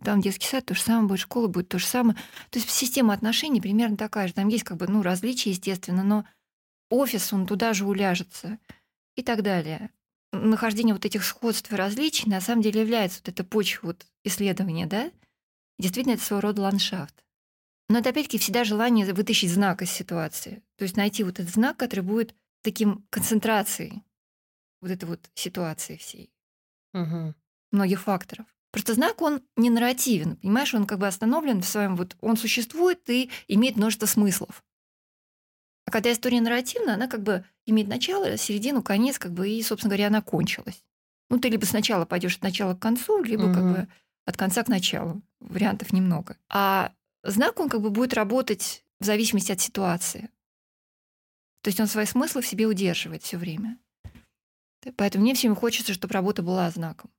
Там 0.03 0.21
детский 0.21 0.47
сад 0.47 0.65
то 0.65 0.73
же 0.73 0.81
самое 0.81 1.07
будет, 1.07 1.19
школа 1.19 1.47
будет 1.47 1.69
то 1.69 1.77
же 1.77 1.85
самое. 1.85 2.17
То 2.49 2.57
есть 2.57 2.69
система 2.69 3.13
отношений 3.13 3.61
примерно 3.61 3.95
такая 3.95 4.27
же. 4.27 4.33
Там 4.33 4.47
есть 4.47 4.63
как 4.63 4.77
бы 4.77 4.87
ну, 4.87 5.03
различия, 5.03 5.51
естественно, 5.51 6.03
но 6.03 6.25
офис, 6.93 7.33
он 7.33 7.45
туда 7.47 7.73
же 7.73 7.85
уляжется 7.85 8.59
и 9.15 9.23
так 9.23 9.41
далее. 9.41 9.89
Нахождение 10.31 10.93
вот 10.93 11.05
этих 11.05 11.23
сходств 11.23 11.71
и 11.71 11.75
различий 11.75 12.29
на 12.29 12.41
самом 12.41 12.61
деле 12.61 12.81
является 12.81 13.19
вот 13.19 13.29
эта 13.29 13.43
почва 13.43 13.87
вот 13.87 14.05
исследования, 14.23 14.85
да? 14.85 15.11
Действительно, 15.79 16.13
это 16.13 16.23
своего 16.23 16.41
рода 16.41 16.61
ландшафт. 16.61 17.23
Но 17.89 17.99
это 17.99 18.09
опять-таки 18.09 18.37
всегда 18.37 18.63
желание 18.63 19.11
вытащить 19.11 19.51
знак 19.51 19.81
из 19.81 19.91
ситуации. 19.91 20.63
То 20.77 20.83
есть 20.83 20.95
найти 20.95 21.23
вот 21.23 21.39
этот 21.39 21.53
знак, 21.53 21.77
который 21.77 22.01
будет 22.01 22.35
таким 22.61 23.05
концентрацией 23.09 24.03
вот 24.81 24.91
этой 24.91 25.05
вот 25.05 25.19
ситуации 25.33 25.97
всей. 25.97 26.31
Угу. 26.93 27.33
Многих 27.71 28.01
факторов. 28.01 28.45
Просто 28.71 28.93
знак, 28.93 29.21
он 29.21 29.41
не 29.55 29.69
нарративен, 29.69 30.37
понимаешь, 30.37 30.73
он 30.73 30.87
как 30.87 30.97
бы 30.99 31.07
остановлен 31.07 31.61
в 31.61 31.67
своем, 31.67 31.95
вот 31.95 32.15
он 32.21 32.37
существует 32.37 33.07
и 33.07 33.29
имеет 33.47 33.75
множество 33.75 34.07
смыслов. 34.07 34.63
Когда 35.93 36.11
история 36.11 36.41
нарративна, 36.41 36.95
она 36.95 37.07
как 37.07 37.21
бы 37.21 37.45
имеет 37.67 37.87
начало, 37.87 38.35
середину, 38.35 38.81
конец, 38.81 39.19
как 39.19 39.31
бы, 39.31 39.47
и, 39.47 39.61
собственно 39.61 39.91
говоря, 39.91 40.07
она 40.07 40.23
кончилась. 40.23 40.83
Ну, 41.29 41.39
ты 41.39 41.49
либо 41.49 41.65
сначала 41.65 42.03
пойдешь 42.03 42.35
от 42.35 42.41
начала 42.41 42.73
к 42.73 42.79
концу, 42.79 43.21
либо 43.21 43.43
угу. 43.43 43.53
как 43.53 43.63
бы 43.63 43.87
от 44.25 44.35
конца 44.35 44.63
к 44.63 44.69
началу. 44.69 45.21
Вариантов 45.39 45.93
немного. 45.93 46.35
А 46.49 46.91
знак, 47.21 47.59
он 47.59 47.69
как 47.69 47.81
бы 47.81 47.91
будет 47.91 48.15
работать 48.15 48.83
в 48.99 49.05
зависимости 49.05 49.51
от 49.51 49.61
ситуации. 49.61 50.31
То 51.61 51.67
есть 51.67 51.79
он 51.79 51.85
свои 51.85 52.07
смыслы 52.07 52.41
в 52.41 52.47
себе 52.47 52.65
удерживает 52.65 53.21
все 53.21 53.37
время. 53.37 53.77
Поэтому 54.97 55.23
мне 55.23 55.35
всем 55.35 55.55
хочется, 55.55 55.93
чтобы 55.93 56.15
работа 56.15 56.41
была 56.41 56.71
знаком. 56.71 57.11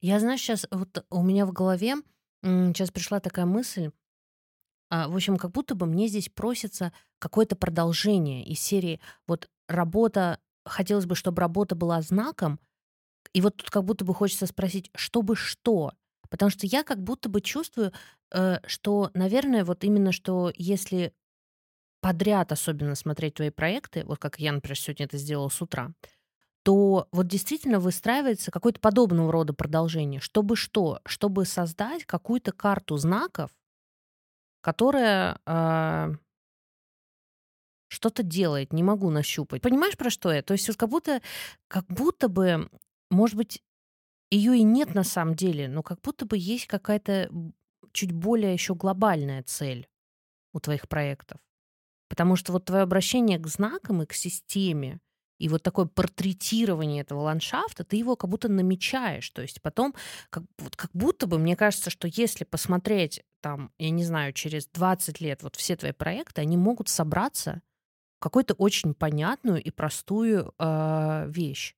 Я, 0.00 0.20
знаешь, 0.20 0.40
сейчас 0.40 0.68
вот 0.70 1.04
у 1.10 1.24
меня 1.24 1.46
в 1.46 1.52
голове 1.52 1.96
сейчас 2.44 2.92
пришла 2.92 3.18
такая 3.18 3.44
мысль. 3.44 3.90
А, 4.90 5.08
в 5.08 5.14
общем, 5.14 5.36
как 5.36 5.52
будто 5.52 5.74
бы 5.74 5.86
мне 5.86 6.08
здесь 6.08 6.28
просится 6.28 6.92
какое-то 7.18 7.56
продолжение 7.56 8.44
из 8.44 8.60
серии 8.60 9.00
вот 9.26 9.48
работа, 9.68 10.40
хотелось 10.64 11.06
бы, 11.06 11.14
чтобы 11.14 11.40
работа 11.40 11.74
была 11.76 12.02
знаком, 12.02 12.58
и 13.32 13.40
вот 13.40 13.56
тут 13.56 13.70
как 13.70 13.84
будто 13.84 14.04
бы 14.04 14.14
хочется 14.14 14.46
спросить, 14.46 14.90
чтобы 14.94 15.36
что? 15.36 15.92
Потому 16.30 16.50
что 16.50 16.66
я 16.66 16.84
как 16.84 17.02
будто 17.02 17.28
бы 17.28 17.40
чувствую, 17.40 17.92
э, 18.32 18.58
что, 18.66 19.10
наверное, 19.14 19.64
вот 19.64 19.84
именно 19.84 20.12
что 20.12 20.52
если 20.56 21.12
подряд 22.00 22.52
особенно 22.52 22.94
смотреть 22.94 23.34
твои 23.34 23.50
проекты, 23.50 24.04
вот 24.04 24.18
как 24.18 24.38
я, 24.40 24.52
например, 24.52 24.78
сегодня 24.78 25.06
это 25.06 25.18
сделала 25.18 25.48
с 25.48 25.60
утра, 25.60 25.92
то 26.62 27.08
вот 27.12 27.26
действительно 27.26 27.80
выстраивается 27.80 28.50
какое-то 28.50 28.80
подобного 28.80 29.32
рода 29.32 29.54
продолжение. 29.54 30.20
Чтобы 30.20 30.56
что? 30.56 31.00
Чтобы 31.06 31.46
создать 31.46 32.04
какую-то 32.04 32.52
карту 32.52 32.96
знаков, 32.98 33.50
которая 34.60 35.40
э, 35.46 36.14
что-то 37.88 38.22
делает, 38.22 38.72
не 38.72 38.82
могу 38.82 39.10
нащупать. 39.10 39.62
Понимаешь, 39.62 39.96
про 39.96 40.10
что 40.10 40.32
я? 40.32 40.42
То 40.42 40.52
есть 40.52 40.68
вот 40.68 40.76
как 40.76 40.88
будто, 40.88 41.20
как 41.68 41.86
будто 41.86 42.28
бы, 42.28 42.70
может 43.10 43.36
быть, 43.36 43.62
ее 44.30 44.56
и 44.56 44.62
нет 44.62 44.94
на 44.94 45.02
самом 45.02 45.34
деле, 45.34 45.68
но 45.68 45.82
как 45.82 46.00
будто 46.02 46.24
бы 46.24 46.38
есть 46.38 46.66
какая-то 46.66 47.30
чуть 47.92 48.12
более 48.12 48.52
еще 48.52 48.74
глобальная 48.74 49.42
цель 49.42 49.88
у 50.52 50.60
твоих 50.60 50.88
проектов. 50.88 51.38
Потому 52.08 52.36
что 52.36 52.52
вот 52.52 52.64
твое 52.64 52.82
обращение 52.82 53.38
к 53.38 53.46
знакам 53.46 54.02
и 54.02 54.06
к 54.06 54.12
системе, 54.12 55.00
и 55.38 55.48
вот 55.48 55.62
такое 55.62 55.86
портретирование 55.86 57.00
этого 57.00 57.22
ландшафта, 57.22 57.82
ты 57.82 57.96
его 57.96 58.14
как 58.14 58.30
будто 58.30 58.48
намечаешь. 58.48 59.30
То 59.30 59.42
есть 59.42 59.62
потом, 59.62 59.94
как, 60.28 60.44
вот 60.58 60.76
как 60.76 60.90
будто 60.92 61.26
бы, 61.26 61.38
мне 61.38 61.56
кажется, 61.56 61.88
что 61.90 62.08
если 62.08 62.44
посмотреть 62.44 63.24
там, 63.40 63.70
я 63.78 63.90
не 63.90 64.04
знаю, 64.04 64.32
через 64.32 64.66
20 64.68 65.20
лет 65.20 65.42
вот 65.42 65.56
все 65.56 65.76
твои 65.76 65.92
проекты, 65.92 66.40
они 66.40 66.56
могут 66.56 66.88
собраться 66.88 67.62
в 68.18 68.22
какую-то 68.22 68.54
очень 68.54 68.94
понятную 68.94 69.62
и 69.62 69.70
простую 69.70 70.54
э, 70.58 71.26
вещь. 71.28 71.74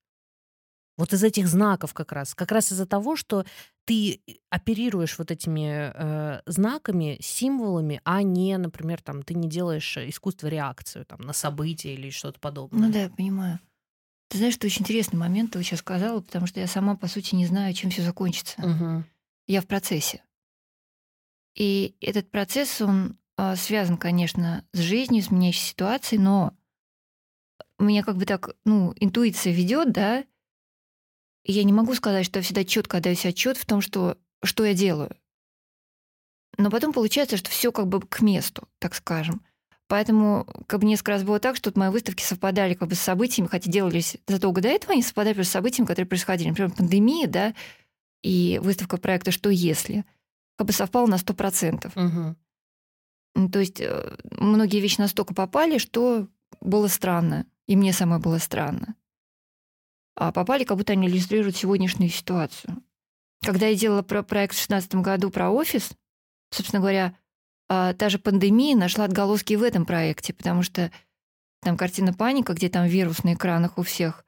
Вот 0.99 1.13
из 1.13 1.23
этих 1.25 1.49
знаков 1.49 1.95
как 1.95 2.13
раз. 2.13 2.35
Как 2.35 2.53
раз 2.53 2.71
из-за 2.71 2.87
того, 2.87 3.17
что 3.17 3.45
ты 3.87 4.21
оперируешь 4.51 5.19
вот 5.19 5.31
этими 5.31 5.93
э, 5.95 6.43
знаками, 6.47 7.19
символами, 7.21 8.01
а 8.05 8.23
не, 8.23 8.57
например, 8.59 9.01
там, 9.03 9.23
ты 9.23 9.35
не 9.35 9.49
делаешь 9.49 9.97
искусство 9.97 10.49
реакцию 10.49 11.05
там, 11.07 11.21
на 11.21 11.33
события 11.33 11.95
или 11.95 12.11
что-то 12.11 12.39
подобное. 12.39 12.87
Ну 12.87 12.93
да, 12.93 13.03
я 13.03 13.11
понимаю. 13.11 13.59
Ты 14.29 14.39
знаешь, 14.39 14.55
что 14.55 14.67
очень 14.67 14.83
интересный 14.83 15.19
момент 15.19 15.53
ты 15.53 15.63
сейчас 15.63 15.81
сказала, 15.81 16.21
потому 16.21 16.47
что 16.47 16.61
я 16.61 16.67
сама, 16.67 16.97
по 16.97 17.07
сути, 17.07 17.35
не 17.35 17.47
знаю, 17.47 17.75
чем 17.75 17.91
все 17.91 18.03
закончится. 18.03 18.61
Угу. 18.63 19.05
Я 19.47 19.61
в 19.61 19.67
процессе. 19.67 20.23
И 21.55 21.97
этот 22.01 22.31
процесс, 22.31 22.81
он 22.81 23.19
э, 23.37 23.57
связан, 23.57 23.97
конечно, 23.97 24.65
с 24.73 24.79
жизнью, 24.79 25.23
с 25.23 25.31
меняющей 25.31 25.63
ситуацией, 25.63 26.21
но 26.21 26.55
меня 27.79 28.03
как 28.03 28.17
бы 28.17 28.25
так, 28.25 28.57
ну, 28.65 28.95
интуиция 28.97 29.53
ведет, 29.53 29.93
да, 29.93 30.25
я 31.45 31.65
не 31.65 31.73
могу 31.73 31.95
сказать, 31.95 32.25
что 32.25 32.39
я 32.39 32.43
всегда 32.43 32.65
четко 32.65 32.99
отдаю 32.99 33.17
себе 33.17 33.31
отчет 33.31 33.57
в 33.57 33.67
том, 33.67 33.81
что, 33.81 34.17
что 34.43 34.65
я 34.65 34.75
делаю. 34.75 35.17
Но 36.59 36.71
потом 36.71 36.93
получается, 36.93 37.37
что 37.37 37.51
все 37.51 37.73
как 37.73 37.89
бы 37.89 38.01
к 38.01 38.21
месту, 38.21 38.69
так 38.79 38.95
скажем. 38.95 39.43
Поэтому 39.89 40.47
как 40.67 40.81
бы 40.81 40.87
несколько 40.87 41.13
раз 41.13 41.23
было 41.23 41.39
так, 41.41 41.57
что 41.57 41.73
мои 41.75 41.91
выставки 41.91 42.23
совпадали 42.23 42.75
как 42.75 42.89
бы 42.89 42.95
с 42.95 43.01
событиями, 43.01 43.49
хотя 43.49 43.71
делались 43.71 44.17
задолго 44.27 44.61
до 44.61 44.69
этого, 44.69 44.93
они 44.93 45.03
совпадали 45.03 45.43
с 45.43 45.51
событиями, 45.51 45.87
которые 45.87 46.09
происходили. 46.09 46.49
Например, 46.49 46.73
пандемия, 46.73 47.27
да, 47.27 47.55
и 48.23 48.61
выставка 48.63 48.97
проекта 48.97 49.33
«Что 49.33 49.51
если?» 49.51 50.05
Как 50.63 50.69
бы 50.69 50.73
совпала 50.73 51.07
на 51.07 51.17
100%. 51.17 52.37
Угу. 53.35 53.49
То 53.51 53.59
есть 53.59 53.81
э, 53.81 54.17
многие 54.39 54.81
вещи 54.81 55.01
настолько 55.01 55.35
попали, 55.35 55.79
что 55.79 56.29
было 56.61 56.89
странно. 56.89 57.47
И 57.67 57.77
мне 57.77 57.93
самой 57.93 58.19
было 58.19 58.39
странно 58.39 58.97
а 60.15 60.33
попали, 60.33 60.65
как 60.65 60.77
будто 60.77 60.93
они 60.93 61.09
иллюстрируют 61.09 61.57
сегодняшнюю 61.57 62.11
ситуацию. 62.11 62.83
Когда 63.45 63.67
я 63.67 63.75
делала 63.75 64.03
про 64.03 64.23
проект 64.23 64.55
в 64.55 64.69
2016 64.69 64.95
году 64.97 65.31
про 65.31 65.51
офис, 65.51 65.91
собственно 66.51 66.81
говоря, 66.81 67.17
а, 67.69 67.95
та 67.95 68.09
же 68.09 68.19
пандемия 68.19 68.77
нашла 68.77 69.05
отголоски 69.05 69.55
в 69.55 69.63
этом 69.63 69.87
проекте, 69.87 70.33
потому 70.33 70.63
что 70.63 70.93
там 71.63 71.77
картина 71.77 72.13
паника, 72.13 72.53
где 72.53 72.69
там 72.69 72.87
вирус 72.87 73.25
на 73.25 73.35
экранах 73.35 73.79
у 73.79 73.83
всех. 73.83 74.25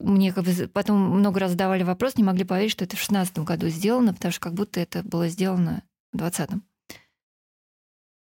Мне 0.00 0.32
как 0.32 0.44
бы 0.44 0.68
потом 0.68 1.18
много 1.18 1.40
раз 1.40 1.52
задавали 1.52 1.82
вопрос, 1.82 2.16
не 2.16 2.24
могли 2.24 2.44
поверить, 2.44 2.72
что 2.72 2.84
это 2.84 2.96
в 2.96 3.00
2016 3.00 3.38
году 3.40 3.68
сделано, 3.68 4.14
потому 4.14 4.32
что 4.32 4.40
как 4.40 4.54
будто 4.54 4.80
это 4.80 5.02
было 5.02 5.28
сделано 5.28 5.82
в 6.12 6.18
2020. 6.18 6.62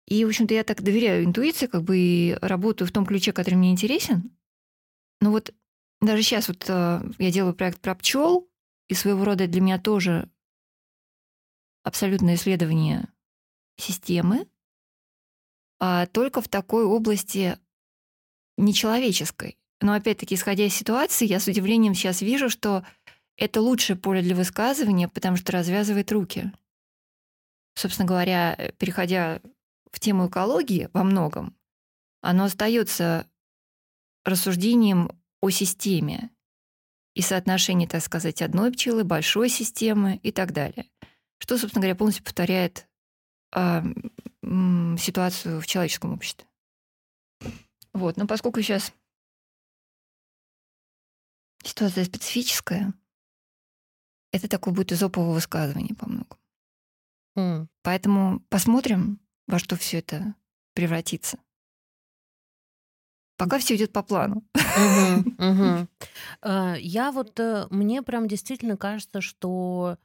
И, 0.07 0.25
в 0.25 0.27
общем-то, 0.27 0.53
я 0.53 0.63
так 0.63 0.81
доверяю 0.81 1.23
интуиции, 1.23 1.67
как 1.67 1.83
бы 1.83 1.97
и 1.97 2.37
работаю 2.41 2.87
в 2.87 2.91
том 2.91 3.05
ключе, 3.05 3.31
который 3.31 3.55
мне 3.55 3.71
интересен. 3.71 4.31
Но 5.21 5.31
вот 5.31 5.53
даже 6.01 6.21
сейчас 6.21 6.49
вот 6.49 6.65
э, 6.67 7.01
я 7.17 7.31
делаю 7.31 7.55
проект 7.55 7.79
про 7.79 7.95
пчел, 7.95 8.49
и 8.89 8.93
своего 8.93 9.23
рода 9.23 9.47
для 9.47 9.61
меня 9.61 9.79
тоже 9.79 10.29
абсолютное 11.83 12.35
исследование 12.35 13.07
системы, 13.77 14.47
а 15.79 16.05
только 16.07 16.41
в 16.41 16.47
такой 16.47 16.85
области 16.85 17.57
нечеловеческой. 18.57 19.57
Но 19.83 19.91
опять-таки, 19.91 20.35
исходя 20.35 20.65
из 20.65 20.73
ситуации, 20.73 21.25
я 21.25 21.41
с 21.41 21.47
удивлением 21.47 21.93
сейчас 21.93 22.21
вижу, 22.21 22.49
что 22.49 22.85
это 23.35 23.59
лучшее 23.59 23.97
поле 23.97 24.21
для 24.21 24.33
высказывания, 24.33 25.09
потому 25.09 25.35
что 25.35 25.51
развязывает 25.51 26.09
руки. 26.09 26.53
Собственно 27.75 28.07
говоря, 28.07 28.55
э, 28.57 28.71
переходя 28.71 29.41
в 29.91 29.99
тему 29.99 30.29
экологии 30.29 30.89
во 30.93 31.03
многом, 31.03 31.53
оно 32.21 32.45
остается 32.45 33.27
рассуждением 34.23 35.11
о 35.41 35.49
системе 35.49 36.29
и 37.13 37.21
соотношении, 37.21 37.85
так 37.85 38.01
сказать, 38.01 38.41
одной 38.41 38.71
пчелы, 38.71 39.03
большой 39.03 39.49
системы 39.49 40.15
и 40.23 40.31
так 40.31 40.53
далее. 40.53 40.85
Что, 41.39 41.57
собственно 41.57 41.81
говоря, 41.81 41.97
полностью 41.97 42.23
повторяет 42.23 42.87
э, 43.53 43.83
ситуацию 44.97 45.59
в 45.59 45.67
человеческом 45.67 46.13
обществе. 46.13 46.47
Вот, 47.91 48.15
но 48.15 48.25
поскольку 48.27 48.61
сейчас 48.61 48.93
ситуация 51.63 52.05
специфическая, 52.05 52.93
это 54.31 54.47
такое 54.47 54.73
будет 54.73 54.91
изоповое 54.91 55.33
высказывание 55.33 55.95
по 55.95 56.09
многому. 56.09 56.39
Mm. 57.37 57.67
Поэтому 57.81 58.41
посмотрим, 58.49 59.19
во 59.47 59.59
что 59.59 59.75
все 59.75 59.99
это 59.99 60.35
превратится. 60.73 61.37
Пока 63.37 63.59
все 63.59 63.75
идет 63.75 63.91
по 63.91 64.03
плану. 64.03 64.43
Э, 66.41 66.75
я 66.79 67.11
вот, 67.11 67.39
э, 67.39 67.67
мне 67.69 68.01
прям 68.01 68.27
действительно 68.27 68.77
кажется, 68.77 69.21
что 69.21 69.97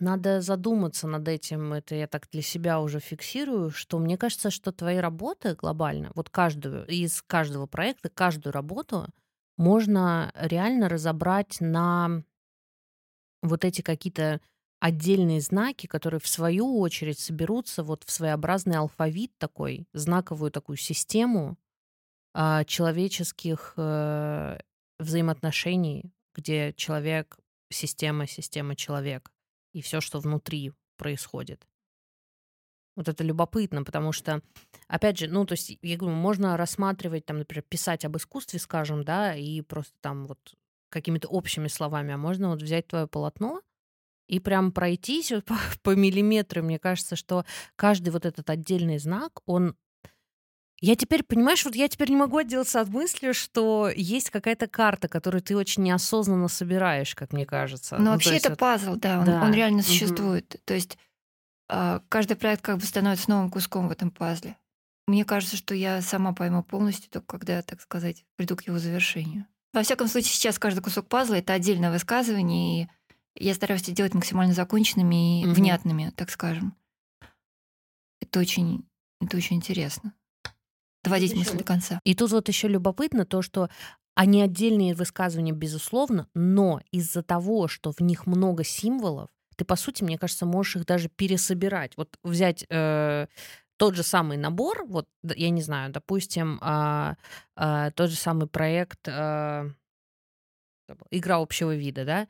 Надо 0.00 0.40
задуматься 0.40 1.06
над 1.06 1.28
этим. 1.28 1.72
Это 1.72 1.94
я 1.94 2.06
так 2.08 2.28
для 2.30 2.42
себя 2.42 2.80
уже 2.80 2.98
фиксирую, 2.98 3.70
что 3.70 3.98
мне 3.98 4.18
кажется, 4.18 4.50
что 4.50 4.72
твои 4.72 4.96
работы 4.96 5.54
глобально, 5.54 6.10
вот 6.14 6.30
каждую 6.30 6.86
из 6.86 7.22
каждого 7.22 7.66
проекта, 7.66 8.08
каждую 8.08 8.52
работу 8.52 9.06
можно 9.56 10.32
реально 10.34 10.88
разобрать 10.88 11.60
на 11.60 12.24
вот 13.42 13.64
эти 13.64 13.82
какие-то 13.82 14.40
отдельные 14.80 15.40
знаки, 15.40 15.86
которые 15.86 16.20
в 16.20 16.26
свою 16.26 16.78
очередь 16.78 17.18
соберутся 17.18 17.82
вот 17.82 18.04
в 18.04 18.10
своеобразный 18.10 18.76
алфавит 18.76 19.32
такой, 19.38 19.86
знаковую 19.92 20.50
такую 20.50 20.76
систему 20.76 21.56
а, 22.34 22.64
человеческих 22.64 23.74
э, 23.76 24.58
взаимоотношений, 24.98 26.12
где 26.34 26.72
человек 26.72 27.38
система, 27.70 28.26
система 28.26 28.76
человек 28.76 29.30
и 29.74 29.82
все, 29.82 30.00
что 30.00 30.20
внутри 30.20 30.72
происходит. 30.96 31.66
Вот 32.96 33.08
это 33.08 33.24
любопытно, 33.24 33.82
потому 33.82 34.12
что, 34.12 34.40
опять 34.86 35.18
же, 35.18 35.26
ну, 35.28 35.44
то 35.44 35.52
есть, 35.52 35.76
я 35.82 35.96
говорю, 35.96 36.16
можно 36.16 36.56
рассматривать, 36.56 37.26
там, 37.26 37.38
например, 37.38 37.64
писать 37.68 38.04
об 38.04 38.16
искусстве, 38.16 38.60
скажем, 38.60 39.04
да, 39.04 39.34
и 39.34 39.60
просто 39.60 39.92
там 40.00 40.26
вот 40.26 40.38
какими-то 40.90 41.28
общими 41.28 41.66
словами, 41.66 42.14
а 42.14 42.16
можно 42.16 42.50
вот 42.50 42.62
взять 42.62 42.86
твое 42.86 43.08
полотно 43.08 43.60
и 44.28 44.38
прям 44.38 44.72
пройтись 44.72 45.32
вот 45.32 45.44
по, 45.44 45.56
по 45.82 45.90
миллиметру. 45.94 46.62
Мне 46.62 46.78
кажется, 46.78 47.16
что 47.16 47.44
каждый 47.76 48.10
вот 48.10 48.24
этот 48.24 48.48
отдельный 48.48 48.98
знак, 48.98 49.40
он 49.46 49.76
я 50.84 50.96
теперь, 50.96 51.22
понимаешь, 51.22 51.64
вот 51.64 51.74
я 51.74 51.88
теперь 51.88 52.10
не 52.10 52.16
могу 52.16 52.36
отделаться 52.36 52.78
от 52.78 52.88
мысли, 52.90 53.32
что 53.32 53.90
есть 53.94 54.28
какая-то 54.28 54.66
карта, 54.66 55.08
которую 55.08 55.40
ты 55.40 55.56
очень 55.56 55.82
неосознанно 55.82 56.48
собираешь, 56.48 57.14
как 57.14 57.32
мне 57.32 57.46
кажется. 57.46 57.96
Ну, 57.96 58.04
ну 58.04 58.10
вообще 58.10 58.36
это 58.36 58.50
вот... 58.50 58.58
пазл, 58.58 58.96
да, 58.96 59.20
он, 59.20 59.24
да. 59.24 59.42
он 59.42 59.54
реально 59.54 59.82
существует. 59.82 60.54
Угу. 60.54 60.62
То 60.66 60.74
есть 60.74 60.98
а, 61.70 62.02
каждый 62.10 62.36
проект 62.36 62.60
как 62.60 62.76
бы 62.76 62.84
становится 62.84 63.30
новым 63.30 63.50
куском 63.50 63.88
в 63.88 63.92
этом 63.92 64.10
пазле. 64.10 64.58
Мне 65.06 65.24
кажется, 65.24 65.56
что 65.56 65.74
я 65.74 66.02
сама 66.02 66.34
пойму 66.34 66.62
полностью, 66.62 67.10
только 67.10 67.26
когда, 67.38 67.62
так 67.62 67.80
сказать, 67.80 68.26
приду 68.36 68.54
к 68.54 68.66
его 68.66 68.78
завершению. 68.78 69.46
Во 69.72 69.82
всяком 69.82 70.06
случае, 70.06 70.32
сейчас 70.32 70.58
каждый 70.58 70.82
кусок 70.82 71.08
пазла— 71.08 71.34
это 71.36 71.54
отдельное 71.54 71.90
высказывание, 71.90 72.90
и 73.34 73.46
я 73.46 73.54
стараюсь 73.54 73.82
это 73.84 73.92
делать 73.92 74.12
максимально 74.12 74.52
законченными 74.52 75.40
и 75.40 75.46
угу. 75.46 75.54
внятными, 75.54 76.12
так 76.14 76.28
скажем. 76.28 76.76
Это 78.20 78.38
очень, 78.38 78.86
это 79.22 79.38
очень 79.38 79.56
интересно 79.56 80.12
доводить 81.04 81.30
еще... 81.30 81.38
мысль 81.40 81.58
до 81.58 81.64
конца. 81.64 82.00
И 82.04 82.14
тут 82.14 82.32
вот 82.32 82.48
еще 82.48 82.68
любопытно 82.68 83.24
то, 83.24 83.42
что 83.42 83.68
они 84.14 84.42
отдельные 84.42 84.94
высказывания, 84.94 85.52
безусловно, 85.52 86.28
но 86.34 86.80
из-за 86.90 87.22
того, 87.22 87.68
что 87.68 87.92
в 87.92 88.00
них 88.00 88.26
много 88.26 88.64
символов, 88.64 89.28
ты, 89.56 89.64
по 89.64 89.76
сути, 89.76 90.02
мне 90.02 90.18
кажется, 90.18 90.46
можешь 90.46 90.76
их 90.76 90.86
даже 90.86 91.08
пересобирать. 91.08 91.92
Вот 91.96 92.16
взять 92.22 92.64
э, 92.68 93.26
тот 93.76 93.94
же 93.94 94.02
самый 94.02 94.36
набор, 94.36 94.84
вот, 94.86 95.06
я 95.22 95.50
не 95.50 95.62
знаю, 95.62 95.92
допустим, 95.92 96.60
э, 96.60 97.14
э, 97.56 97.90
тот 97.94 98.10
же 98.10 98.16
самый 98.16 98.46
проект... 98.46 99.06
Э, 99.06 99.70
игра 101.10 101.36
общего 101.36 101.74
вида, 101.74 102.04
да, 102.04 102.28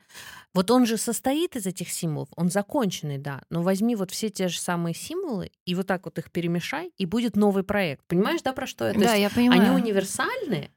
вот 0.53 0.71
он 0.71 0.85
же 0.85 0.97
состоит 0.97 1.55
из 1.55 1.65
этих 1.65 1.89
символов, 1.89 2.29
он 2.35 2.49
законченный, 2.49 3.17
да, 3.17 3.41
но 3.49 3.61
возьми 3.61 3.95
вот 3.95 4.11
все 4.11 4.29
те 4.29 4.47
же 4.47 4.59
самые 4.59 4.93
символы 4.93 5.51
и 5.65 5.75
вот 5.75 5.87
так 5.87 6.05
вот 6.05 6.17
их 6.19 6.31
перемешай, 6.31 6.91
и 6.97 7.05
будет 7.05 7.35
новый 7.35 7.63
проект. 7.63 8.05
Понимаешь, 8.05 8.41
да, 8.41 8.53
про 8.53 8.67
что 8.67 8.85
это? 8.85 8.99
Да, 8.99 9.13
я 9.13 9.29
понимаю. 9.29 9.61
Они 9.61 9.69
универсальные, 9.71 10.71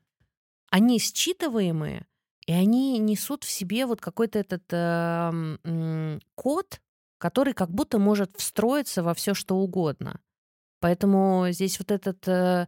они 0.70 0.98
считываемые, 0.98 2.04
и 2.46 2.52
они 2.52 2.98
несут 2.98 3.44
в 3.44 3.50
себе 3.50 3.86
вот 3.86 4.00
какой-то 4.00 4.38
этот 4.38 4.64
э, 4.70 6.18
код, 6.34 6.80
который 7.18 7.52
как 7.52 7.70
будто 7.70 7.98
может 7.98 8.36
встроиться 8.36 9.02
во 9.02 9.12
все 9.12 9.34
что 9.34 9.56
угодно. 9.56 10.20
Поэтому 10.80 11.48
здесь 11.50 11.78
вот 11.78 11.90
этот 11.90 12.26
э, 12.26 12.66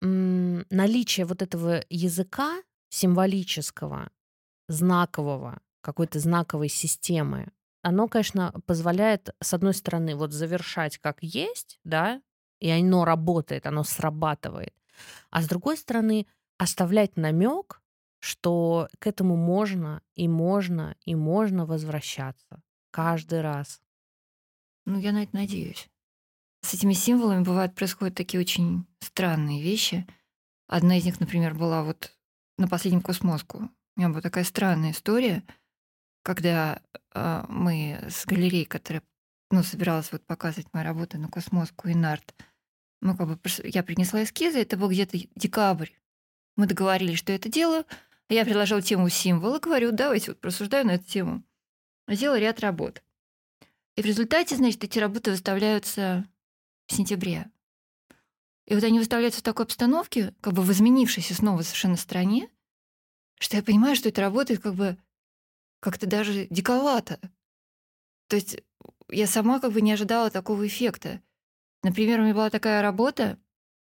наличие 0.00 1.26
вот 1.26 1.42
этого 1.42 1.82
языка 1.88 2.62
символического, 2.88 4.10
знакового, 4.68 5.60
какой-то 5.80 6.18
знаковой 6.18 6.68
системы, 6.68 7.52
оно, 7.82 8.08
конечно, 8.08 8.52
позволяет, 8.66 9.30
с 9.40 9.54
одной 9.54 9.74
стороны, 9.74 10.16
вот 10.16 10.32
завершать 10.32 10.98
как 10.98 11.18
есть, 11.22 11.78
да, 11.84 12.20
и 12.58 12.68
оно 12.68 13.04
работает, 13.04 13.66
оно 13.66 13.84
срабатывает, 13.84 14.74
а 15.30 15.42
с 15.42 15.46
другой 15.46 15.76
стороны, 15.76 16.26
оставлять 16.58 17.16
намек, 17.16 17.80
что 18.18 18.88
к 18.98 19.06
этому 19.06 19.36
можно 19.36 20.02
и 20.14 20.26
можно 20.26 20.96
и 21.04 21.14
можно 21.14 21.66
возвращаться 21.66 22.62
каждый 22.90 23.40
раз. 23.40 23.80
Ну, 24.84 24.98
я 24.98 25.12
на 25.12 25.22
это 25.22 25.36
надеюсь. 25.36 25.88
С 26.62 26.74
этими 26.74 26.94
символами 26.94 27.44
бывают 27.44 27.74
происходят 27.74 28.16
такие 28.16 28.40
очень 28.40 28.86
странные 28.98 29.62
вещи. 29.62 30.06
Одна 30.66 30.98
из 30.98 31.04
них, 31.04 31.20
например, 31.20 31.54
была 31.54 31.84
вот 31.84 32.15
на 32.58 32.68
последнем 32.68 33.02
Cosmoscow. 33.02 33.70
У 33.96 34.00
меня 34.00 34.08
была 34.10 34.20
такая 34.20 34.44
странная 34.44 34.92
история, 34.92 35.42
когда 36.22 36.82
э, 37.14 37.44
мы 37.48 38.04
с 38.08 38.26
галереей, 38.26 38.66
которая 38.66 39.02
ну, 39.50 39.62
собиралась 39.62 40.10
вот 40.12 40.24
показывать 40.26 40.72
мои 40.72 40.84
работы 40.84 41.18
на 41.18 41.28
Cosmoscow 41.28 41.88
и 41.88 41.94
Нарт, 41.94 42.34
мы 43.00 43.16
как 43.16 43.28
бы, 43.28 43.38
я 43.64 43.82
принесла 43.82 44.24
эскизы, 44.24 44.60
это 44.60 44.76
был 44.76 44.90
где-то 44.90 45.18
декабрь. 45.34 45.90
Мы 46.56 46.66
договорились, 46.66 47.18
что 47.18 47.32
я 47.32 47.36
это 47.36 47.48
делаю. 47.48 47.84
Я 48.28 48.44
предложила 48.44 48.82
тему 48.82 49.08
символа, 49.08 49.58
говорю, 49.60 49.92
давайте 49.92 50.32
вот 50.32 50.40
просуждаю 50.40 50.86
на 50.86 50.92
эту 50.92 51.04
тему. 51.04 51.44
Сделала 52.08 52.38
ряд 52.38 52.60
работ. 52.60 53.02
И 53.96 54.02
в 54.02 54.06
результате, 54.06 54.56
значит, 54.56 54.82
эти 54.84 54.98
работы 54.98 55.30
выставляются 55.30 56.26
в 56.86 56.94
сентябре. 56.94 57.50
И 58.66 58.74
вот 58.74 58.82
они 58.84 58.98
выставляются 58.98 59.40
в 59.40 59.44
такой 59.44 59.64
обстановке, 59.64 60.34
как 60.40 60.52
бы 60.52 60.62
в 60.62 60.72
изменившейся 60.72 61.34
снова 61.34 61.62
совершенно 61.62 61.96
стране, 61.96 62.50
что 63.38 63.56
я 63.56 63.62
понимаю, 63.62 63.96
что 63.96 64.08
это 64.08 64.20
работает 64.20 64.60
как 64.60 64.74
бы 64.74 64.96
как-то 65.80 66.06
даже 66.06 66.46
диковато. 66.50 67.20
То 68.28 68.36
есть 68.36 68.62
я 69.08 69.26
сама 69.26 69.60
как 69.60 69.72
бы 69.72 69.80
не 69.80 69.92
ожидала 69.92 70.30
такого 70.30 70.66
эффекта. 70.66 71.22
Например, 71.82 72.18
у 72.18 72.24
меня 72.24 72.34
была 72.34 72.50
такая 72.50 72.82
работа, 72.82 73.38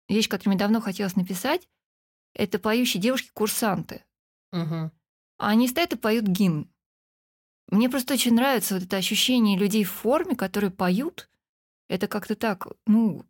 вещь, 0.09 0.27
которую 0.27 0.53
мне 0.53 0.59
давно 0.59 0.81
хотелось 0.81 1.15
написать, 1.15 1.69
это 2.33 2.59
поющие 2.59 3.01
девушки-курсанты. 3.01 4.03
Угу. 4.51 4.91
Они 5.37 5.67
стоят 5.67 5.93
и 5.93 5.97
поют 5.97 6.25
гимн. 6.25 6.69
Мне 7.69 7.89
просто 7.89 8.15
очень 8.15 8.33
нравится 8.33 8.73
вот 8.73 8.83
это 8.83 8.97
ощущение 8.97 9.57
людей 9.57 9.85
в 9.85 9.91
форме, 9.91 10.35
которые 10.35 10.71
поют. 10.71 11.29
Это 11.87 12.07
как-то 12.07 12.35
так, 12.35 12.67
ну, 12.85 13.25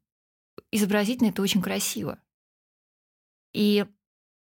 изобразительно 0.72 1.30
это 1.30 1.42
очень 1.42 1.62
красиво. 1.62 2.20
И 3.54 3.86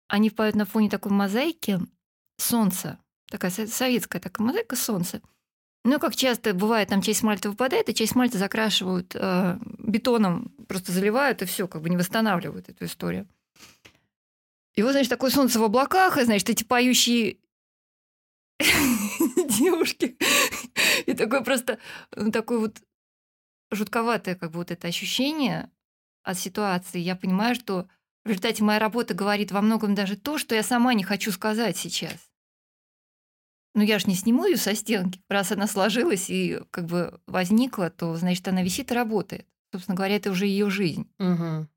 они 0.08 0.30
поют 0.30 0.56
на 0.56 0.66
фоне 0.66 0.90
такой 0.90 1.12
мозаики 1.12 1.80
солнца, 2.38 3.00
такая 3.30 3.52
советская 3.52 4.22
такая 4.22 4.46
мозаика 4.46 4.76
солнца. 4.76 5.22
Ну, 5.86 6.00
как 6.00 6.16
часто 6.16 6.54
бывает, 6.54 6.90
там 6.90 7.02
часть 7.02 7.24
мальта 7.24 7.50
выпадает, 7.50 7.90
и 7.90 7.94
часть 7.94 8.16
мальта 8.16 8.38
закрашивают 8.38 9.14
э, 9.16 9.58
бетоном, 9.80 10.54
просто 10.68 10.94
заливают, 10.94 11.42
и 11.42 11.46
все, 11.46 11.68
как 11.68 11.82
бы 11.82 11.90
не 11.90 11.98
восстанавливают 11.98 12.70
эту 12.70 12.86
историю. 12.86 13.28
И 14.76 14.82
вот, 14.82 14.94
значит, 14.94 15.10
такое 15.10 15.30
солнце 15.30 15.60
в 15.60 15.64
облаках, 15.64 16.18
и, 16.18 16.24
значит, 16.24 16.50
эти 16.50 16.64
поющие 16.64 17.38
девушки. 18.60 20.18
И 21.06 21.14
такое 21.14 21.42
просто, 21.42 21.80
ну, 22.16 22.32
такое 22.32 22.60
вот 22.60 22.82
жутковатое 23.72 24.36
как 24.36 24.52
бы 24.52 24.60
вот 24.60 24.72
это 24.72 24.88
ощущение 24.88 25.70
от 26.24 26.38
ситуации. 26.40 27.00
Я 27.00 27.16
понимаю, 27.16 27.56
что 27.56 27.88
в 28.24 28.30
результате 28.30 28.64
моя 28.64 28.80
работа 28.80 29.14
говорит 29.14 29.52
во 29.52 29.62
многом 29.62 29.96
даже 29.96 30.16
то, 30.16 30.38
что 30.38 30.56
я 30.56 30.64
сама 30.64 30.94
не 30.94 31.04
хочу 31.04 31.32
сказать 31.32 31.78
сейчас. 31.78 32.18
Но 33.76 33.84
я 33.84 34.00
ж 34.00 34.06
не 34.06 34.16
сниму 34.16 34.46
ее 34.46 34.58
со 34.58 34.76
стенки. 34.76 35.22
Раз 35.30 35.52
она 35.52 35.68
сложилась 35.68 36.30
и 36.30 36.62
как 36.70 36.86
бы 36.86 37.20
возникла, 37.26 37.90
то 37.90 38.16
значит 38.16 38.48
она 38.48 38.62
висит 38.64 38.92
и 38.92 38.96
работает. 38.96 39.48
Собственно 39.72 39.96
говоря, 39.96 40.16
это 40.16 40.30
уже 40.30 40.46
ее 40.46 40.70
жизнь. 40.70 41.10
Угу. 41.20 41.68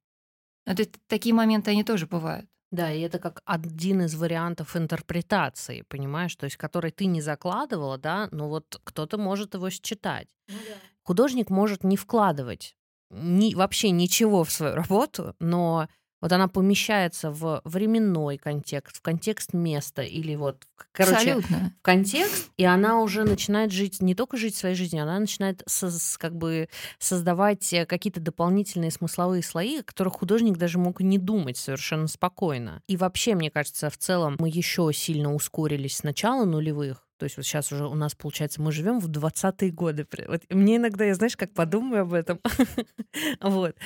Это, 0.66 0.86
такие 1.06 1.34
моменты 1.34 1.70
они 1.70 1.84
тоже 1.84 2.06
бывают. 2.06 2.48
Да, 2.70 2.92
и 2.92 3.00
это 3.00 3.18
как 3.18 3.42
один 3.44 4.02
из 4.02 4.14
вариантов 4.16 4.76
интерпретации, 4.76 5.82
понимаешь, 5.82 6.34
то 6.34 6.44
есть 6.44 6.56
который 6.56 6.90
ты 6.90 7.06
не 7.06 7.20
закладывала, 7.20 7.96
да, 7.96 8.28
но 8.32 8.48
вот 8.48 8.80
кто-то 8.82 9.18
может 9.18 9.54
его 9.54 9.70
считать. 9.70 10.28
Ну, 10.48 10.56
да. 10.68 10.74
Художник 11.02 11.48
может 11.48 11.84
не 11.84 11.96
вкладывать 11.96 12.75
ни, 13.10 13.54
вообще 13.54 13.90
ничего 13.90 14.44
в 14.44 14.50
свою 14.50 14.74
работу, 14.74 15.34
но 15.38 15.88
вот 16.22 16.32
она 16.32 16.48
помещается 16.48 17.30
в 17.30 17.60
временной 17.64 18.38
контекст, 18.38 18.96
в 18.96 19.02
контекст 19.02 19.52
места 19.52 20.02
или 20.02 20.34
вот, 20.34 20.64
короче, 20.92 21.32
Абсолютно. 21.34 21.72
в 21.78 21.82
контекст, 21.82 22.50
и 22.56 22.64
она 22.64 23.00
уже 23.02 23.24
начинает 23.24 23.70
жить, 23.70 24.00
не 24.00 24.14
только 24.14 24.36
жить 24.36 24.56
своей 24.56 24.74
жизнью, 24.74 25.02
она 25.02 25.20
начинает 25.20 25.62
соз, 25.66 26.16
как 26.18 26.34
бы 26.34 26.68
создавать 26.98 27.70
э, 27.74 27.84
какие-то 27.84 28.20
дополнительные 28.20 28.90
смысловые 28.90 29.42
слои, 29.42 29.80
о 29.80 29.84
которых 29.84 30.14
художник 30.14 30.56
даже 30.56 30.78
мог 30.78 31.00
не 31.00 31.18
думать 31.18 31.58
совершенно 31.58 32.08
спокойно. 32.08 32.82
И 32.88 32.96
вообще, 32.96 33.34
мне 33.34 33.50
кажется, 33.50 33.90
в 33.90 33.98
целом 33.98 34.36
мы 34.38 34.48
еще 34.48 34.90
сильно 34.94 35.34
ускорились 35.34 35.98
с 35.98 36.02
начала 36.02 36.46
нулевых, 36.46 37.05
То 37.18 37.24
есть 37.24 37.36
вот 37.36 37.44
сейчас 37.44 37.72
уже 37.72 37.86
у 37.86 37.94
нас, 37.94 38.14
получается, 38.14 38.60
мы 38.60 38.72
живем 38.72 39.00
в 39.00 39.08
20-е 39.08 39.70
годы. 39.70 40.06
Вот 40.28 40.42
мне 40.50 40.76
иногда, 40.76 41.04
я 41.04 41.14
знаешь, 41.14 41.36
как 41.36 41.52
подумаю 41.52 42.02
об 42.02 42.12
этом. 42.12 42.40
Вот. 43.40 43.76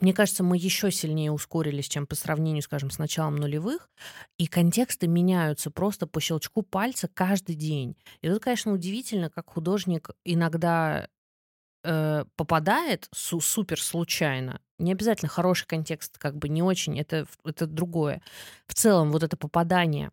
Мне 0.00 0.12
кажется, 0.12 0.42
мы 0.42 0.58
еще 0.58 0.90
сильнее 0.90 1.32
ускорились, 1.32 1.88
чем 1.88 2.06
по 2.06 2.14
сравнению, 2.14 2.62
скажем, 2.62 2.90
с 2.90 2.98
началом 2.98 3.36
нулевых, 3.36 3.88
и 4.38 4.46
контексты 4.46 5.06
меняются 5.06 5.70
просто 5.70 6.06
по 6.06 6.20
щелчку 6.20 6.62
пальца 6.62 7.08
каждый 7.08 7.54
день. 7.54 7.96
И 8.20 8.28
тут, 8.28 8.42
конечно, 8.42 8.72
удивительно, 8.72 9.30
как 9.30 9.48
художник 9.48 10.10
иногда 10.24 11.08
э, 11.82 12.24
попадает 12.36 13.08
су- 13.14 13.40
супер 13.40 13.80
случайно. 13.80 14.60
Не 14.78 14.92
обязательно 14.92 15.30
хороший 15.30 15.66
контекст, 15.66 16.18
как 16.18 16.36
бы 16.36 16.50
не 16.50 16.62
очень, 16.62 16.98
это, 17.00 17.26
это 17.44 17.66
другое. 17.66 18.20
В 18.66 18.74
целом, 18.74 19.10
вот 19.12 19.22
это 19.22 19.38
попадание. 19.38 20.10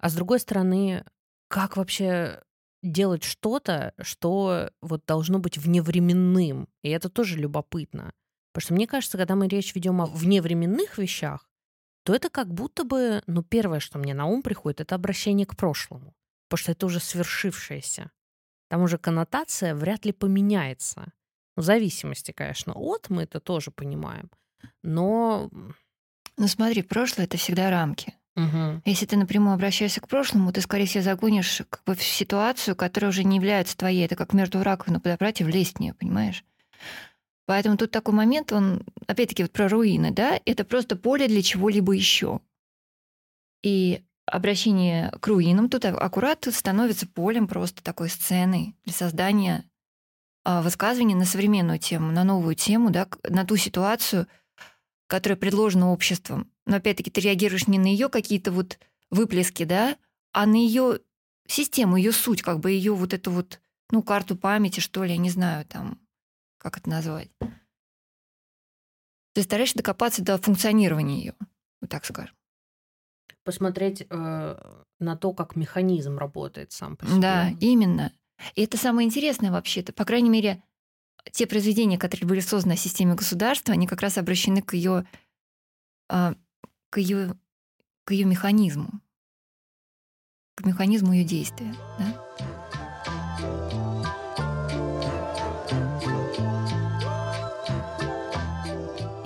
А 0.00 0.08
с 0.08 0.14
другой 0.14 0.40
стороны, 0.40 1.04
как 1.50 1.76
вообще 1.76 2.42
делать 2.82 3.24
что-то, 3.24 3.92
что 4.00 4.70
вот 4.80 5.04
должно 5.04 5.40
быть 5.40 5.58
вневременным. 5.58 6.68
И 6.82 6.90
это 6.90 7.10
тоже 7.10 7.36
любопытно. 7.36 8.14
Потому 8.52 8.64
что 8.64 8.74
мне 8.74 8.86
кажется, 8.86 9.18
когда 9.18 9.34
мы 9.34 9.48
речь 9.48 9.74
ведем 9.74 10.00
о 10.00 10.06
вневременных 10.06 10.96
вещах, 10.96 11.50
то 12.04 12.14
это 12.14 12.30
как 12.30 12.54
будто 12.54 12.84
бы, 12.84 13.22
ну, 13.26 13.42
первое, 13.42 13.80
что 13.80 13.98
мне 13.98 14.14
на 14.14 14.26
ум 14.26 14.42
приходит, 14.42 14.80
это 14.80 14.94
обращение 14.94 15.44
к 15.44 15.56
прошлому. 15.56 16.14
Потому 16.48 16.62
что 16.62 16.72
это 16.72 16.86
уже 16.86 17.00
свершившееся. 17.00 18.12
Там 18.68 18.82
уже 18.82 18.96
коннотация 18.96 19.74
вряд 19.74 20.04
ли 20.04 20.12
поменяется. 20.12 21.12
В 21.56 21.62
зависимости, 21.62 22.30
конечно, 22.30 22.72
от, 22.74 23.10
мы 23.10 23.24
это 23.24 23.40
тоже 23.40 23.72
понимаем. 23.72 24.30
Но... 24.82 25.50
Ну, 26.36 26.48
смотри, 26.48 26.82
прошлое— 26.82 27.26
это 27.26 27.36
всегда 27.36 27.70
рамки. 27.70 28.14
Угу. 28.44 28.82
Если 28.84 29.06
ты 29.06 29.16
напрямую 29.16 29.54
обращаешься 29.54 30.00
к 30.00 30.08
прошлому, 30.08 30.52
ты, 30.52 30.60
скорее 30.60 30.86
всего, 30.86 31.02
загонишь 31.02 31.62
как 31.68 31.82
бы 31.84 31.94
в 31.94 32.02
ситуацию, 32.02 32.76
которая 32.76 33.10
уже 33.10 33.24
не 33.24 33.36
является 33.36 33.76
твоей. 33.76 34.04
Это 34.04 34.16
как 34.16 34.32
между 34.32 34.62
раковину 34.62 35.00
подобрать 35.00 35.40
и 35.40 35.44
влезть 35.44 35.76
в 35.76 35.80
нее, 35.80 35.94
понимаешь? 35.94 36.44
Поэтому 37.46 37.76
тут 37.76 37.90
такой 37.90 38.14
момент, 38.14 38.52
он, 38.52 38.84
опять-таки, 39.06 39.42
вот 39.42 39.52
про 39.52 39.68
руины, 39.68 40.12
да, 40.12 40.38
это 40.44 40.64
просто 40.64 40.94
поле 40.96 41.26
для 41.26 41.42
чего-либо 41.42 41.92
еще. 41.92 42.40
И 43.62 44.04
обращение 44.24 45.10
к 45.20 45.26
руинам 45.26 45.68
тут 45.68 45.84
аккурат 45.84 46.46
становится 46.50 47.08
полем 47.08 47.48
просто 47.48 47.82
такой 47.82 48.08
сцены 48.08 48.76
для 48.84 48.94
создания 48.94 49.64
а, 50.44 50.62
высказывания 50.62 51.16
на 51.16 51.24
современную 51.24 51.78
тему, 51.78 52.12
на 52.12 52.24
новую 52.24 52.54
тему, 52.54 52.90
да, 52.90 53.08
на 53.28 53.44
ту 53.44 53.56
ситуацию, 53.56 54.26
которая 55.10 55.36
предложена 55.36 55.90
обществом. 55.90 56.48
Но 56.66 56.76
опять-таки 56.76 57.10
ты 57.10 57.20
реагируешь 57.20 57.66
не 57.66 57.80
на 57.80 57.86
ее 57.86 58.08
какие-то 58.08 58.52
вот 58.52 58.78
выплески, 59.10 59.64
да, 59.64 59.98
а 60.32 60.46
на 60.46 60.54
ее 60.54 61.00
систему, 61.48 61.96
ее 61.96 62.12
суть, 62.12 62.42
как 62.42 62.60
бы 62.60 62.70
ее 62.70 62.94
вот 62.94 63.12
эту 63.12 63.32
вот, 63.32 63.60
ну, 63.90 64.04
карту 64.04 64.36
памяти, 64.36 64.78
что 64.78 65.02
ли, 65.02 65.10
я 65.10 65.16
не 65.16 65.28
знаю, 65.28 65.66
там, 65.66 65.98
как 66.58 66.78
это 66.78 66.88
назвать. 66.88 67.28
Ты 69.34 69.42
стараешься 69.42 69.78
докопаться 69.78 70.22
до 70.22 70.38
функционирования 70.38 71.18
ее, 71.18 71.34
вот 71.80 71.90
так 71.90 72.04
скажем. 72.04 72.36
Посмотреть 73.42 74.06
э, 74.08 74.76
на 75.00 75.16
то, 75.16 75.32
как 75.32 75.56
механизм 75.56 76.18
работает 76.18 76.70
сам 76.70 76.96
по 76.96 77.04
себе. 77.04 77.20
Да, 77.20 77.50
именно. 77.58 78.12
И 78.54 78.62
это 78.62 78.76
самое 78.76 79.06
интересное 79.06 79.50
вообще-то. 79.50 79.92
По 79.92 80.04
крайней 80.04 80.30
мере, 80.30 80.62
те 81.32 81.46
произведения, 81.46 81.98
которые 81.98 82.26
были 82.26 82.40
созданы 82.40 82.76
в 82.76 82.80
системе 82.80 83.14
государства, 83.14 83.74
они 83.74 83.86
как 83.86 84.00
раз 84.00 84.18
обращены 84.18 84.62
к 84.62 84.74
ее, 84.74 85.06
э, 86.08 86.34
к 86.90 86.98
ее, 86.98 87.34
к 88.04 88.12
ее 88.12 88.24
механизму, 88.24 88.90
к 90.56 90.64
механизму 90.64 91.12
ее 91.12 91.24
действия. 91.24 91.74
Да? 91.98 92.26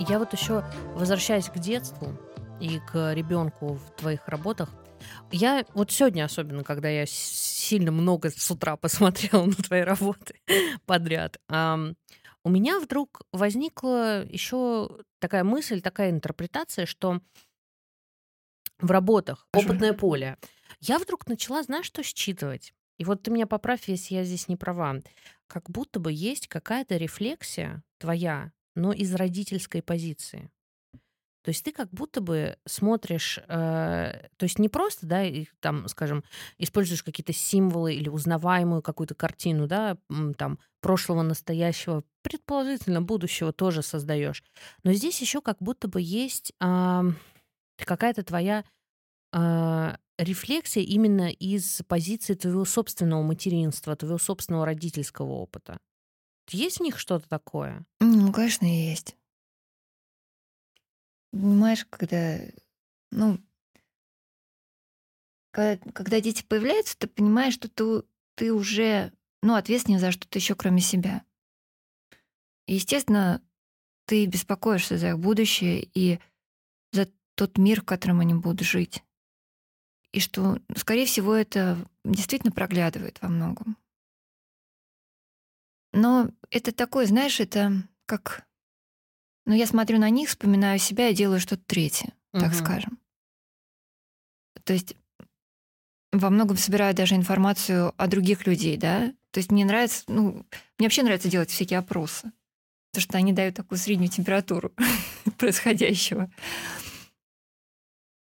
Я 0.07 0.19
вот 0.19 0.33
еще 0.33 0.63
возвращаясь 0.93 1.49
к 1.49 1.57
детству 1.57 2.07
и 2.61 2.79
к 2.79 3.13
ребенку 3.13 3.73
в 3.73 3.91
твоих 3.97 4.27
работах, 4.27 4.69
я 5.31 5.65
вот 5.73 5.91
сегодня 5.91 6.25
особенно, 6.25 6.63
когда 6.63 6.89
я 6.89 7.05
сильно 7.65 7.91
много 7.91 8.29
с 8.29 8.51
утра 8.51 8.77
посмотрела 8.77 9.45
на 9.45 9.55
твои 9.55 9.81
работы 9.81 10.39
подряд, 10.85 11.39
у 11.49 12.49
меня 12.49 12.79
вдруг 12.79 13.23
возникла 13.31 14.23
еще 14.25 14.99
такая 15.19 15.43
мысль, 15.43 15.81
такая 15.81 16.11
интерпретация, 16.11 16.85
что 16.85 17.21
в 18.77 18.91
работах 18.91 19.47
опытное 19.51 19.93
поле. 19.93 20.37
Я 20.79 20.99
вдруг 20.99 21.25
начала, 21.25 21.63
знаешь, 21.63 21.87
что 21.87 22.03
считывать? 22.03 22.73
И 22.99 23.03
вот 23.03 23.23
ты 23.23 23.31
меня 23.31 23.47
поправь, 23.47 23.87
если 23.87 24.13
я 24.13 24.23
здесь 24.23 24.47
не 24.47 24.57
права. 24.57 24.97
Как 25.47 25.71
будто 25.71 25.99
бы 25.99 26.11
есть 26.13 26.47
какая-то 26.47 26.97
рефлексия 26.97 27.81
твоя 27.97 28.51
но 28.75 28.91
из 28.91 29.13
родительской 29.15 29.81
позиции. 29.81 30.49
То 31.45 31.49
есть 31.49 31.63
ты 31.63 31.71
как 31.71 31.91
будто 31.91 32.21
бы 32.21 32.57
смотришь, 32.65 33.37
э, 33.37 33.43
то 33.47 34.43
есть 34.43 34.57
не 34.57 34.67
просто, 34.67 35.05
да, 35.05 35.21
их 35.21 35.49
там, 35.59 35.87
скажем, 35.87 36.23
используешь 36.57 37.03
какие-то 37.03 37.33
символы 37.33 37.93
или 37.93 38.09
узнаваемую 38.09 38.81
какую-то 38.81 39.13
картину, 39.13 39.67
да, 39.67 39.95
там 40.39 40.57
прошлого, 40.81 41.21
настоящего, 41.21 42.03
предположительно 42.23 43.03
будущего 43.03 43.53
тоже 43.53 43.83
создаешь. 43.83 44.43
Но 44.83 44.91
здесь 44.93 45.21
еще 45.21 45.39
как 45.39 45.57
будто 45.59 45.87
бы 45.87 46.01
есть 46.01 46.51
э, 46.59 47.01
какая-то 47.77 48.23
твоя 48.23 48.65
э, 49.31 49.95
рефлексия 50.17 50.81
именно 50.81 51.29
из 51.29 51.83
позиции 51.87 52.33
твоего 52.33 52.65
собственного 52.65 53.21
материнства, 53.21 53.95
твоего 53.95 54.17
собственного 54.17 54.65
родительского 54.65 55.33
опыта. 55.33 55.77
Есть 56.49 56.79
в 56.79 56.81
них 56.81 56.97
что-то 56.97 57.29
такое? 57.29 57.85
Ну, 57.99 58.33
конечно, 58.33 58.65
есть. 58.65 59.15
Понимаешь, 61.35 61.85
когда, 61.89 62.39
ну, 63.11 63.37
когда, 65.51 65.91
когда 65.91 66.21
дети 66.21 66.43
появляются, 66.43 66.97
ты 66.97 67.07
понимаешь, 67.07 67.55
что 67.55 67.67
ты, 67.67 68.03
ты 68.35 68.53
уже, 68.53 69.11
ну, 69.41 69.55
ответственен 69.55 69.99
за 69.99 70.13
что-то 70.13 70.39
еще, 70.39 70.55
кроме 70.55 70.79
себя. 70.79 71.25
Естественно, 72.67 73.41
ты 74.05 74.25
беспокоишься 74.27 74.97
за 74.97 75.09
их 75.09 75.19
будущее 75.19 75.89
и 75.93 76.21
за 76.93 77.11
тот 77.35 77.57
мир, 77.57 77.81
в 77.81 77.85
котором 77.85 78.21
они 78.21 78.33
будут 78.33 78.61
жить. 78.61 79.03
И 80.13 80.21
что, 80.21 80.59
скорее 80.77 81.05
всего, 81.05 81.35
это 81.35 81.85
действительно 82.05 82.53
проглядывает 82.53 83.21
во 83.21 83.27
многом. 83.27 83.75
Но 85.91 86.29
это 86.49 86.71
такое, 86.71 87.07
знаешь, 87.07 87.41
это 87.41 87.73
как... 88.05 88.44
Ну, 89.45 89.53
я 89.53 89.67
смотрю 89.67 89.99
на 89.99 90.09
них, 90.09 90.29
вспоминаю 90.29 90.79
себя 90.79 91.09
и 91.09 91.15
делаю 91.15 91.39
что-то 91.39 91.63
третье, 91.65 92.13
угу. 92.33 92.43
так 92.43 92.53
скажем. 92.53 92.99
То 94.63 94.73
есть 94.73 94.95
во 96.11 96.29
многом 96.29 96.57
собираю 96.57 96.95
даже 96.95 97.15
информацию 97.15 97.93
о 97.97 98.07
других 98.07 98.47
людей, 98.47 98.77
да. 98.77 99.13
То 99.31 99.39
есть 99.39 99.51
мне 99.51 99.65
нравится, 99.65 100.03
ну, 100.07 100.45
мне 100.77 100.87
вообще 100.87 101.03
нравится 101.03 101.29
делать 101.29 101.49
всякие 101.49 101.79
опросы, 101.79 102.31
потому 102.91 103.01
что 103.03 103.17
они 103.17 103.33
дают 103.33 103.55
такую 103.55 103.77
среднюю 103.77 104.09
температуру 104.09 104.73
происходящего. 105.37 106.31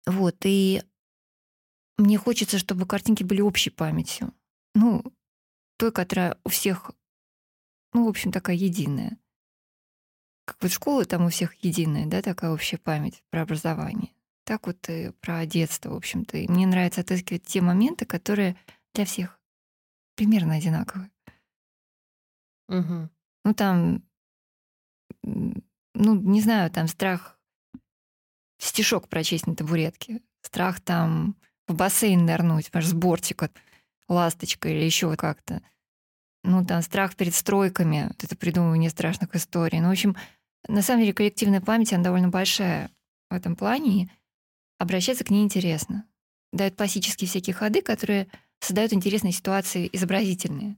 Вот, 0.06 0.36
и 0.44 0.84
мне 1.98 2.18
хочется, 2.18 2.60
чтобы 2.60 2.86
картинки 2.86 3.24
были 3.24 3.42
общей 3.42 3.70
памятью. 3.70 4.34
Ну, 4.74 5.04
той, 5.78 5.92
которая 5.92 6.38
у 6.44 6.50
всех 6.50 6.92
ну, 7.96 8.04
в 8.04 8.10
общем, 8.10 8.34
такая 8.34 8.58
единая. 8.58 9.18
Как 10.46 10.58
вот 10.62 10.72
школа 10.72 11.06
там 11.06 11.26
у 11.26 11.30
всех 11.30 11.56
единая, 11.64 12.06
да, 12.06 12.22
такая 12.22 12.52
общая 12.52 12.78
память 12.78 13.24
про 13.32 13.42
образование. 13.42 14.12
Так 14.46 14.68
вот 14.68 14.88
и 14.90 15.12
про 15.22 15.46
детство, 15.46 15.90
в 15.90 15.96
общем-то. 15.96 16.38
И 16.38 16.48
мне 16.48 16.68
нравится 16.68 17.02
отыскивать 17.02 17.44
те 17.44 17.62
моменты, 17.62 18.06
которые 18.06 18.56
для 18.94 19.06
всех 19.06 19.40
примерно 20.16 20.56
одинаковые. 20.56 21.10
Угу. 22.70 23.10
Ну, 23.46 23.54
там, 23.54 24.04
ну, 25.24 26.16
не 26.16 26.42
знаю, 26.42 26.70
там 26.70 26.88
страх 26.88 27.40
стишок 28.60 29.08
прочесть 29.08 29.48
на 29.48 29.56
табуретке, 29.56 30.22
страх 30.42 30.80
там 30.80 31.36
в 31.68 31.76
бассейн 31.76 32.26
нырнуть, 32.26 32.70
с 32.72 32.94
бортика, 32.94 33.50
ласточкой 34.08 34.76
или 34.76 34.84
еще 34.84 35.16
как-то 35.16 35.62
ну, 36.46 36.66
там, 36.66 36.82
страх 36.82 37.16
перед 37.16 37.34
стройками, 37.34 38.06
вот 38.08 38.24
это 38.24 38.36
придумывание 38.36 38.90
страшных 38.90 39.36
историй. 39.36 39.80
Ну, 39.80 39.90
в 39.90 39.92
общем, 39.92 40.16
на 40.68 40.82
самом 40.82 41.02
деле 41.02 41.14
коллективная 41.14 41.62
память, 41.62 41.94
она 41.94 42.04
довольно 42.04 42.30
большая 42.30 42.90
в 43.30 43.34
этом 43.34 43.56
плане, 43.56 44.04
и 44.04 44.10
обращаться 44.78 45.24
к 45.24 45.30
ней 45.30 45.44
интересно. 45.44 46.06
Дают 46.54 46.76
классические 46.76 47.28
всякие 47.28 47.54
ходы, 47.54 47.82
которые 47.82 48.28
создают 48.60 48.94
интересные 48.94 49.34
ситуации 49.34 49.90
изобразительные. 49.92 50.78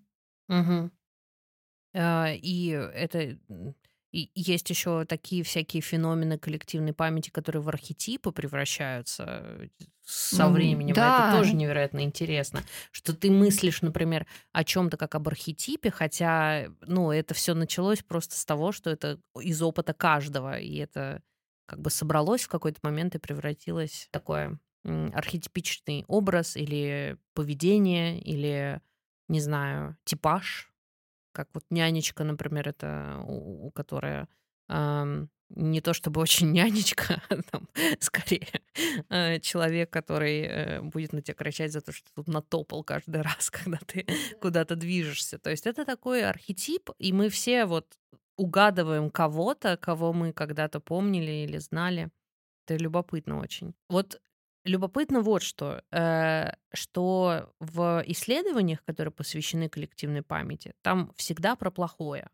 Угу. 0.50 0.92
И 1.96 2.90
это 2.94 3.38
и 4.12 4.30
есть 4.36 4.70
еще 4.70 5.06
такие 5.06 5.44
всякие 5.44 5.82
феномены 5.82 6.38
коллективной 6.38 6.94
памяти, 6.94 7.30
которые 7.30 7.62
в 7.62 7.70
архетипы 7.70 8.32
превращаются 8.32 9.26
э, 9.28 9.68
со 10.06 10.48
временем. 10.48 10.96
Да. 10.96 11.30
Это 11.30 11.38
тоже 11.38 11.56
невероятно 11.56 12.04
интересно, 12.04 12.64
что 12.92 13.14
ты 13.14 13.30
мыслишь, 13.30 13.82
например, 13.82 14.26
о 14.54 14.64
чем-то 14.64 14.96
как 14.96 15.16
об 15.16 15.28
архетипе, 15.28 15.92
хотя, 15.92 16.68
ну, 16.82 17.12
это 17.12 17.34
все 17.34 17.54
началось 17.54 18.02
просто 18.02 18.38
с 18.38 18.46
того, 18.46 18.72
что 18.72 18.90
это 18.90 19.20
из 19.40 19.62
опыта 19.62 19.94
каждого, 19.94 20.58
и 20.58 20.78
это 20.78 21.22
как 21.66 21.82
бы 21.82 21.90
собралось 21.90 22.44
в 22.44 22.50
какой-то 22.50 22.80
момент 22.84 23.16
и 23.16 23.20
превратилось 23.20 24.08
в 24.08 24.12
такое 24.12 24.58
архетипичный 24.86 26.06
образ 26.08 26.56
или 26.56 27.18
поведение, 27.34 28.22
или, 28.22 28.80
не 29.28 29.42
знаю, 29.42 29.98
типаж, 30.06 30.72
как 31.38 31.50
вот 31.54 31.64
нянечка, 31.70 32.24
например, 32.24 32.68
это 32.68 33.22
у, 33.28 33.68
у 33.68 33.72
которая 33.72 34.28
эм, 34.70 35.30
не 35.50 35.82
то 35.82 35.94
чтобы 35.94 36.20
очень 36.20 36.52
нянечка, 36.52 37.22
а 37.30 37.36
там, 37.52 37.70
скорее 38.00 38.48
э, 39.10 39.40
человек, 39.40 39.92
который 39.92 40.42
э, 40.42 40.82
будет 40.82 41.14
на 41.14 41.22
тебя 41.22 41.36
кричать 41.36 41.72
за 41.72 41.82
то, 41.82 41.92
что 41.92 42.12
тут 42.16 42.28
натопал 42.28 42.84
каждый 42.84 43.22
раз, 43.30 43.52
когда 43.52 43.78
ты 43.86 44.08
куда-то 44.42 44.76
движешься. 44.76 45.38
То 45.38 45.52
есть 45.52 45.68
это 45.68 45.86
такой 45.86 46.24
архетип, 46.24 46.90
и 46.98 47.14
мы 47.14 47.30
все 47.30 47.66
вот 47.66 47.86
угадываем 48.36 49.12
кого-то, 49.12 49.78
кого 49.78 50.14
мы 50.14 50.34
когда-то 50.34 50.80
помнили 50.80 51.46
или 51.46 51.60
знали. 51.60 52.10
Это 52.66 52.84
любопытно 52.84 53.40
очень. 53.40 53.76
Вот 53.90 54.20
Любопытно 54.68 55.22
вот 55.22 55.44
что, 55.44 55.82
э, 55.92 56.52
что 56.74 57.54
в 57.60 58.04
исследованиях, 58.06 58.84
которые 58.84 59.14
посвящены 59.14 59.70
коллективной 59.70 60.24
памяти, 60.24 60.74
там 60.82 61.14
всегда 61.16 61.56
про 61.56 61.72
плохое. 61.72 62.30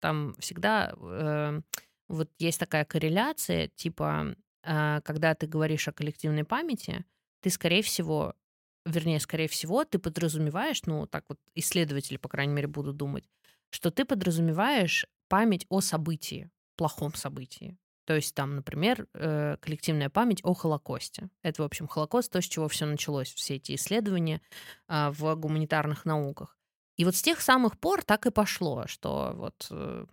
Там 0.00 0.34
всегда 0.40 0.92
э, 0.98 1.60
вот 2.08 2.30
есть 2.40 2.58
такая 2.58 2.84
корреляция, 2.84 3.68
типа, 3.68 4.34
э, 4.64 5.00
когда 5.02 5.34
ты 5.36 5.46
говоришь 5.46 5.86
о 5.86 5.92
коллективной 5.92 6.44
памяти, 6.44 7.04
ты, 7.40 7.50
скорее 7.50 7.82
всего, 7.82 8.34
вернее, 8.84 9.20
скорее 9.20 9.46
всего, 9.46 9.84
ты 9.84 10.00
подразумеваешь, 10.00 10.82
ну, 10.86 11.06
так 11.06 11.24
вот 11.28 11.38
исследователи, 11.54 12.16
по 12.16 12.28
крайней 12.28 12.54
мере, 12.54 12.66
будут 12.66 12.96
думать, 12.96 13.28
что 13.70 13.92
ты 13.92 14.04
подразумеваешь 14.04 15.06
память 15.28 15.66
о 15.68 15.80
событии, 15.80 16.50
плохом 16.74 17.14
событии. 17.14 17.76
То 18.06 18.14
есть 18.14 18.34
там, 18.34 18.54
например, 18.54 19.08
э, 19.14 19.56
коллективная 19.60 20.08
память 20.08 20.40
о 20.44 20.54
Холокосте. 20.54 21.28
Это, 21.42 21.62
в 21.62 21.66
общем, 21.66 21.88
Холокост, 21.88 22.30
то, 22.30 22.40
с 22.40 22.44
чего 22.44 22.68
все 22.68 22.86
началось, 22.86 23.34
все 23.34 23.56
эти 23.56 23.74
исследования 23.74 24.40
а, 24.86 25.10
в 25.10 25.34
гуманитарных 25.34 26.04
науках. 26.04 26.56
И 26.96 27.04
вот 27.04 27.16
с 27.16 27.22
тех 27.22 27.40
самых 27.40 27.78
пор 27.78 28.04
так 28.04 28.26
и 28.26 28.30
пошло, 28.30 28.86
что 28.86 29.32
вот 29.34 29.66
э, 29.70 30.06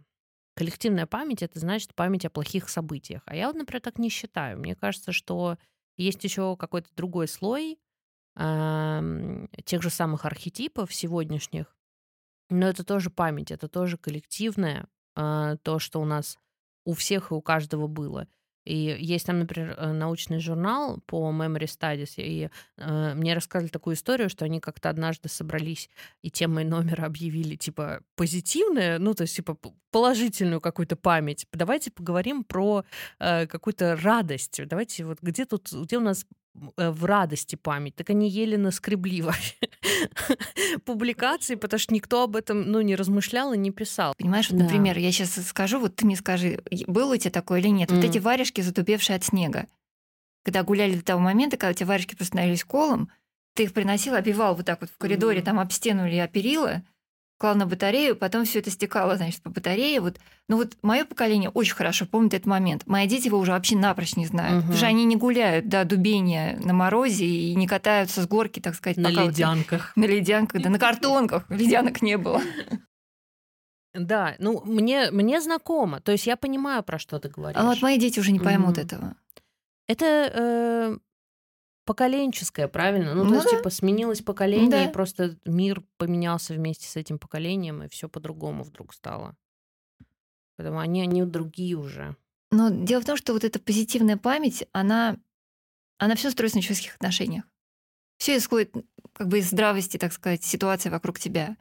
коллективная 0.55 1.05
память— 1.05 1.41
это 1.43 1.59
значит 1.59 1.93
память 1.93 2.25
о 2.25 2.31
плохих 2.31 2.67
событиях. 2.67 3.21
А 3.27 3.35
я 3.35 3.47
вот, 3.47 3.55
например, 3.55 3.81
так 3.81 3.99
не 3.99 4.09
считаю. 4.09 4.57
Мне 4.57 4.75
кажется, 4.75 5.11
что 5.11 5.59
есть 5.95 6.23
еще 6.23 6.57
какой-то 6.57 6.89
другой 6.95 7.27
слой 7.27 7.79
тех 8.35 9.83
же 9.83 9.91
самых 9.91 10.25
архетипов 10.25 10.91
сегодняшних, 10.91 11.77
но 12.49 12.67
это 12.67 12.83
тоже 12.83 13.11
память, 13.11 13.51
это 13.51 13.67
тоже 13.67 13.99
коллективное, 13.99 14.87
а, 15.15 15.57
то, 15.57 15.77
что 15.77 16.01
у 16.01 16.05
нас 16.05 16.39
у 16.85 16.93
всех 16.93 17.31
и 17.31 17.33
у 17.33 17.41
каждого 17.41 17.87
было. 17.87 18.27
И 18.65 18.95
есть 18.99 19.25
там, 19.25 19.39
например, 19.39 19.75
э, 19.77 19.91
научный 19.91 20.39
журнал 20.39 21.01
по 21.05 21.29
Memory 21.31 21.65
Studies, 21.65 22.13
и 22.15 22.49
э, 22.77 23.13
мне 23.13 23.33
рассказали 23.33 23.67
такую 23.67 23.95
историю, 23.95 24.29
что 24.29 24.45
они 24.45 24.61
как-то 24.61 24.89
однажды 24.89 25.27
собрались 25.27 25.89
и 26.21 26.31
темой 26.31 26.63
номера 26.63 27.05
объявили, 27.05 27.55
типа, 27.55 28.01
позитивное, 28.15 28.99
ну, 28.99 29.13
то 29.13 29.23
есть, 29.23 29.35
типа, 29.35 29.57
положительную 29.91 30.61
какую-то 30.61 30.95
память. 30.95 31.45
Давайте 31.51 31.91
поговорим 31.91 32.45
про 32.45 32.85
э, 33.19 33.47
какую-то 33.47 33.97
радость. 33.97 34.61
Давайте 34.65 35.03
вот 35.05 35.19
где 35.21 35.45
тут, 35.45 35.71
где 35.71 35.97
у 35.97 36.01
нас 36.01 36.25
в 36.55 37.05
радости 37.05 37.55
память, 37.55 37.95
так 37.95 38.09
они 38.09 38.29
еле 38.29 38.57
наскребли 38.57 39.21
вообще 39.23 39.55
публикации, 40.85 41.55
потому 41.55 41.79
что 41.79 41.93
никто 41.93 42.23
об 42.23 42.35
этом 42.35 42.71
ну, 42.71 42.81
не 42.81 42.95
размышлял 42.95 43.53
и 43.53 43.57
не 43.57 43.71
писал. 43.71 44.13
Понимаешь, 44.17 44.49
вот, 44.49 44.57
да. 44.57 44.65
например, 44.65 44.97
я 44.97 45.11
сейчас 45.11 45.33
скажу, 45.47 45.79
вот 45.79 45.95
ты 45.95 46.05
мне 46.05 46.15
скажи, 46.15 46.61
было 46.87 47.15
у 47.15 47.17
тебя 47.17 47.31
такое 47.31 47.59
или 47.59 47.69
нет? 47.69 47.89
Mm. 47.89 47.95
Вот 47.95 48.05
эти 48.05 48.17
варежки, 48.19 48.61
затупевшие 48.61 49.15
от 49.15 49.23
снега, 49.23 49.67
когда 50.43 50.63
гуляли 50.63 50.95
до 50.95 51.03
того 51.03 51.19
момента, 51.19 51.57
когда 51.57 51.71
эти 51.71 51.83
варежки 51.83 52.15
просто 52.15 52.33
становились 52.33 52.63
колом, 52.63 53.09
ты 53.55 53.63
их 53.63 53.73
приносил, 53.73 54.15
обивал 54.15 54.55
вот 54.55 54.65
так 54.65 54.81
вот 54.81 54.89
в 54.89 54.97
коридоре, 54.97 55.39
mm. 55.39 55.43
там 55.43 55.59
об 55.59 55.71
стену 55.71 56.07
или 56.07 56.17
о 56.17 56.27
перила, 56.27 56.83
клал 57.37 57.55
на 57.55 57.65
батарею, 57.65 58.15
потом 58.15 58.45
все 58.45 58.59
это 58.59 58.69
стекало, 58.69 59.17
значит, 59.17 59.41
по 59.41 59.49
батарее. 59.49 59.99
Вот. 60.01 60.17
Ну 60.47 60.57
вот 60.57 60.77
мое 60.81 61.05
поколение 61.05 61.49
очень 61.49 61.75
хорошо 61.75 62.05
помнит 62.05 62.33
этот 62.33 62.47
момент. 62.47 62.87
Мои 62.87 63.07
дети 63.07 63.27
его 63.27 63.37
уже 63.37 63.51
вообще 63.51 63.75
напрочь 63.77 64.15
не 64.15 64.25
знают. 64.25 64.53
Угу. 64.53 64.61
Потому 64.61 64.77
что 64.77 64.87
они 64.87 65.05
не 65.05 65.15
гуляют 65.15 65.67
до 65.67 65.85
дубения 65.85 66.57
на 66.63 66.73
морозе 66.73 67.25
и 67.25 67.55
не 67.55 67.67
катаются 67.67 68.21
с 68.21 68.27
горки, 68.27 68.59
так 68.59 68.75
сказать. 68.75 68.97
На 68.97 69.09
ледянках. 69.09 69.93
Вот, 69.95 70.01
на 70.07 70.09
ледянках, 70.09 70.61
да, 70.61 70.69
на 70.69 70.79
картонках. 70.79 71.49
Ледянок 71.49 72.01
не 72.01 72.17
было. 72.17 72.41
Да, 73.93 74.35
ну 74.39 74.61
мне, 74.65 75.11
мне 75.11 75.39
знакомо. 75.39 76.01
То 76.01 76.11
есть 76.11 76.25
я 76.25 76.35
понимаю, 76.35 76.83
про 76.83 76.97
что 76.97 77.19
ты 77.19 77.29
говоришь. 77.29 77.59
А 77.59 77.65
вот 77.65 77.81
мои 77.81 77.99
дети 77.99 78.19
уже 78.19 78.31
не 78.31 78.39
поймут 78.39 78.77
mm. 78.77 78.81
этого. 78.81 79.15
Это 79.87 80.05
э, 80.05 80.97
поколенческое, 81.85 82.67
правильно? 82.67 83.13
Ну, 83.13 83.23
ну 83.23 83.29
то 83.29 83.35
есть, 83.35 83.49
типа, 83.49 83.69
сменилось 83.69 84.21
поколение, 84.21 84.69
да. 84.69 84.85
и 84.85 84.91
просто 84.91 85.37
мир 85.45 85.83
поменялся 85.97 86.53
вместе 86.53 86.87
с 86.87 86.95
этим 86.95 87.19
поколением, 87.19 87.83
и 87.83 87.89
все 87.89 88.09
по-другому 88.09 88.63
вдруг 88.63 88.93
стало. 88.93 89.35
Поэтому 90.57 90.79
они, 90.79 91.01
они 91.01 91.23
другие 91.23 91.75
уже. 91.75 92.15
Но 92.51 92.69
дело 92.69 93.01
в 93.01 93.05
том, 93.05 93.17
что 93.17 93.33
вот 93.33 93.43
эта 93.43 93.59
позитивная 93.59 94.17
память, 94.17 94.65
она, 94.71 95.17
она 95.97 96.15
все 96.15 96.29
строится 96.29 96.57
на 96.57 96.61
человеческих 96.61 96.95
отношениях. 96.95 97.45
Все 98.17 98.37
исходит 98.37 98.73
как 99.13 99.27
бы 99.27 99.39
из 99.39 99.49
здравости, 99.49 99.97
так 99.97 100.13
сказать, 100.13 100.43
ситуации 100.43 100.89
вокруг 100.89 101.19
тебя. 101.19 101.57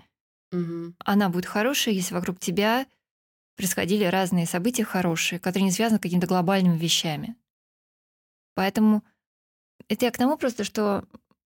Угу. 0.52 0.94
Она 0.98 1.28
будет 1.30 1.46
хорошая, 1.46 1.94
если 1.94 2.14
вокруг 2.14 2.38
тебя 2.38 2.86
происходили 3.56 4.04
разные 4.04 4.46
события 4.46 4.84
хорошие, 4.84 5.38
которые 5.38 5.64
не 5.64 5.72
связаны 5.72 5.98
с 5.98 6.02
какими-то 6.02 6.26
глобальными 6.26 6.76
вещами. 6.76 7.36
Поэтому 8.54 9.02
это 9.89 10.05
я 10.07 10.11
к 10.11 10.18
тому 10.18 10.37
просто, 10.37 10.64
что 10.64 11.05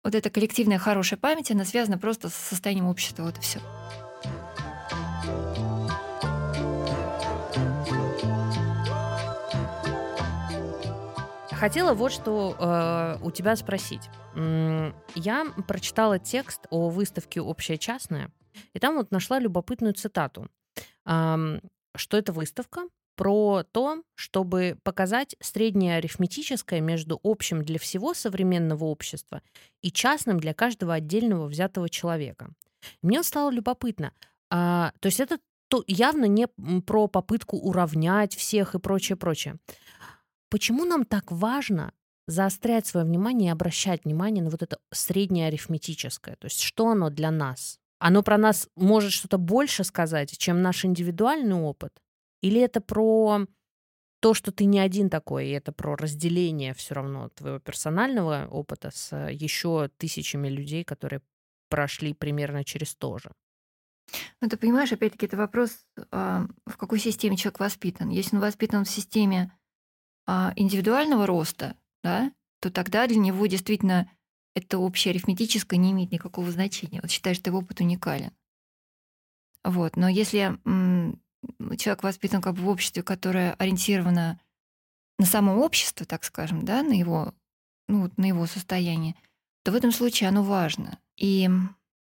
вот 0.03 0.15
эта 0.15 0.29
коллективная 0.29 0.79
хорошая 0.79 1.19
память, 1.19 1.51
она 1.51 1.65
связана 1.65 1.97
просто 1.97 2.29
с 2.29 2.33
состоянием 2.33 2.87
общества. 2.87 3.23
Вот 3.23 3.37
и 3.37 3.41
все. 3.41 3.59
Хотела 11.51 11.93
вот 11.93 12.11
что 12.11 12.55
э, 12.57 13.17
у 13.21 13.29
тебя 13.29 13.55
спросить. 13.55 14.09
Я 14.33 15.45
прочитала 15.67 16.17
текст 16.17 16.65
о 16.71 16.89
выставке 16.89 17.39
«Общее 17.39 17.77
частное», 17.77 18.31
и 18.73 18.79
там 18.79 18.95
вот 18.95 19.11
нашла 19.11 19.37
любопытную 19.37 19.93
цитату, 19.93 20.49
э, 21.05 21.59
что 21.95 22.17
это 22.17 22.33
выставка 22.33 22.87
про 23.21 23.63
то, 23.71 24.01
чтобы 24.15 24.79
показать 24.81 25.35
среднее 25.39 25.97
арифметическое 25.97 26.81
между 26.81 27.19
общим 27.21 27.61
для 27.63 27.77
всего 27.77 28.15
современного 28.15 28.85
общества 28.85 29.43
и 29.83 29.91
частным 29.91 30.39
для 30.39 30.55
каждого 30.55 30.95
отдельного 30.95 31.45
взятого 31.45 31.87
человека. 31.87 32.49
Мне 33.03 33.21
стало 33.21 33.51
любопытно. 33.51 34.11
А, 34.49 34.91
то 35.01 35.05
есть 35.05 35.19
это 35.19 35.37
то 35.67 35.83
явно 35.85 36.25
не 36.25 36.47
про 36.87 37.05
попытку 37.05 37.57
уравнять 37.57 38.35
всех 38.35 38.73
и 38.73 38.79
прочее, 38.79 39.17
прочее. 39.17 39.57
Почему 40.49 40.83
нам 40.85 41.05
так 41.05 41.31
важно 41.31 41.93
заострять 42.25 42.87
свое 42.87 43.05
внимание 43.05 43.49
и 43.49 43.53
обращать 43.53 44.03
внимание 44.03 44.43
на 44.43 44.49
вот 44.49 44.63
это 44.63 44.79
среднее 44.91 45.49
арифметическое? 45.49 46.37
То 46.37 46.45
есть 46.45 46.59
что 46.59 46.87
оно 46.87 47.11
для 47.11 47.29
нас? 47.29 47.77
Оно 47.99 48.23
про 48.23 48.39
нас 48.39 48.67
может 48.75 49.11
что-то 49.11 49.37
больше 49.37 49.83
сказать, 49.83 50.35
чем 50.39 50.63
наш 50.63 50.85
индивидуальный 50.85 51.53
опыт? 51.53 51.93
Или 52.41 52.59
это 52.61 52.81
про 52.81 53.45
то, 54.19 54.33
что 54.33 54.51
ты 54.51 54.65
не 54.65 54.79
один 54.79 55.09
такой, 55.09 55.47
и 55.47 55.51
это 55.51 55.71
про 55.71 55.95
разделение 55.95 56.73
все 56.73 56.93
равно 56.93 57.29
твоего 57.29 57.59
персонального 57.59 58.47
опыта 58.49 58.91
с 58.93 59.15
еще 59.29 59.89
тысячами 59.97 60.47
людей, 60.47 60.83
которые 60.83 61.21
прошли 61.69 62.13
примерно 62.13 62.63
через 62.63 62.95
то 62.95 63.17
же. 63.17 63.31
Ну, 64.41 64.49
ты 64.49 64.57
понимаешь, 64.57 64.91
опять-таки, 64.91 65.25
это 65.25 65.37
вопрос, 65.37 65.85
а, 66.11 66.47
в 66.65 66.77
какой 66.77 66.99
системе 66.99 67.37
человек 67.37 67.59
воспитан. 67.59 68.09
Если 68.09 68.35
он 68.35 68.41
воспитан 68.41 68.83
в 68.85 68.89
системе 68.89 69.57
а, 70.27 70.53
индивидуального 70.55 71.25
роста, 71.25 71.75
да, 72.03 72.31
то 72.59 72.71
тогда 72.71 73.07
для 73.07 73.17
него 73.17 73.47
действительно 73.47 74.11
это 74.53 74.77
общее 74.77 75.11
арифметическое 75.11 75.79
не 75.79 75.91
имеет 75.91 76.11
никакого 76.11 76.51
значения. 76.51 76.99
Вот 77.01 77.09
считаешь, 77.09 77.37
что 77.37 77.49
его 77.49 77.59
опыт 77.59 77.79
уникален. 77.79 78.31
Вот. 79.63 79.95
Но 79.95 80.09
если 80.09 80.57
человек 81.77 82.03
воспитан 82.03 82.41
как 82.41 82.55
бы 82.55 82.63
в 82.63 82.69
обществе, 82.69 83.03
которое 83.03 83.53
ориентировано 83.53 84.39
на 85.17 85.25
само 85.25 85.63
общество, 85.63 86.05
так 86.05 86.23
скажем, 86.23 86.65
да, 86.65 86.83
на 86.83 86.93
его, 86.93 87.33
ну, 87.87 88.11
на 88.17 88.25
его 88.25 88.45
состояние, 88.47 89.15
то 89.63 89.71
в 89.71 89.75
этом 89.75 89.91
случае 89.91 90.29
оно 90.29 90.43
важно. 90.43 90.99
И, 91.17 91.49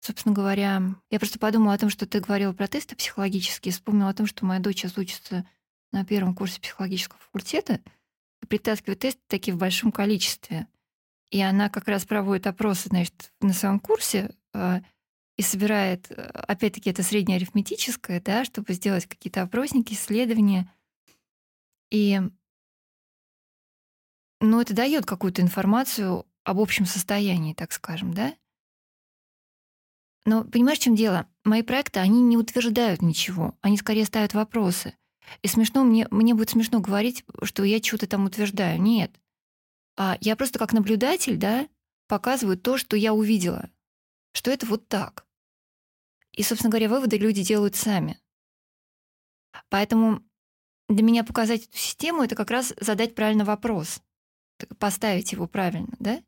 собственно 0.01 0.35
говоря, 0.35 0.81
я 1.09 1.19
просто 1.19 1.39
подумала 1.39 1.73
о 1.73 1.77
том, 1.77 1.89
что 1.89 2.05
ты 2.05 2.19
говорила 2.19 2.53
про 2.53 2.67
тесты 2.67 2.95
психологические, 2.95 3.71
вспомнила 3.71 4.09
о 4.09 4.13
том, 4.13 4.27
что 4.27 4.45
моя 4.45 4.59
дочь 4.59 4.77
сейчас 4.77 4.97
учится 4.97 5.47
на 5.91 6.05
первом 6.05 6.35
курсе 6.35 6.59
психологического 6.61 7.19
факультета 7.19 7.81
притаскивает 8.47 8.99
тесты 8.99 9.21
такие 9.27 9.53
в 9.53 9.59
большом 9.59 9.91
количестве. 9.91 10.67
И 11.29 11.41
она 11.41 11.69
как 11.69 11.87
раз 11.87 12.05
проводит 12.05 12.47
опросы, 12.47 12.89
значит, 12.89 13.33
на 13.41 13.53
своем 13.53 13.79
курсе 13.79 14.31
э, 14.53 14.81
и 15.37 15.43
собирает, 15.43 16.09
э, 16.09 16.15
опять-таки, 16.15 16.89
это 16.89 17.03
среднеарифметическое, 17.03 18.19
да, 18.21 18.43
чтобы 18.43 18.73
сделать 18.73 19.05
какие-то 19.05 19.43
опросники, 19.43 19.93
исследования. 19.93 20.71
И 21.91 22.19
ну, 24.41 24.59
это 24.61 24.73
дает 24.73 25.05
какую-то 25.05 25.41
информацию 25.41 26.25
об 26.43 26.59
общем 26.59 26.85
состоянии, 26.85 27.53
так 27.53 27.71
скажем, 27.71 28.13
да? 28.13 28.35
Но 30.25 30.43
понимаешь, 30.43 30.79
в 30.79 30.83
чем 30.83 30.95
дело? 30.95 31.27
Мои 31.43 31.61
проекты, 31.61 31.99
они 31.99 32.21
не 32.21 32.35
утверждают 32.35 33.01
ничего, 33.01 33.57
они 33.61 33.77
скорее 33.77 34.05
ставят 34.05 34.33
вопросы. 34.33 34.97
И 35.41 35.47
смешно, 35.47 35.83
мне, 35.83 36.07
мне 36.09 36.33
будет 36.33 36.49
смешно 36.49 36.79
говорить, 36.79 37.25
что 37.43 37.63
я 37.63 37.81
что-то 37.81 38.07
там 38.07 38.25
утверждаю. 38.25 38.81
Нет. 38.81 39.11
А 39.97 40.17
я 40.21 40.35
просто 40.35 40.57
как 40.59 40.73
наблюдатель, 40.73 41.37
да, 41.37 41.67
показываю 42.07 42.57
то, 42.57 42.77
что 42.77 42.95
я 42.95 43.13
увидела, 43.13 43.69
что 44.33 44.51
это 44.51 44.65
вот 44.65 44.87
так. 44.87 45.26
И, 46.37 46.43
собственно 46.43 46.69
говоря, 46.69 46.87
выводы 46.87 47.17
люди 47.17 47.43
делают 47.43 47.75
сами. 47.75 48.21
Поэтому 49.69 50.23
для 50.87 51.01
меня 51.01 51.23
показать 51.23 51.65
эту 51.65 51.77
систему— 51.77 52.21
это 52.23 52.35
как 52.35 52.51
раз 52.51 52.75
задать 52.79 53.15
правильный 53.15 53.43
вопрос, 53.43 54.01
поставить 54.77 55.31
его 55.31 55.47
правильно, 55.47 55.95
да? 55.99 56.23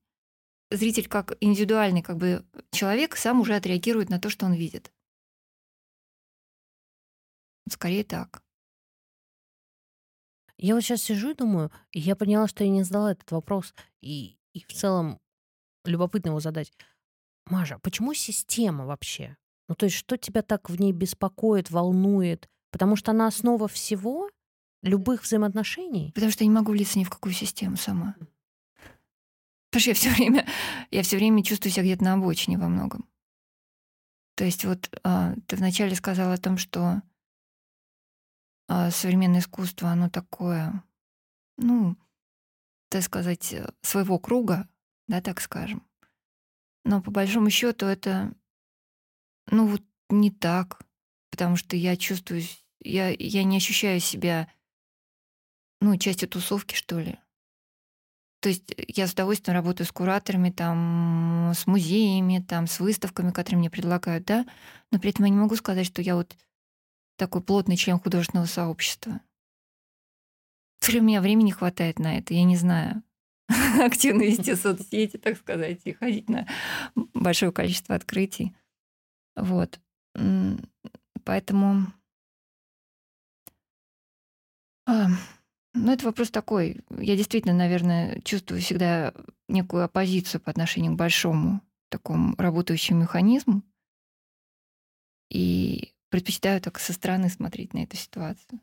Зритель 0.71 1.07
как 1.07 1.37
индивидуальный 1.41 2.01
как 2.01 2.17
бы 2.17 2.43
человек 2.71 3.15
сам 3.15 3.39
уже 3.39 3.55
отреагирует 3.55 4.09
на 4.09 4.19
то, 4.19 4.31
что 4.31 4.47
он 4.47 4.53
видит. 4.53 4.91
Скорее 7.69 8.03
так. 8.03 8.41
Я 10.57 10.73
вот 10.73 10.81
сейчас 10.81 11.03
сижу 11.03 11.31
и 11.31 11.35
думаю, 11.35 11.71
и 11.91 11.99
я 11.99 12.15
поняла, 12.15 12.47
что 12.47 12.63
я 12.63 12.71
не 12.71 12.81
задала 12.81 13.11
этот 13.11 13.29
вопрос, 13.31 13.75
и, 14.01 14.39
и 14.53 14.63
в 14.63 14.73
целом 14.73 15.19
любопытно 15.85 16.29
его 16.29 16.39
задать. 16.39 16.73
Маша, 17.45 17.77
почему 17.77 18.15
система 18.15 18.87
вообще? 18.87 19.37
Ну, 19.69 19.75
то 19.75 19.85
есть, 19.85 19.95
что 19.95 20.17
тебя 20.17 20.41
так 20.41 20.69
в 20.69 20.81
ней 20.81 20.91
беспокоит, 20.91 21.69
волнует? 21.69 22.49
Потому 22.71 22.95
что 22.95 23.11
она 23.11 23.27
основа 23.27 23.67
всего, 23.67 24.29
любых 24.81 25.23
взаимоотношений? 25.23 26.11
Потому 26.15 26.31
что 26.31 26.43
я 26.43 26.49
не 26.49 26.55
могу 26.55 26.71
влиться 26.71 26.97
ни 26.97 27.03
в 27.03 27.09
какую 27.11 27.33
систему 27.33 27.77
сама. 27.77 28.15
Потому 29.69 29.81
что 29.81 29.91
я 29.91 29.93
все 29.93 30.09
время, 30.09 30.47
я 30.89 31.03
все 31.03 31.17
время 31.17 31.43
чувствую 31.43 31.71
себя 31.71 31.83
где-то 31.83 32.03
на 32.03 32.13
обочине 32.13 32.57
во 32.57 32.67
многом. 32.67 33.07
То 34.35 34.43
есть 34.43 34.65
вот 34.65 34.89
а, 35.03 35.35
ты 35.45 35.55
вначале 35.55 35.95
сказала 35.95 36.33
о 36.33 36.39
том, 36.39 36.57
что 36.57 37.03
а, 38.67 38.89
современное 38.89 39.41
искусство, 39.41 39.89
оно 39.89 40.09
такое, 40.09 40.83
ну, 41.57 41.95
так 42.89 43.03
сказать, 43.03 43.53
своего 43.83 44.17
круга, 44.17 44.67
да, 45.07 45.21
так 45.21 45.39
скажем. 45.41 45.85
Но 46.85 47.03
по 47.03 47.11
большому 47.11 47.51
счету 47.51 47.85
это, 47.85 48.33
ну, 49.51 49.67
вот 49.67 49.81
не 50.09 50.31
так, 50.31 50.81
потому 51.31 51.55
что 51.55 51.75
я 51.75 51.95
чувствую, 51.97 52.41
я, 52.79 53.09
я 53.09 53.43
не 53.43 53.57
ощущаю 53.57 53.99
себя, 53.99 54.51
ну, 55.81 55.97
частью 55.97 56.29
тусовки, 56.29 56.75
что 56.75 56.99
ли. 56.99 57.17
То 58.41 58.49
есть 58.49 58.73
я 58.87 59.07
с 59.07 59.13
удовольствием 59.13 59.55
работаю 59.55 59.85
с 59.85 59.91
кураторами, 59.91 60.49
там, 60.49 61.51
с 61.53 61.67
музеями, 61.67 62.43
там, 62.47 62.67
с 62.67 62.79
выставками, 62.79 63.31
которые 63.31 63.59
мне 63.59 63.69
предлагают, 63.69 64.25
да, 64.25 64.45
но 64.91 64.99
при 64.99 65.09
этом 65.09 65.25
я 65.25 65.31
не 65.31 65.37
могу 65.37 65.55
сказать, 65.55 65.85
что 65.85 66.01
я 66.01 66.15
вот 66.15 66.37
такой 67.17 67.41
плотный 67.41 67.75
член 67.75 67.99
художественного 67.99 68.45
сообщества. 68.45 69.19
То 70.79 70.93
ли 70.93 71.01
у 71.01 71.03
меня 71.03 71.21
времени 71.21 71.51
хватает 71.51 71.99
на 71.99 72.17
это, 72.17 72.33
я 72.33 72.45
не 72.45 72.55
знаю. 72.55 73.03
Активно 73.79 74.21
вести 74.21 74.55
соцсети, 74.55 75.17
так 75.17 75.37
сказать, 75.37 75.81
и 75.83 75.91
ходить 75.91 76.29
на 76.29 76.47
большое 76.95 77.51
количество 77.51 77.95
открытий. 77.95 78.55
Вот. 79.41 79.79
Поэтому... 81.23 81.87
А, 84.85 85.07
ну, 85.73 85.91
это 85.91 86.05
вопрос 86.05 86.31
такой. 86.31 86.81
Я 86.89 87.15
действительно, 87.15 87.53
наверное, 87.53 88.21
чувствую 88.21 88.61
всегда 88.61 89.13
некую 89.47 89.83
оппозицию 89.83 90.41
по 90.41 90.49
отношению 90.49 90.93
к 90.93 90.97
большому 90.97 91.61
такому 91.89 92.35
работающему 92.37 93.01
механизму. 93.01 93.63
И 95.29 95.93
предпочитаю 96.09 96.59
так 96.61 96.79
со 96.79 96.93
стороны 96.93 97.29
смотреть 97.29 97.73
на 97.73 97.83
эту 97.83 97.97
ситуацию. 97.97 98.59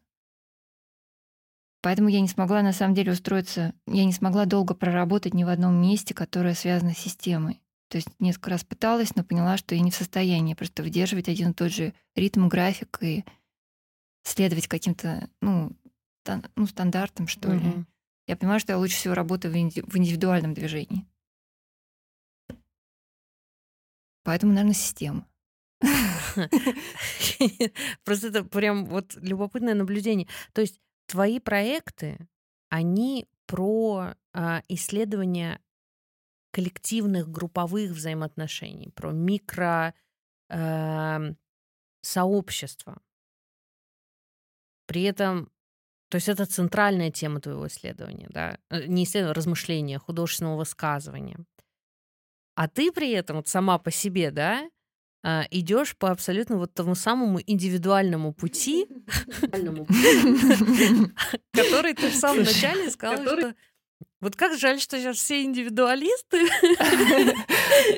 Поэтому 1.80 2.08
я 2.08 2.20
не 2.20 2.26
смогла 2.26 2.62
на 2.62 2.72
самом 2.72 2.94
деле 2.94 3.12
устроиться, 3.12 3.72
я 3.86 4.04
не 4.04 4.12
смогла 4.12 4.44
долго 4.44 4.74
проработать 4.74 5.34
ни 5.34 5.44
в 5.44 5.48
одном 5.48 5.80
месте, 5.80 6.14
которое 6.14 6.54
связано 6.54 6.92
с 6.92 6.98
системой. 6.98 7.62
То 7.88 7.98
есть 7.98 8.08
несколько 8.18 8.50
раз 8.50 8.64
пыталась, 8.64 9.14
но 9.14 9.22
поняла, 9.22 9.56
что 9.56 9.74
я 9.74 9.80
не 9.80 9.90
в 9.90 9.94
состоянии 9.94 10.54
просто 10.54 10.82
выдерживать 10.82 11.28
один 11.28 11.50
и 11.50 11.54
тот 11.54 11.70
же 11.72 11.94
ритм, 12.14 12.48
график 12.48 12.98
и 13.00 13.24
следовать 14.24 14.66
каким-то, 14.66 15.28
ну, 15.40 15.70
стан, 16.22 16.44
ну 16.56 16.66
стандартам, 16.66 17.28
что 17.28 17.50
mm-hmm. 17.50 17.76
ли. 17.76 17.84
Я 18.26 18.36
понимаю, 18.36 18.58
что 18.58 18.72
я 18.72 18.78
лучше 18.78 18.96
всего 18.96 19.14
работаю 19.14 19.54
в, 19.54 19.56
инди- 19.56 19.84
в 19.86 19.96
индивидуальном 19.96 20.52
движении. 20.52 21.06
Поэтому, 24.24 24.52
наверное, 24.52 24.74
система. 24.74 25.24
Просто 28.04 28.28
это 28.28 28.42
прям 28.42 28.86
вот 28.86 29.14
любопытное 29.16 29.74
наблюдение. 29.74 30.26
То 30.52 30.62
есть 30.62 30.80
твои 31.06 31.38
проекты, 31.38 32.18
они 32.68 33.26
про 33.46 34.14
а, 34.32 34.62
исследование 34.66 35.60
коллективных 36.56 37.28
групповых 37.28 37.90
взаимоотношений, 37.90 38.88
про 38.94 39.12
микро 39.12 39.92
э, 40.48 41.34
сообщества. 42.00 42.96
При 44.86 45.02
этом, 45.02 45.50
то 46.08 46.14
есть 46.16 46.30
это 46.30 46.46
центральная 46.46 47.10
тема 47.10 47.40
твоего 47.40 47.66
исследования, 47.66 48.28
да, 48.30 48.58
э, 48.70 48.86
не 48.86 49.04
исследования, 49.04 49.32
а 49.32 49.34
размышления, 49.34 49.98
художественного 49.98 50.56
высказывания. 50.56 51.44
А 52.54 52.68
ты 52.68 52.90
при 52.90 53.10
этом 53.10 53.36
вот 53.36 53.48
сама 53.48 53.78
по 53.78 53.90
себе, 53.90 54.30
да, 54.30 54.66
а, 55.22 55.44
идешь 55.50 55.94
по 55.94 56.10
абсолютно 56.10 56.56
вот 56.56 56.72
тому 56.72 56.94
самому 56.94 57.38
индивидуальному 57.46 58.32
пути, 58.32 58.86
который 61.52 61.92
ты 61.92 62.08
в 62.08 62.14
самом 62.14 62.44
начале 62.44 62.90
сказала, 62.90 63.26
что 63.26 63.54
вот 64.20 64.34
как 64.34 64.58
жаль, 64.58 64.80
что 64.80 64.98
сейчас 64.98 65.18
все 65.18 65.42
индивидуалисты. 65.42 66.46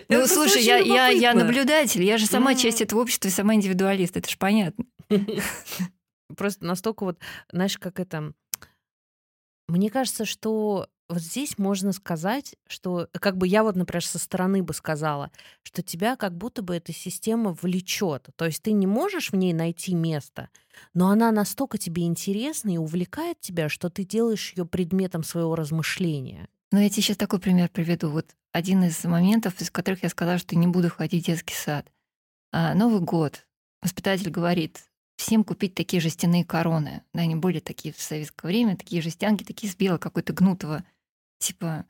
Ну, 0.09 0.27
слушай, 0.27 0.63
я, 0.63 0.79
я, 0.79 1.09
я 1.09 1.35
наблюдатель, 1.35 2.03
я 2.03 2.19
же 2.19 2.27
сама 2.27 2.55
часть 2.55 2.81
этого 2.81 3.01
общества 3.01 3.29
сама 3.29 3.55
индивидуалист, 3.55 4.17
это 4.17 4.29
же 4.29 4.37
понятно. 4.37 4.85
Просто 6.37 6.65
настолько 6.65 7.05
вот, 7.05 7.19
знаешь, 7.53 7.79
как 7.79 8.01
это... 8.01 8.33
Мне 9.69 9.91
кажется, 9.91 10.25
что 10.25 10.89
вот 11.09 11.23
здесь 11.23 11.57
можно 11.59 11.93
сказать, 11.93 12.55
что 12.67 13.09
как 13.13 13.37
бы 13.37 13.49
я 13.49 13.63
вот, 13.63 13.77
например, 13.77 14.05
со 14.05 14.19
стороны 14.19 14.63
бы 14.63 14.75
сказала, 14.75 15.31
что 15.63 15.83
тебя 15.83 16.17
как 16.17 16.37
будто 16.37 16.63
бы 16.63 16.77
эта 16.77 16.93
система 16.93 17.53
влечет. 17.53 18.29
То 18.37 18.45
есть 18.45 18.63
ты 18.63 18.73
не 18.73 18.87
можешь 18.87 19.33
в 19.33 19.37
ней 19.37 19.53
найти 19.53 19.95
место, 19.95 20.51
но 20.93 21.09
она 21.09 21.33
настолько 21.33 21.79
тебе 21.79 22.05
интересна 22.05 22.71
и 22.71 22.77
увлекает 22.77 23.41
тебя, 23.41 23.69
что 23.69 23.89
ты 23.89 24.05
делаешь 24.05 24.53
ее 24.55 24.67
предметом 24.67 25.23
своего 25.23 25.55
размышления. 25.55 26.49
Ну, 26.71 26.79
я 26.79 26.91
тебе 26.91 27.03
сейчас 27.03 27.17
такой 27.17 27.41
пример 27.41 27.71
приведу. 27.71 28.11
Вот 28.11 28.27
один 28.53 28.85
из 28.85 29.03
моментов, 29.05 29.61
из 29.63 29.71
которых 29.71 30.03
я 30.03 30.11
сказала, 30.11 30.39
что 30.39 30.57
не 30.57 30.67
буду 30.67 30.91
ходить 30.91 31.25
в 31.25 31.27
детский 31.27 31.55
сад. 31.55 31.91
А, 32.53 32.75
Новый 32.75 33.01
год. 33.01 33.47
Воспитатель 33.81 34.31
говорит, 34.31 34.83
всем 35.17 35.45
купить 35.45 35.75
такие 35.75 36.01
жестяные 36.01 36.45
короны. 36.45 37.03
Да, 37.15 37.23
они 37.23 37.37
были 37.37 37.61
такие 37.61 37.95
в 37.95 38.01
советское 38.01 38.49
время, 38.49 38.77
такие 38.77 39.01
жестянки, 39.01 39.45
такие 39.45 39.73
с 39.73 39.77
белого 39.77 39.99
какой-то 39.99 40.33
гнутого 40.33 40.85
типа, 41.39 41.87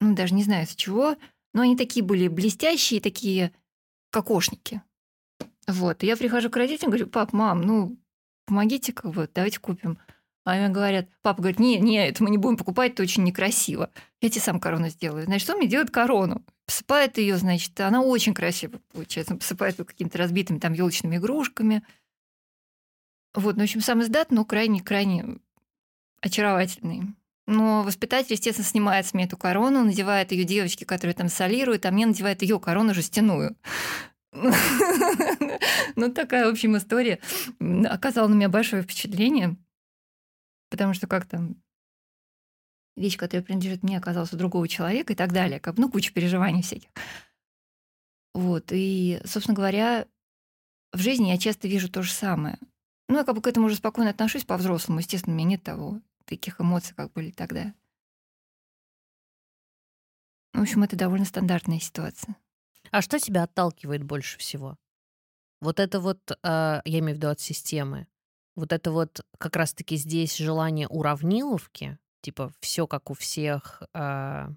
ну, 0.00 0.14
даже 0.14 0.34
не 0.34 0.42
знаю 0.42 0.66
с 0.66 0.74
чего, 0.74 1.16
но 1.54 1.62
они 1.62 1.76
такие 1.76 2.04
были 2.04 2.28
блестящие, 2.28 3.00
такие 3.00 3.52
кокошники. 4.10 4.82
Вот, 5.66 6.02
я 6.02 6.16
прихожу 6.16 6.50
к 6.50 6.56
родителям, 6.56 6.90
говорю, 6.90 7.06
пап, 7.06 7.32
мам, 7.32 7.62
ну, 7.62 7.96
помогите-ка, 8.46 9.10
вот, 9.10 9.30
давайте 9.34 9.58
купим. 9.58 9.98
А 10.44 10.52
они 10.52 10.72
говорят, 10.72 11.08
папа 11.22 11.42
говорит, 11.42 11.58
не, 11.58 11.80
не, 11.80 12.06
это 12.08 12.22
мы 12.22 12.30
не 12.30 12.38
будем 12.38 12.56
покупать, 12.56 12.92
это 12.92 13.02
очень 13.02 13.24
некрасиво. 13.24 13.90
Я 14.20 14.30
тебе 14.30 14.40
сам 14.40 14.60
корону 14.60 14.88
сделаю. 14.88 15.24
Значит, 15.24 15.42
что 15.42 15.56
мне 15.56 15.66
делает 15.66 15.90
корону? 15.90 16.44
Посыпает 16.66 17.18
ее, 17.18 17.36
значит, 17.36 17.78
она 17.80 18.00
очень 18.00 18.32
красиво 18.32 18.80
получается. 18.92 19.34
Посыпает 19.34 19.80
ее 19.80 19.84
какими-то 19.84 20.18
разбитыми 20.18 20.60
там 20.60 20.72
елочными 20.72 21.16
игрушками. 21.16 21.82
Вот, 23.34 23.56
ну, 23.56 23.62
в 23.62 23.64
общем, 23.64 23.80
сам 23.80 24.02
издат, 24.02 24.30
но 24.30 24.44
крайне-крайне 24.44 25.40
очаровательный. 26.20 27.16
Но 27.46 27.82
воспитатель, 27.84 28.32
естественно, 28.32 28.66
снимает 28.66 29.06
с 29.06 29.14
меня 29.14 29.26
эту 29.26 29.36
корону, 29.36 29.84
надевает 29.84 30.32
ее 30.32 30.44
девочке, 30.44 30.84
которая 30.84 31.14
там 31.14 31.28
солирует, 31.28 31.86
а 31.86 31.90
мне 31.92 32.06
надевает 32.06 32.42
ее 32.42 32.58
корону 32.58 32.92
жестяную. 32.94 33.56
Ну, 34.32 36.12
такая, 36.12 36.46
в 36.46 36.50
общем, 36.50 36.76
история 36.76 37.20
оказала 37.88 38.28
на 38.28 38.34
меня 38.34 38.48
большое 38.48 38.82
впечатление. 38.82 39.56
потому 40.70 40.94
что 40.94 41.06
как 41.06 41.26
там 41.26 41.56
вещь, 42.96 43.16
которая 43.16 43.44
принадлежит 43.44 43.82
мне, 43.82 43.98
оказалась 43.98 44.32
у 44.32 44.36
другого 44.36 44.68
человека 44.68 45.12
и 45.12 45.16
так 45.16 45.32
далее. 45.32 45.60
Как, 45.60 45.76
ну, 45.78 45.90
куча 45.90 46.12
переживаний 46.12 46.62
всяких. 46.62 46.88
Вот. 48.34 48.72
И, 48.72 49.20
собственно 49.24 49.54
говоря, 49.54 50.06
в 50.92 50.98
жизни 50.98 51.28
я 51.28 51.38
часто 51.38 51.68
вижу 51.68 51.90
то 51.90 52.02
же 52.02 52.12
самое. 52.12 52.58
Ну, 53.08 53.18
я 53.18 53.24
как 53.24 53.34
бы 53.34 53.42
к 53.42 53.46
этому 53.46 53.66
уже 53.66 53.76
спокойно 53.76 54.10
отношусь 54.10 54.44
по-взрослому. 54.44 54.98
Естественно, 54.98 55.34
у 55.34 55.38
меня 55.38 55.50
нет 55.50 55.62
того, 55.62 56.00
таких 56.26 56.60
эмоций, 56.60 56.94
как 56.94 57.12
были 57.12 57.30
тогда. 57.30 57.74
В 60.52 60.60
общем, 60.60 60.82
это 60.82 60.96
довольно 60.96 61.24
стандартная 61.24 61.80
ситуация. 61.80 62.36
А 62.90 63.02
что 63.02 63.18
тебя 63.18 63.42
отталкивает 63.42 64.04
больше 64.04 64.38
всего? 64.38 64.76
Вот 65.60 65.80
это 65.80 66.00
вот, 66.00 66.30
э, 66.30 66.36
я 66.42 66.80
имею 66.84 67.14
в 67.14 67.18
виду 67.18 67.28
от 67.28 67.40
системы, 67.40 68.06
вот 68.54 68.72
это 68.72 68.90
вот 68.90 69.20
как 69.38 69.56
раз-таки 69.56 69.96
здесь 69.96 70.36
желание 70.36 70.88
уравниловки, 70.88 71.98
типа 72.22 72.52
все 72.60 72.86
как 72.86 73.10
у 73.10 73.14
всех, 73.14 73.82
э, 73.94 74.48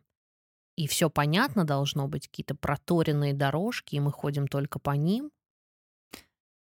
и 0.78 0.88
все 0.88 1.10
понятно 1.10 1.66
должно 1.66 2.08
быть, 2.08 2.28
какие-то 2.28 2.56
проторенные 2.56 3.34
дорожки, 3.34 3.96
и 3.96 4.00
мы 4.00 4.12
ходим 4.12 4.48
только 4.48 4.80
по 4.80 4.92
ним. 4.92 5.32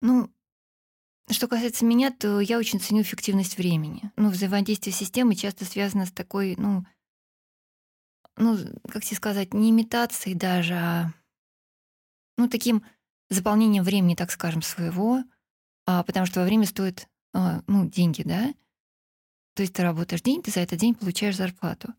Ну, 0.01 0.31
что 1.33 1.47
касается 1.47 1.85
меня, 1.85 2.11
то 2.11 2.39
я 2.39 2.57
очень 2.57 2.79
ценю 2.79 3.01
эффективность 3.01 3.57
времени. 3.57 4.11
Ну, 4.15 4.29
взаимодействие 4.29 4.93
с 4.93 4.97
системой 4.97 5.35
часто 5.35 5.65
связано 5.65 6.05
с 6.05 6.11
такой, 6.11 6.55
ну, 6.57 6.85
ну, 8.37 8.57
как 8.89 9.03
тебе 9.03 9.17
сказать, 9.17 9.53
не 9.53 9.71
имитацией 9.71 10.35
даже, 10.35 10.73
а 10.75 11.13
ну, 12.37 12.49
таким 12.49 12.83
заполнением 13.29 13.83
времени, 13.83 14.15
так 14.15 14.31
скажем, 14.31 14.61
своего, 14.61 15.23
а, 15.85 16.03
потому 16.03 16.25
что 16.25 16.41
во 16.41 16.45
время 16.45 16.65
стоит, 16.65 17.07
а, 17.33 17.63
ну, 17.67 17.89
деньги, 17.89 18.23
да? 18.23 18.53
То 19.55 19.61
есть 19.61 19.73
ты 19.73 19.83
работаешь 19.83 20.21
день, 20.21 20.43
ты 20.43 20.51
за 20.51 20.59
этот 20.59 20.79
день 20.79 20.95
получаешь 20.95 21.37
зарплату. 21.37 21.93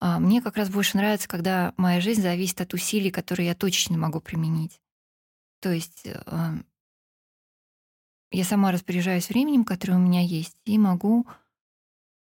А 0.00 0.20
мне 0.20 0.40
как 0.42 0.56
раз 0.56 0.68
больше 0.68 0.96
нравится, 0.96 1.26
когда 1.26 1.74
моя 1.76 2.00
жизнь 2.00 2.22
зависит 2.22 2.60
от 2.60 2.74
усилий, 2.74 3.10
которые 3.10 3.48
я 3.48 3.54
точечно 3.54 3.96
могу 3.98 4.20
применить. 4.20 4.80
То 5.60 5.72
есть 5.72 6.06
а, 6.26 6.54
я 8.30 8.44
сама 8.44 8.72
распоряжаюсь 8.72 9.28
временем, 9.28 9.64
которое 9.64 9.94
у 9.94 10.00
меня 10.00 10.22
есть, 10.22 10.56
и 10.64 10.78
могу 10.78 11.26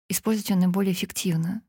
использовать 0.09 0.51
его 0.51 0.61
наиболее 0.61 0.93
эффективно. 0.93 1.63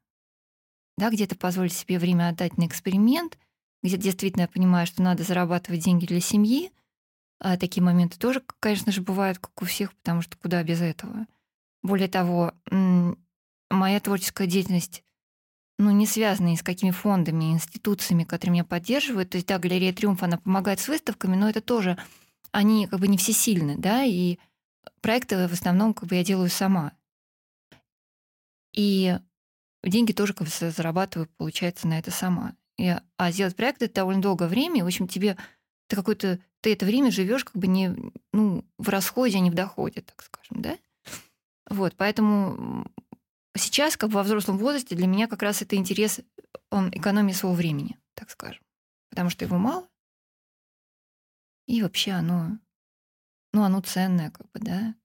Да, 0.97 1.09
где-то 1.09 1.35
позволить 1.35 1.73
себе 1.73 1.99
время 1.99 2.29
отдать 2.29 2.57
на 2.57 2.65
эксперимент, 2.65 3.37
где 3.83 3.97
действительно 3.97 4.41
я 4.43 4.47
понимаю, 4.47 4.87
что 4.87 5.01
надо 5.01 5.23
зарабатывать 5.23 5.83
деньги 5.83 6.05
для 6.05 6.19
семьи. 6.19 6.71
А 7.39 7.57
такие 7.57 7.83
моменты 7.83 8.17
тоже, 8.17 8.43
конечно 8.59 8.91
же, 8.91 9.01
бывают, 9.01 9.37
как 9.37 9.61
у 9.61 9.65
всех, 9.65 9.93
потому 9.95 10.21
что 10.21 10.37
куда 10.37 10.63
без 10.63 10.81
этого. 10.81 11.27
Более 11.83 12.07
того, 12.07 12.53
моя 13.69 13.99
творческая 13.99 14.47
деятельность 14.47 15.03
ну, 15.79 15.91
не 15.91 16.07
связана 16.07 16.47
ни 16.47 16.55
с 16.55 16.63
какими 16.63 16.89
фондами, 16.89 17.51
институциями, 17.51 18.23
которые 18.23 18.53
меня 18.53 18.63
поддерживают. 18.63 19.29
То 19.29 19.37
есть, 19.37 19.47
да, 19.47 19.59
галерея 19.59 19.93
«Триумф», 19.93 20.23
она 20.23 20.37
помогает 20.37 20.79
с 20.79 20.87
выставками, 20.87 21.35
но 21.35 21.49
это 21.49 21.61
тоже 21.61 21.97
они 22.57 22.87
как 22.87 22.99
бы 22.99 23.07
не 23.07 23.17
всесильны, 23.17 23.77
да, 23.77 24.03
и 24.03 24.39
проекты 25.01 25.47
в 25.47 25.53
основном 25.53 25.93
как 25.93 26.09
бы 26.09 26.15
я 26.15 26.23
делаю 26.23 26.49
сама. 26.49 26.91
И 28.73 29.15
деньги 29.83 30.11
тоже 30.11 30.33
как 30.33 30.47
бы 30.47 30.71
зарабатываю, 30.71 31.29
получается, 31.37 31.87
на 31.87 31.99
это 31.99 32.09
сама. 32.09 32.55
И, 32.79 32.95
а 33.17 33.31
сделать 33.31 33.55
проект 33.55 33.83
это 33.83 33.93
довольно 33.93 34.23
долгое 34.23 34.47
время, 34.47 34.79
и, 34.79 34.81
в 34.81 34.87
общем, 34.87 35.07
тебе 35.07 35.37
ты 35.87 35.95
какой-то 35.95 36.39
ты 36.61 36.73
это 36.73 36.87
время 36.87 37.11
живешь 37.11 37.45
как 37.45 37.55
бы 37.55 37.67
не 37.67 37.95
ну, 38.33 38.65
в 38.79 38.89
расходе, 38.89 39.37
а 39.37 39.41
не 39.41 39.51
в 39.51 39.53
доходе, 39.55 40.01
так 40.01 40.23
скажем, 40.23 40.63
да? 40.63 40.79
Вот, 41.69 41.93
поэтому 41.95 42.87
сейчас, 43.55 43.97
как 43.97 44.09
бы 44.09 44.15
во 44.15 44.23
взрослом 44.23 44.57
возрасте, 44.57 44.95
для 44.95 45.05
меня 45.05 45.27
как 45.27 45.43
раз 45.43 45.61
это 45.61 45.75
интерес 45.75 46.21
он, 46.71 46.89
экономии 46.89 47.33
своего 47.33 47.55
времени, 47.55 47.99
так 48.15 48.31
скажем. 48.31 48.63
Потому 49.11 49.29
что 49.29 49.45
его 49.45 49.59
мало, 49.59 49.87
и 51.67 51.81
вообще 51.83 52.11
оно, 52.11 52.57
ну, 53.53 53.63
оно 53.63 53.81
ценное, 53.81 54.31
как 54.31 54.49
бы, 54.51 54.59
да. 54.59 54.95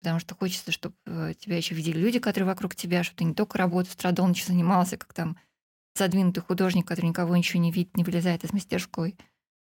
Потому 0.00 0.18
что 0.18 0.34
хочется, 0.34 0.72
чтобы 0.72 0.96
э, 1.06 1.34
тебя 1.38 1.56
еще 1.56 1.76
видели 1.76 1.98
люди, 1.98 2.18
которые 2.18 2.48
вокруг 2.48 2.74
тебя, 2.74 3.04
чтобы 3.04 3.18
ты 3.18 3.24
не 3.24 3.34
только 3.34 3.58
работал, 3.58 3.92
страдал, 3.92 4.26
ничего 4.26 4.48
занимался, 4.48 4.96
как 4.96 5.12
там 5.14 5.38
задвинутый 5.94 6.42
художник, 6.42 6.88
который 6.88 7.06
никого 7.06 7.36
ничего 7.36 7.62
не 7.62 7.70
видит, 7.70 7.96
не 7.96 8.02
вылезает 8.02 8.42
из 8.42 8.52
мастерской. 8.52 9.16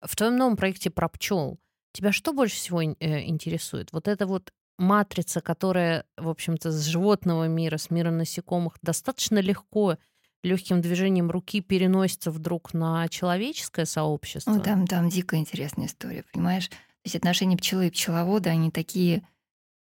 В 0.02 0.14
твоем 0.16 0.36
новом 0.36 0.56
проекте 0.56 0.90
про 0.90 1.08
пчел 1.08 1.58
тебя 1.92 2.12
что 2.12 2.32
больше 2.32 2.56
всего 2.56 2.82
э, 2.82 2.94
интересует? 3.26 3.92
Вот 3.92 4.08
эта 4.08 4.26
вот 4.26 4.52
матрица, 4.78 5.40
которая, 5.40 6.04
в 6.16 6.28
общем-то, 6.28 6.70
с 6.70 6.86
животного 6.86 7.48
мира, 7.48 7.76
с 7.76 7.90
мира 7.90 8.10
насекомых, 8.10 8.74
достаточно 8.82 9.38
легко 9.38 9.98
легким 10.42 10.80
движением 10.80 11.30
руки 11.30 11.60
переносится 11.60 12.30
вдруг 12.30 12.74
на 12.74 13.08
человеческое 13.08 13.86
сообщество. 13.86 14.52
Ну, 14.52 14.60
там, 14.60 14.86
там 14.86 15.08
дико 15.08 15.36
интересная 15.36 15.86
история, 15.86 16.24
понимаешь? 16.32 16.68
То 16.68 17.04
есть 17.04 17.16
отношения 17.16 17.56
пчелы 17.56 17.88
и 17.88 17.90
пчеловода, 17.90 18.50
они 18.50 18.70
такие 18.70 19.22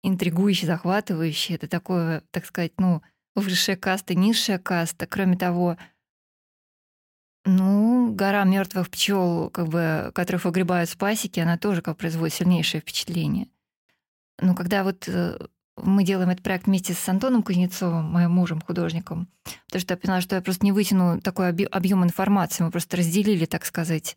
интригующие, 0.02 0.66
захватывающие. 0.66 1.56
Это 1.56 1.68
такое, 1.68 2.22
так 2.30 2.46
сказать, 2.46 2.72
ну, 2.78 3.02
высшая 3.34 3.76
каста, 3.76 4.14
низшая 4.14 4.58
каста. 4.58 5.06
Кроме 5.06 5.36
того, 5.36 5.76
ну, 7.44 8.12
гора 8.12 8.44
мертвых 8.44 8.90
пчел, 8.90 9.50
как 9.50 9.68
бы, 9.68 10.10
которых 10.14 10.44
выгребают 10.44 10.90
с 10.90 10.96
пасеки, 10.96 11.40
она 11.40 11.56
тоже 11.58 11.82
как 11.82 11.96
производит 11.96 12.34
сильнейшее 12.34 12.80
впечатление. 12.80 13.48
Но 14.40 14.54
когда 14.54 14.84
вот 14.84 15.08
э, 15.08 15.38
мы 15.76 16.04
делаем 16.04 16.30
этот 16.30 16.42
проект 16.42 16.66
вместе 16.66 16.94
с 16.94 17.08
Антоном 17.08 17.42
Кузнецовым, 17.42 18.04
моим 18.04 18.30
мужем, 18.30 18.60
художником, 18.60 19.28
потому 19.66 19.80
что 19.80 19.94
я 19.94 19.98
поняла, 19.98 20.20
что 20.20 20.36
я 20.36 20.42
просто 20.42 20.64
не 20.64 20.72
вытяну 20.72 21.20
такой 21.20 21.48
объем 21.48 22.04
информации. 22.04 22.64
Мы 22.64 22.70
просто 22.70 22.96
разделили, 22.96 23.44
так 23.44 23.64
сказать, 23.64 24.16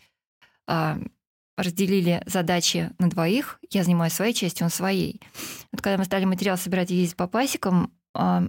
а, 0.68 0.98
разделили 1.58 2.24
задачи 2.26 2.92
на 2.98 3.10
двоих. 3.10 3.60
Я 3.70 3.84
занимаюсь 3.84 4.14
своей 4.14 4.34
частью, 4.34 4.66
он 4.66 4.72
своей. 4.72 5.22
Вот 5.72 5.82
когда 5.82 5.98
мы 5.98 6.06
стали 6.06 6.26
материал 6.26 6.58
собирать 6.58 6.92
и 6.92 6.96
ездить 6.96 7.18
по 7.18 7.28
пасекам, 7.28 7.94
а, 8.14 8.48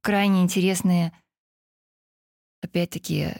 крайне 0.00 0.42
интересные, 0.42 1.12
опять-таки, 2.62 3.34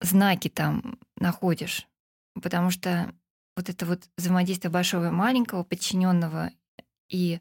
знаки 0.00 0.48
там 0.48 0.98
находишь. 1.16 1.86
Потому 2.34 2.70
что 2.70 3.14
вот 3.56 3.68
это 3.68 3.86
вот 3.86 4.08
взаимодействие 4.16 4.70
большого 4.70 5.08
и 5.08 5.10
маленького, 5.10 5.64
подчиненного 5.64 6.50
и 7.08 7.40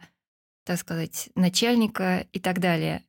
так 0.72 0.80
сказать, 0.80 1.30
начальника 1.36 2.26
и 2.32 2.40
так 2.40 2.60
далее. 2.60 3.04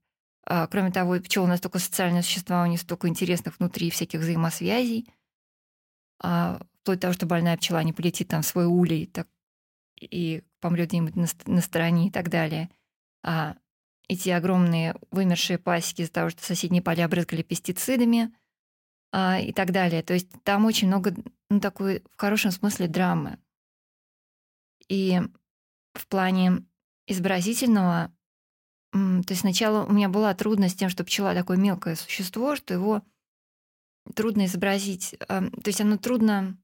А, 0.45 0.67
кроме 0.67 0.91
того, 0.91 1.21
пчелы 1.21 1.47
настолько 1.47 1.79
социальные 1.79 2.25
существа, 2.25 2.65
у 2.65 2.67
них 2.67 2.81
столько 2.81 3.07
интересных 3.07 3.61
внутри 3.61 3.89
всяких 3.89 4.19
взаимосвязей. 4.19 5.09
А, 6.21 6.61
вплоть 6.81 6.99
до 6.99 7.03
того, 7.03 7.15
что 7.15 7.27
больная 7.27 7.57
пчела 7.57 7.85
не 7.85 7.93
полетит 7.93 8.27
там 8.27 8.43
в 8.43 8.47
свой 8.47 8.67
улей 8.67 9.07
так, 9.07 9.29
и 10.01 10.43
помрет 10.59 10.89
где-нибудь 10.89 11.15
на, 11.15 11.29
на 11.47 11.61
стороне 11.61 12.09
и 12.09 12.11
так 12.11 12.31
далее. 12.31 12.69
А 13.23 13.55
эти 14.09 14.31
огромные 14.31 14.97
вымершие 15.13 15.59
пасеки 15.59 16.03
из-за 16.03 16.13
того, 16.13 16.31
что 16.31 16.43
соседние 16.43 16.83
поля 16.83 17.07
брызгали 17.07 17.43
пестицидами 17.43 18.35
а, 19.13 19.39
и 19.39 19.53
так 19.53 19.71
далее. 19.71 20.03
То 20.03 20.15
есть 20.15 20.29
там 20.43 20.65
очень 20.65 20.89
много, 20.89 21.15
ну, 21.49 21.61
такой 21.61 22.03
в 22.11 22.21
хорошем 22.21 22.51
смысле 22.51 22.89
драмы. 22.89 23.39
И 24.89 25.21
в 25.95 26.09
плане 26.09 26.65
изобразительного. 27.13 28.13
То 28.93 29.25
есть 29.29 29.41
сначала 29.41 29.85
у 29.85 29.93
меня 29.93 30.09
была 30.09 30.35
трудность 30.35 30.75
с 30.75 30.79
тем, 30.79 30.91
что 30.91 31.05
пчела 31.05 31.35
такое 31.35 31.57
мелкое 31.57 31.97
существо, 31.97 32.57
что 32.57 32.75
его 32.75 33.03
трудно 34.15 34.47
изобразить. 34.47 35.15
То 35.29 35.51
есть 35.65 35.81
оно 35.81 35.97
трудно 35.97 36.59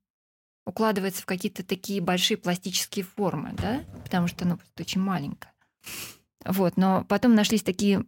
укладывается 0.67 1.23
в 1.23 1.27
какие-то 1.27 1.65
такие 1.65 2.03
большие 2.03 2.37
пластические 2.37 3.05
формы, 3.05 3.55
да, 3.57 3.85
потому 4.05 4.27
что 4.27 4.45
оно 4.45 4.59
просто 4.59 4.83
очень 4.83 5.01
маленькое. 5.01 5.53
Вот, 6.45 6.77
но 6.77 7.05
потом 7.09 7.35
нашлись 7.35 7.63
такие 7.63 8.05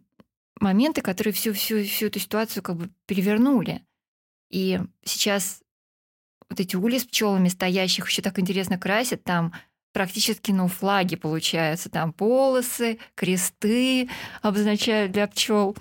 моменты, 0.59 1.01
которые 1.01 1.33
всю, 1.33 1.53
всю, 1.53 1.83
всю 1.83 2.05
эту 2.05 2.19
ситуацию 2.19 2.61
как 2.61 2.77
бы 2.77 2.89
перевернули. 3.07 3.83
И 4.51 4.79
сейчас 5.03 5.63
вот 6.49 6.59
эти 6.59 6.75
ули 6.75 6.99
с 6.99 7.05
пчелами 7.05 7.47
стоящих 7.47 8.07
еще 8.07 8.21
так 8.21 8.37
интересно 8.37 8.77
красят, 8.77 9.23
там 9.23 9.53
практически, 9.93 10.51
ну, 10.51 10.67
флаги 10.67 11.15
получаются. 11.15 11.89
Там 11.89 12.13
полосы, 12.13 12.99
кресты 13.15 14.09
обозначают 14.41 15.11
для 15.11 15.27
пчел, 15.27 15.75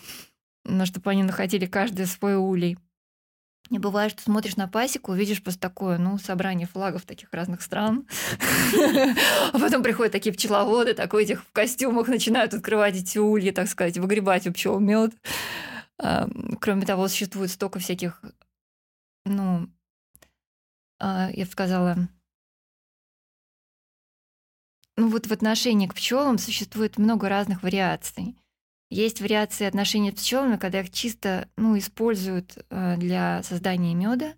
ну, 0.64 0.86
чтобы 0.86 1.10
они 1.10 1.22
находили 1.22 1.66
каждый 1.66 2.06
свой 2.06 2.36
улей. 2.36 2.78
Не 3.70 3.78
бывает, 3.78 4.10
что 4.10 4.22
смотришь 4.22 4.56
на 4.56 4.66
пасеку, 4.66 5.12
видишь 5.12 5.42
просто 5.42 5.60
такое, 5.60 5.96
ну, 5.96 6.18
собрание 6.18 6.66
флагов 6.66 7.02
таких 7.06 7.32
разных 7.32 7.62
стран. 7.62 8.04
А 9.52 9.58
потом 9.58 9.84
приходят 9.84 10.12
такие 10.12 10.34
пчеловоды, 10.34 10.92
такой 10.92 11.22
этих 11.22 11.44
в 11.44 11.52
костюмах, 11.52 12.08
начинают 12.08 12.52
открывать 12.52 12.96
эти 12.96 13.18
ульи, 13.18 13.52
так 13.52 13.68
сказать, 13.68 13.96
выгребать 13.96 14.48
у 14.48 14.52
пчел 14.52 14.80
мед. 14.80 15.12
Кроме 15.96 16.84
того, 16.84 17.06
существует 17.06 17.50
столько 17.50 17.78
всяких, 17.78 18.20
ну, 19.24 19.68
а, 20.98 21.30
я 21.32 21.44
бы 21.44 21.50
сказала, 21.50 22.08
ну 25.00 25.08
вот 25.08 25.26
в 25.26 25.32
отношении 25.32 25.86
к 25.86 25.94
пчелам 25.94 26.36
существует 26.36 26.98
много 26.98 27.30
разных 27.30 27.62
вариаций. 27.62 28.36
Есть 28.90 29.22
вариации 29.22 29.64
отношений 29.64 30.10
с 30.10 30.14
пчелами, 30.14 30.58
когда 30.58 30.80
их 30.80 30.90
чисто 30.90 31.48
ну, 31.56 31.78
используют 31.78 32.58
э, 32.68 32.96
для 32.98 33.42
создания 33.42 33.94
меда, 33.94 34.34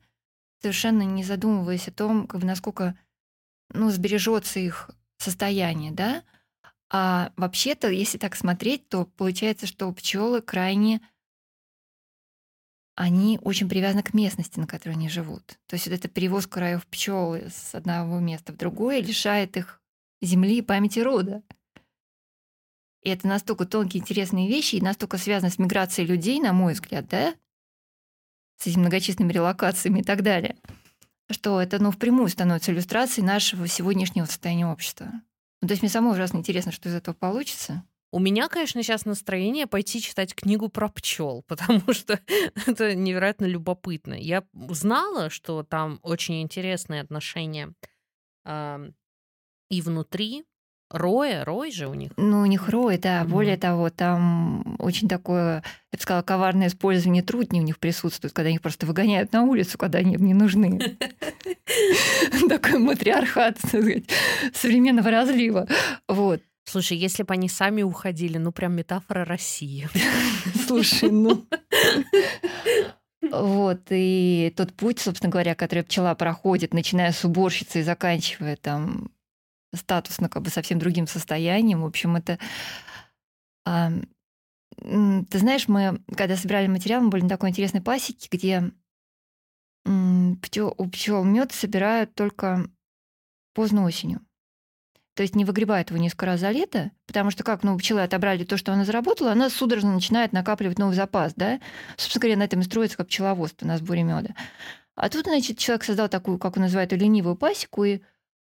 совершенно 0.60 1.02
не 1.02 1.24
задумываясь 1.24 1.89
о 1.89 1.93
том, 1.93 2.28
как 2.28 2.43
бы, 2.43 2.47
насколько 2.47 2.97
ну, 3.70 3.90
сбережется 3.90 4.60
их 4.60 4.90
состояние, 5.18 5.90
да. 5.90 6.22
А 6.90 7.32
вообще-то, 7.36 7.89
если 7.89 8.18
так 8.18 8.36
смотреть, 8.36 8.89
то 8.89 9.06
получается, 9.06 9.66
что 9.66 9.90
пчелы 9.90 10.43
крайне 10.43 11.01
они 12.94 13.40
очень 13.43 13.68
привязаны 13.68 14.05
к 14.05 14.14
местности, 14.14 14.60
на 14.60 14.68
которой 14.68 14.93
они 14.93 15.09
живут. 15.09 15.59
То 15.66 15.74
есть 15.74 15.89
вот 15.89 15.94
эта 15.94 16.09
перевозка 16.09 16.60
раев 16.60 16.86
пчел 16.86 17.34
с 17.34 17.74
одного 17.74 18.20
места 18.20 18.52
в 18.52 18.56
другое 18.56 19.01
лишает 19.01 19.56
их 19.56 19.81
земли 20.23 20.59
и 20.59 20.62
памяти 20.62 21.01
рода. 21.01 21.43
И 23.03 23.11
это 23.11 23.27
настолько 23.27 23.66
тонкие, 23.66 24.01
интересные 24.01 24.49
вещи 24.49 24.77
и 24.77 24.81
настолько 24.81 25.19
связано 25.19 25.51
с 25.51 25.59
миграцией 25.59 26.09
людей, 26.09 26.40
на 26.40 26.53
мой 26.53 26.74
взгляд, 26.74 27.09
да, 27.09 27.35
с 28.59 28.66
этими 28.66 28.82
многочисленными 28.82 29.32
релокациями 29.32 30.01
и 30.01 30.05
так 30.05 30.23
далее, 30.23 30.57
что 31.31 31.61
это, 31.61 31.82
ну, 31.82 31.90
впрямую 31.90 32.28
становится 32.28 32.73
иллюстрацией 32.73 33.27
нашего 33.27 33.66
сегодняшнего 33.66 34.24
состояния 34.27 34.66
общества. 34.66 35.11
Ну, 35.61 35.69
то 35.69 35.73
есть 35.73 35.82
мне 35.82 35.89
самой 35.89 36.12
ужасно 36.12 36.39
интересно, 36.39 36.70
что 36.70 36.89
из 36.89 36.94
этого 36.94 37.15
получится. 37.15 37.85
У 38.12 38.19
меня, 38.19 38.49
конечно, 38.49 38.82
сейчас 38.82 39.07
настроение 39.07 39.66
пойти 39.66 40.01
читать 40.01 40.35
книгу 40.35 40.69
про 40.69 40.89
пчел, 40.89 41.43
потому 41.49 41.93
что 41.93 42.20
это 42.66 42.94
невероятно 42.94 43.47
любопытно. 43.47 44.15
Я 44.15 44.44
знала, 44.69 45.28
что 45.28 45.65
там 45.65 45.99
очень 46.03 46.43
интересные 46.43 47.01
отношения 47.01 47.73
и 49.73 49.81
внутри, 49.81 50.44
Роя, 50.90 51.47
Рой 51.47 51.73
же 51.73 51.89
у 51.89 51.94
них. 51.94 52.12
Ну, 52.19 52.43
у 52.43 52.47
них 52.47 52.69
Рой, 52.69 52.99
да. 52.99 53.23
Mm-hmm. 53.23 53.28
Более 53.28 53.57
того, 53.57 53.89
там 53.89 54.77
очень 54.78 55.09
такое, 55.09 55.65
я 55.90 55.97
бы 55.97 56.03
сказала, 56.03 56.23
коварное 56.23 56.66
использование 56.69 57.23
трудней 57.23 57.61
у 57.61 57.65
них 57.65 57.78
присутствует, 57.78 58.35
когда 58.35 58.51
их 58.51 58.61
просто 58.61 58.85
выгоняют 58.85 59.32
на 59.32 59.44
улицу, 59.44 59.78
когда 59.78 60.01
они 60.01 60.15
им 60.15 60.27
не 60.27 60.35
нужны. 60.35 60.78
Такой 62.49 62.78
матриархат 62.78 63.59
современного 64.53 65.11
разлива. 65.11 65.66
Вот. 66.07 66.43
Слушай, 66.65 66.99
если 66.99 67.23
бы 67.23 67.32
они 67.32 67.49
сами 67.49 67.82
уходили, 67.82 68.36
ну 68.36 68.53
прям 68.53 68.74
метафора 68.74 69.24
России. 69.24 69.89
Слушай, 70.66 71.11
ну... 71.11 71.47
Вот, 73.31 73.81
и 73.89 74.53
тот 74.57 74.74
путь, 74.74 74.99
собственно 74.99 75.31
говоря, 75.31 75.55
который 75.55 75.85
пчела 75.85 76.15
проходит, 76.15 76.74
начиная 76.74 77.12
с 77.12 77.24
уборщицы 77.24 77.81
и 77.81 77.82
заканчивая 77.82 78.57
там 78.57 79.11
статусно 79.74 80.28
как 80.28 80.43
бы 80.43 80.51
совсем 80.51 80.78
другим 80.78 81.07
состоянием. 81.07 81.82
В 81.82 81.86
общем, 81.86 82.16
это... 82.16 82.39
Ты 83.65 85.39
знаешь, 85.39 85.69
мы, 85.69 86.03
когда 86.16 86.36
собирали 86.36 86.66
материал, 86.66 87.03
мы 87.03 87.11
были 87.11 87.23
на 87.23 87.28
такой 87.28 87.51
интересной 87.51 87.82
пасеке, 87.82 88.28
где 88.31 88.73
пчел, 89.85 90.74
у 90.77 90.89
пчел 90.89 91.24
мед 91.24 91.53
собирают 91.53 92.15
только 92.15 92.66
поздно 93.55 93.85
осенью. 93.85 94.20
То 95.15 95.23
есть 95.23 95.36
не 95.36 95.44
выгребают 95.44 95.90
его 95.90 96.01
несколько 96.01 96.24
раз 96.27 96.40
за 96.40 96.51
лето, 96.51 96.90
потому 97.07 97.31
что 97.31 97.44
как 97.44 97.62
ну, 97.62 97.77
пчелы 97.77 98.03
отобрали 98.03 98.44
то, 98.44 98.57
что 98.57 98.73
она 98.73 98.86
заработала, 98.86 99.32
она 99.32 99.51
судорожно 99.51 99.93
начинает 99.93 100.32
накапливать 100.32 100.78
новый 100.78 100.94
запас. 100.94 101.35
Да? 101.36 101.61
Собственно 101.99 102.23
говоря, 102.23 102.39
на 102.39 102.44
этом 102.44 102.61
и 102.61 102.62
строится 102.62 102.97
как 102.97 103.09
пчеловодство 103.09 103.66
на 103.66 103.77
сборе 103.77 104.05
меда. 104.05 104.35
А 104.94 105.11
тут, 105.11 105.27
значит, 105.27 105.59
человек 105.59 105.85
создал 105.85 106.09
такую, 106.09 106.39
как 106.39 106.57
он 106.57 106.62
называет, 106.62 106.93
ленивую 106.93 107.36
пасеку, 107.36 107.85
и 107.85 108.01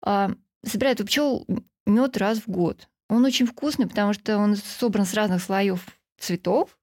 а, 0.04 0.32
собирает 0.64 1.02
у 1.02 1.06
пчел 1.06 1.46
мед 1.86 2.18
раз 2.18 2.40
в 2.40 2.48
год. 2.48 2.90
Он 3.10 3.26
очень 3.26 3.46
вкусный, 3.46 3.88
потому 3.88 4.14
что 4.14 4.38
он 4.38 4.56
собран 4.56 5.06
с 5.06 5.14
разных 5.14 5.44
слоев 5.44 5.86
цветов. 6.18 6.78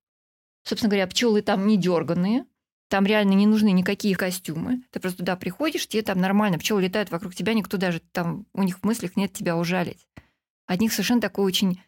Собственно 0.65 0.91
говоря, 0.91 1.07
пчелы 1.07 1.43
там 1.43 1.67
не 1.67 1.77
дерганные. 1.79 2.45
Там 2.89 3.07
реально 3.07 3.33
не 3.33 3.47
нужны 3.47 3.71
никакие 3.71 4.17
костюмы. 4.17 4.83
Ты 4.91 5.01
просто 5.01 5.19
туда 5.19 5.37
приходишь, 5.37 5.87
тебе 5.87 6.03
там 6.03 6.21
нормально, 6.21 6.59
пчелы 6.59 6.83
летают 6.83 7.11
вокруг 7.11 7.35
тебя, 7.35 7.53
никто 7.53 7.77
даже 7.77 8.01
там, 8.13 8.47
у 8.55 8.63
них 8.63 8.79
в 8.79 8.85
мыслях 8.85 9.17
нет 9.17 9.33
тебя 9.33 9.57
ужалить. 9.57 10.09
От 10.67 10.81
них 10.81 10.93
совершенно 10.93 11.21
такое 11.21 11.45
очень 11.45 11.81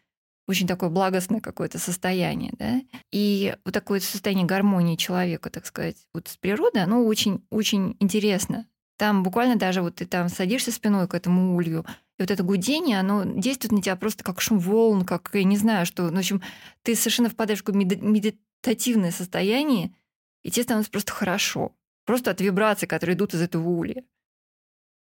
очень 0.47 0.67
такое 0.67 0.89
благостное 0.89 1.39
какое-то 1.39 1.79
состояние, 1.79 2.53
да, 2.57 2.81
и 3.11 3.55
вот 3.63 3.73
такое 3.73 3.99
состояние 3.99 4.45
гармонии 4.45 4.95
человека, 4.95 5.49
так 5.49 5.65
сказать, 5.65 5.97
вот 6.13 6.27
с 6.27 6.37
природой, 6.37 6.83
оно 6.83 7.05
очень, 7.05 7.45
очень 7.49 7.95
интересно. 7.99 8.67
Там 9.01 9.23
буквально 9.23 9.55
даже 9.55 9.81
вот 9.81 9.95
ты 9.95 10.05
там 10.05 10.29
садишься 10.29 10.71
спиной 10.71 11.07
к 11.07 11.15
этому 11.15 11.55
улью, 11.55 11.87
и 12.19 12.21
вот 12.21 12.29
это 12.29 12.43
гудение, 12.43 12.99
оно 12.99 13.23
действует 13.23 13.71
на 13.71 13.81
тебя 13.81 13.95
просто 13.95 14.23
как 14.23 14.39
шум 14.39 14.59
волн, 14.59 15.05
как, 15.05 15.31
я 15.33 15.43
не 15.43 15.57
знаю, 15.57 15.87
что... 15.87 16.03
Ну, 16.11 16.17
в 16.17 16.19
общем, 16.19 16.43
ты 16.83 16.93
совершенно 16.93 17.27
впадаешь 17.27 17.61
в 17.61 17.65
такое 17.65 17.83
медитативное 17.83 19.09
состояние, 19.09 19.95
и 20.43 20.51
тебе 20.51 20.61
становится 20.61 20.91
просто 20.91 21.13
хорошо. 21.13 21.75
Просто 22.05 22.29
от 22.29 22.41
вибраций, 22.41 22.87
которые 22.87 23.15
идут 23.15 23.33
из 23.33 23.41
этого 23.41 23.67
улья. 23.67 24.03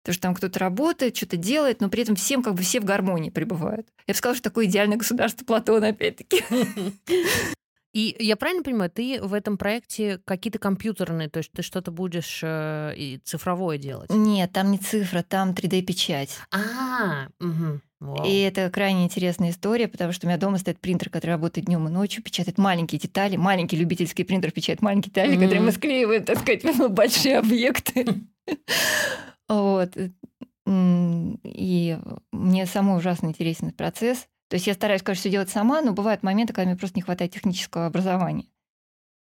Потому 0.02 0.14
что 0.14 0.22
там 0.22 0.36
кто-то 0.36 0.60
работает, 0.60 1.18
что-то 1.18 1.36
делает, 1.36 1.82
но 1.82 1.90
при 1.90 2.04
этом 2.04 2.16
всем 2.16 2.42
как 2.42 2.54
бы 2.54 2.64
все 2.64 2.80
в 2.80 2.86
гармонии 2.86 3.32
пребывают. 3.32 3.90
Я 4.08 4.14
бы 4.14 4.18
сказала, 4.18 4.38
что 4.38 4.50
такое 4.50 4.68
идеальное 4.68 4.96
государство 4.96 5.44
Платона, 5.44 5.90
опять-таки. 5.90 6.42
И 7.94 8.16
я 8.20 8.36
правильно 8.36 8.64
понимаю, 8.64 8.90
ты 8.90 9.22
в 9.22 9.34
этом 9.34 9.58
проекте 9.58 10.20
какие-то 10.26 10.58
компьютерные, 10.58 11.30
то 11.30 11.38
есть 11.38 11.52
ты 11.52 11.62
что-то 11.62 11.92
будешь 11.92 12.40
э, 12.42 12.94
и 12.98 13.20
цифровое 13.24 13.78
делать? 13.78 14.10
Нет, 14.10 14.52
там 14.52 14.72
не 14.72 14.80
цифра, 14.80 15.22
там 15.22 15.52
3D-печать. 15.52 16.36
А, 16.52 17.28
угу. 17.40 17.80
Вау. 18.00 18.26
И 18.28 18.42
это 18.42 18.70
крайне 18.70 19.06
интересная 19.06 19.52
история, 19.52 19.88
потому 19.88 20.12
что 20.12 20.26
у 20.26 20.30
меня 20.30 20.38
дома 20.38 20.58
стоит 20.58 20.80
принтер, 20.80 21.10
который 21.10 21.32
работает 21.32 21.68
днем 21.68 21.88
и 21.88 21.92
ночью, 21.92 22.24
печатает 22.24 22.58
маленькие 22.58 23.00
детали, 23.00 23.38
маленький 23.38 23.78
любительский 23.78 24.24
принтер 24.24 24.52
печатает 24.52 24.82
маленькие 24.82 25.12
детали, 25.12 25.34
mm-hmm. 25.34 25.42
которые 25.42 25.62
мы 25.62 25.72
склеиваем, 25.72 26.26
так 26.26 26.40
сказать, 26.40 26.64
в 26.64 26.90
большие 26.90 27.38
объекты. 27.38 28.06
Вот. 29.48 29.92
И 30.66 31.98
мне 32.32 32.66
самый 32.66 32.98
ужасно 32.98 33.28
интересен 33.28 33.72
процесс. 33.72 34.28
То 34.50 34.56
есть 34.56 34.68
я 34.68 34.74
стараюсь, 34.74 35.02
конечно, 35.02 35.22
все 35.22 35.32
делать 35.32 35.50
сама, 35.50 35.82
но 35.82 35.94
бывают 35.94 36.24
моменты, 36.24 36.54
когда 36.54 36.70
мне 36.70 36.78
просто 36.78 36.98
не 36.98 37.02
хватает 37.02 37.32
технического 37.32 37.86
образования. 37.86 38.48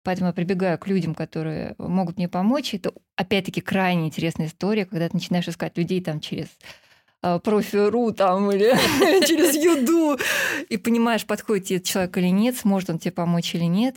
Поэтому 0.04 0.28
я 0.28 0.34
прибегаю 0.34 0.78
к 0.78 0.88
людям, 0.88 1.16
которые 1.16 1.76
могут 1.78 2.18
мне 2.18 2.28
помочь. 2.28 2.74
Это, 2.74 2.94
опять-таки, 3.16 3.62
крайне 3.62 4.08
интересная 4.08 4.48
история, 4.48 4.86
когда 4.86 5.08
ты 5.08 5.16
начинаешь 5.16 5.48
искать 5.48 5.78
людей 5.78 6.02
там 6.02 6.20
через 6.20 6.48
а, 7.22 7.40
профи.ру 7.40 8.12
там 8.12 8.52
или 8.52 8.72
через 9.26 9.56
Юду, 9.56 10.20
и 10.68 10.76
понимаешь, 10.76 11.26
подходит 11.26 11.66
тебе 11.66 11.80
человек 11.80 12.18
или 12.18 12.28
нет, 12.28 12.58
сможет 12.58 12.90
он 12.90 13.00
тебе 13.00 13.14
помочь 13.14 13.56
или 13.56 13.64
нет. 13.64 13.96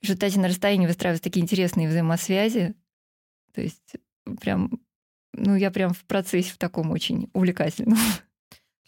В 0.00 0.04
результате 0.04 0.40
на 0.40 0.48
расстоянии 0.48 0.86
выстраиваются 0.86 1.24
такие 1.24 1.42
интересные 1.42 1.88
взаимосвязи. 1.88 2.74
То 3.52 3.60
есть 3.60 3.96
прям, 4.40 4.80
ну, 5.34 5.54
я 5.54 5.70
прям 5.70 5.92
в 5.92 6.04
процессе 6.04 6.52
в 6.52 6.58
таком 6.58 6.90
очень 6.92 7.28
увлекательном. 7.34 7.98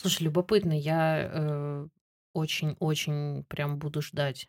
Слушай, 0.01 0.23
любопытно, 0.25 0.73
я 0.79 1.89
очень-очень 2.33 3.45
прям 3.45 3.79
буду 3.79 4.01
ждать, 4.01 4.49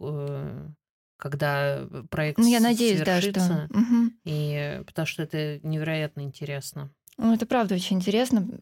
э, 0.00 0.68
когда 1.16 1.86
проект 2.10 2.38
Ну, 2.38 2.46
я 2.46 2.60
надеюсь, 2.60 3.00
да, 3.00 3.20
что... 3.20 3.66
Мгм. 3.70 4.18
и 4.24 4.82
потому 4.86 5.06
что 5.06 5.22
это 5.22 5.58
невероятно 5.66 6.20
интересно. 6.20 6.92
Ну, 7.16 7.34
это 7.34 7.46
правда 7.46 7.74
очень 7.74 7.96
интересно. 7.96 8.60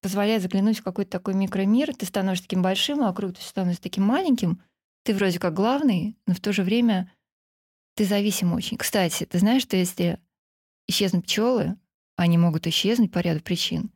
Позволяет 0.00 0.42
заглянуть 0.42 0.80
в 0.80 0.82
какой-то 0.82 1.12
такой 1.12 1.34
микромир. 1.34 1.94
Ты 1.94 2.06
становишься 2.06 2.44
таким 2.44 2.62
большим, 2.62 3.00
а 3.02 3.08
вокруг 3.08 3.34
ты 3.34 3.42
становишься 3.42 3.82
таким 3.82 4.04
маленьким. 4.04 4.60
Ты 5.04 5.14
вроде 5.14 5.38
как 5.38 5.54
главный, 5.54 6.16
но 6.26 6.34
в 6.34 6.40
то 6.40 6.52
же 6.52 6.64
время 6.64 7.12
ты 7.94 8.04
зависим 8.04 8.52
очень. 8.52 8.76
Кстати, 8.76 9.24
ты 9.24 9.38
знаешь, 9.38 9.62
что 9.62 9.76
если 9.76 10.18
исчезнут 10.88 11.24
пчелы, 11.24 11.76
они 12.16 12.38
могут 12.38 12.66
исчезнуть 12.66 13.12
по 13.12 13.20
ряду 13.20 13.40
причин, 13.40 13.90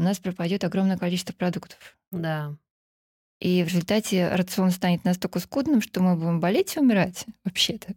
у 0.00 0.02
нас 0.02 0.18
пропадет 0.18 0.64
огромное 0.64 0.96
количество 0.96 1.34
продуктов. 1.34 1.98
Да. 2.10 2.56
И 3.38 3.62
в 3.62 3.68
результате 3.68 4.28
рацион 4.34 4.70
станет 4.70 5.04
настолько 5.04 5.40
скудным, 5.40 5.82
что 5.82 6.00
мы 6.00 6.16
будем 6.16 6.40
болеть 6.40 6.74
и 6.74 6.80
умирать 6.80 7.26
вообще-то. 7.44 7.94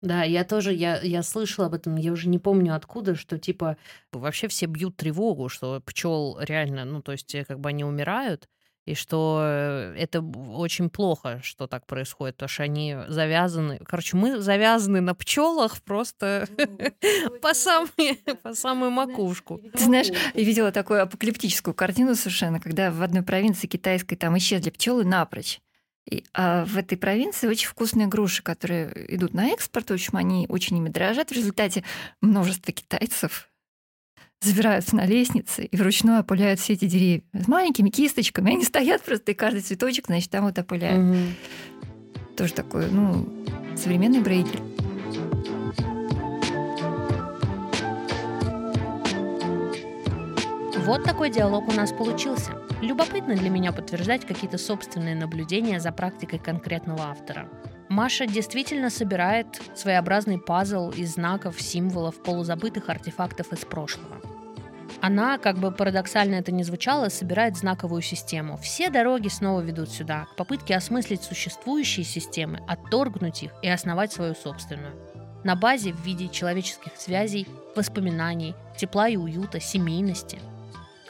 Да, 0.00 0.22
я 0.22 0.44
тоже, 0.44 0.72
я, 0.72 1.00
я 1.00 1.24
слышала 1.24 1.66
об 1.66 1.74
этом, 1.74 1.96
я 1.96 2.12
уже 2.12 2.28
не 2.28 2.38
помню 2.38 2.74
откуда, 2.74 3.16
что 3.16 3.36
типа 3.36 3.76
вообще 4.12 4.46
все 4.46 4.66
бьют 4.66 4.96
тревогу, 4.96 5.48
что 5.48 5.80
пчел 5.84 6.38
реально, 6.40 6.84
ну 6.84 7.02
то 7.02 7.12
есть 7.12 7.34
э, 7.34 7.44
как 7.44 7.58
бы 7.58 7.68
они 7.68 7.84
умирают, 7.84 8.48
и 8.86 8.94
что 8.94 9.40
э, 9.42 9.94
это 9.96 10.20
очень 10.20 10.90
плохо, 10.90 11.40
что 11.42 11.66
так 11.66 11.86
происходит, 11.86 12.36
потому 12.36 12.48
что 12.48 12.62
они 12.62 12.96
завязаны. 13.08 13.78
Короче, 13.84 14.16
мы 14.16 14.40
завязаны 14.40 15.00
на 15.00 15.14
пчелах 15.14 15.82
просто 15.82 16.48
по 17.42 17.54
самую, 17.54 18.16
по 18.42 18.54
самую 18.54 18.90
макушку. 18.90 19.60
Ты 19.72 19.84
знаешь, 19.84 20.08
я 20.08 20.44
видела 20.44 20.72
такую 20.72 21.02
апокалиптическую 21.02 21.74
картину 21.74 22.14
совершенно, 22.14 22.60
когда 22.60 22.90
в 22.90 23.02
одной 23.02 23.22
провинции 23.22 23.66
китайской 23.66 24.16
там 24.16 24.36
исчезли 24.38 24.70
пчелы 24.70 25.04
напрочь. 25.04 25.60
И, 26.10 26.24
а 26.32 26.64
в 26.64 26.76
этой 26.78 26.96
провинции 26.96 27.46
очень 27.46 27.68
вкусные 27.68 28.06
груши, 28.06 28.42
которые 28.42 28.92
идут 29.14 29.34
на 29.34 29.48
экспорт. 29.48 29.90
В 29.90 29.94
общем, 29.94 30.16
они 30.16 30.46
очень 30.48 30.78
ими 30.78 30.88
дорожат. 30.88 31.30
В 31.30 31.34
результате 31.34 31.84
множество 32.20 32.72
китайцев 32.72 33.49
забираются 34.40 34.96
на 34.96 35.06
лестнице 35.06 35.64
и 35.64 35.76
вручную 35.76 36.20
опыляют 36.20 36.60
все 36.60 36.72
эти 36.72 36.86
деревья. 36.86 37.22
С 37.32 37.46
маленькими 37.46 37.90
кисточками. 37.90 38.52
Они 38.52 38.64
стоят 38.64 39.02
просто, 39.02 39.32
и 39.32 39.34
каждый 39.34 39.60
цветочек, 39.60 40.06
значит, 40.06 40.30
там 40.30 40.44
вот 40.44 40.58
опыляют. 40.58 41.04
Угу. 41.04 42.36
Тоже 42.36 42.54
такой, 42.54 42.90
ну, 42.90 43.28
современный 43.76 44.20
брейдер. 44.20 44.60
Вот 50.86 51.04
такой 51.04 51.30
диалог 51.30 51.68
у 51.68 51.72
нас 51.72 51.92
получился. 51.92 52.52
Любопытно 52.80 53.36
для 53.36 53.50
меня 53.50 53.72
подтверждать 53.72 54.26
какие-то 54.26 54.56
собственные 54.56 55.14
наблюдения 55.14 55.78
за 55.78 55.92
практикой 55.92 56.38
конкретного 56.38 57.02
автора. 57.02 57.48
Маша 57.90 58.26
действительно 58.26 58.88
собирает 58.88 59.60
своеобразный 59.74 60.38
пазл 60.38 60.90
из 60.90 61.14
знаков, 61.14 61.60
символов, 61.60 62.22
полузабытых 62.22 62.88
артефактов 62.88 63.52
из 63.52 63.64
прошлого. 63.64 64.19
Она, 65.02 65.38
как 65.38 65.58
бы 65.58 65.72
парадоксально 65.72 66.36
это 66.36 66.52
ни 66.52 66.62
звучало, 66.62 67.08
собирает 67.08 67.56
знаковую 67.56 68.02
систему. 68.02 68.56
Все 68.58 68.90
дороги 68.90 69.28
снова 69.28 69.60
ведут 69.60 69.90
сюда, 69.90 70.26
к 70.32 70.36
попытке 70.36 70.76
осмыслить 70.76 71.22
существующие 71.22 72.04
системы, 72.04 72.60
отторгнуть 72.68 73.42
их 73.42 73.52
и 73.62 73.68
основать 73.68 74.12
свою 74.12 74.34
собственную. 74.34 74.94
На 75.42 75.56
базе 75.56 75.92
в 75.92 76.04
виде 76.04 76.28
человеческих 76.28 76.92
связей, 76.96 77.46
воспоминаний, 77.74 78.54
тепла 78.76 79.08
и 79.08 79.16
уюта, 79.16 79.58
семейности– 79.58 80.38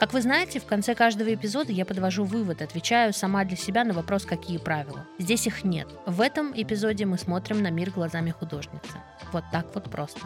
как 0.01 0.13
вы 0.13 0.21
знаете, 0.23 0.59
в 0.59 0.65
конце 0.65 0.95
каждого 0.95 1.31
эпизода 1.31 1.71
я 1.71 1.85
подвожу 1.85 2.23
вывод, 2.23 2.63
отвечаю 2.63 3.13
сама 3.13 3.45
для 3.45 3.55
себя 3.55 3.83
на 3.83 3.93
вопрос, 3.93 4.25
какие 4.25 4.57
правила. 4.57 5.05
Здесь 5.19 5.45
их 5.45 5.63
нет. 5.63 5.87
В 6.07 6.21
этом 6.21 6.53
эпизоде 6.55 7.05
мы 7.05 7.19
смотрим 7.19 7.61
на 7.61 7.69
мир 7.69 7.91
глазами 7.91 8.31
художницы. 8.31 8.97
Вот 9.31 9.43
так 9.51 9.67
вот 9.75 9.91
просто. 9.91 10.21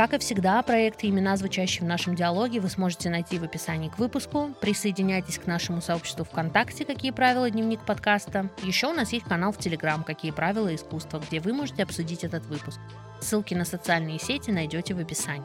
Как 0.00 0.14
и 0.14 0.18
всегда, 0.18 0.62
проекты 0.62 1.06
и 1.06 1.10
имена, 1.10 1.36
звучащие 1.36 1.84
в 1.84 1.86
нашем 1.86 2.14
диалоге, 2.14 2.58
вы 2.58 2.70
сможете 2.70 3.10
найти 3.10 3.38
в 3.38 3.44
описании 3.44 3.90
к 3.90 3.98
выпуску. 3.98 4.54
Присоединяйтесь 4.58 5.38
к 5.38 5.46
нашему 5.46 5.82
сообществу 5.82 6.24
ВКонтакте 6.24 6.86
«Какие 6.86 7.10
правила? 7.10 7.50
Дневник 7.50 7.84
подкаста». 7.84 8.48
Еще 8.62 8.86
у 8.86 8.94
нас 8.94 9.12
есть 9.12 9.26
канал 9.26 9.52
в 9.52 9.58
Телеграм 9.58 10.02
«Какие 10.02 10.30
правила 10.30 10.74
искусства», 10.74 11.20
где 11.28 11.38
вы 11.38 11.52
можете 11.52 11.82
обсудить 11.82 12.24
этот 12.24 12.46
выпуск. 12.46 12.80
Ссылки 13.20 13.54
на 13.54 13.64
социальные 13.64 14.18
сети 14.18 14.50
найдете 14.50 14.94
в 14.94 14.98
описании. 14.98 15.44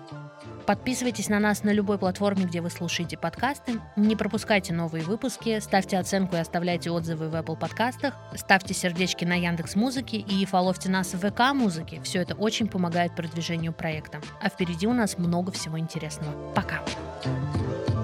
Подписывайтесь 0.65 1.29
на 1.29 1.39
нас 1.39 1.63
на 1.63 1.71
любой 1.71 1.97
платформе, 1.97 2.45
где 2.45 2.61
вы 2.61 2.69
слушаете 2.69 3.17
подкасты. 3.17 3.79
Не 3.95 4.15
пропускайте 4.15 4.73
новые 4.73 5.03
выпуски, 5.03 5.59
ставьте 5.59 5.97
оценку 5.97 6.35
и 6.35 6.39
оставляйте 6.39 6.89
отзывы 6.89 7.29
в 7.29 7.35
Apple 7.35 7.57
подкастах, 7.57 8.15
ставьте 8.35 8.73
сердечки 8.73 9.25
на 9.25 9.35
Яндекс 9.35 9.75
Музыке 9.75 10.17
и 10.17 10.45
фоловьте 10.45 10.89
нас 10.89 11.13
в 11.13 11.19
ВК 11.19 11.53
Музыке. 11.53 12.01
Все 12.01 12.21
это 12.21 12.35
очень 12.35 12.67
помогает 12.67 13.15
продвижению 13.15 13.73
проекта. 13.73 14.21
А 14.41 14.49
впереди 14.49 14.87
у 14.87 14.93
нас 14.93 15.17
много 15.17 15.51
всего 15.51 15.77
интересного. 15.77 16.53
Пока! 16.53 16.81
Пока! 17.23 17.94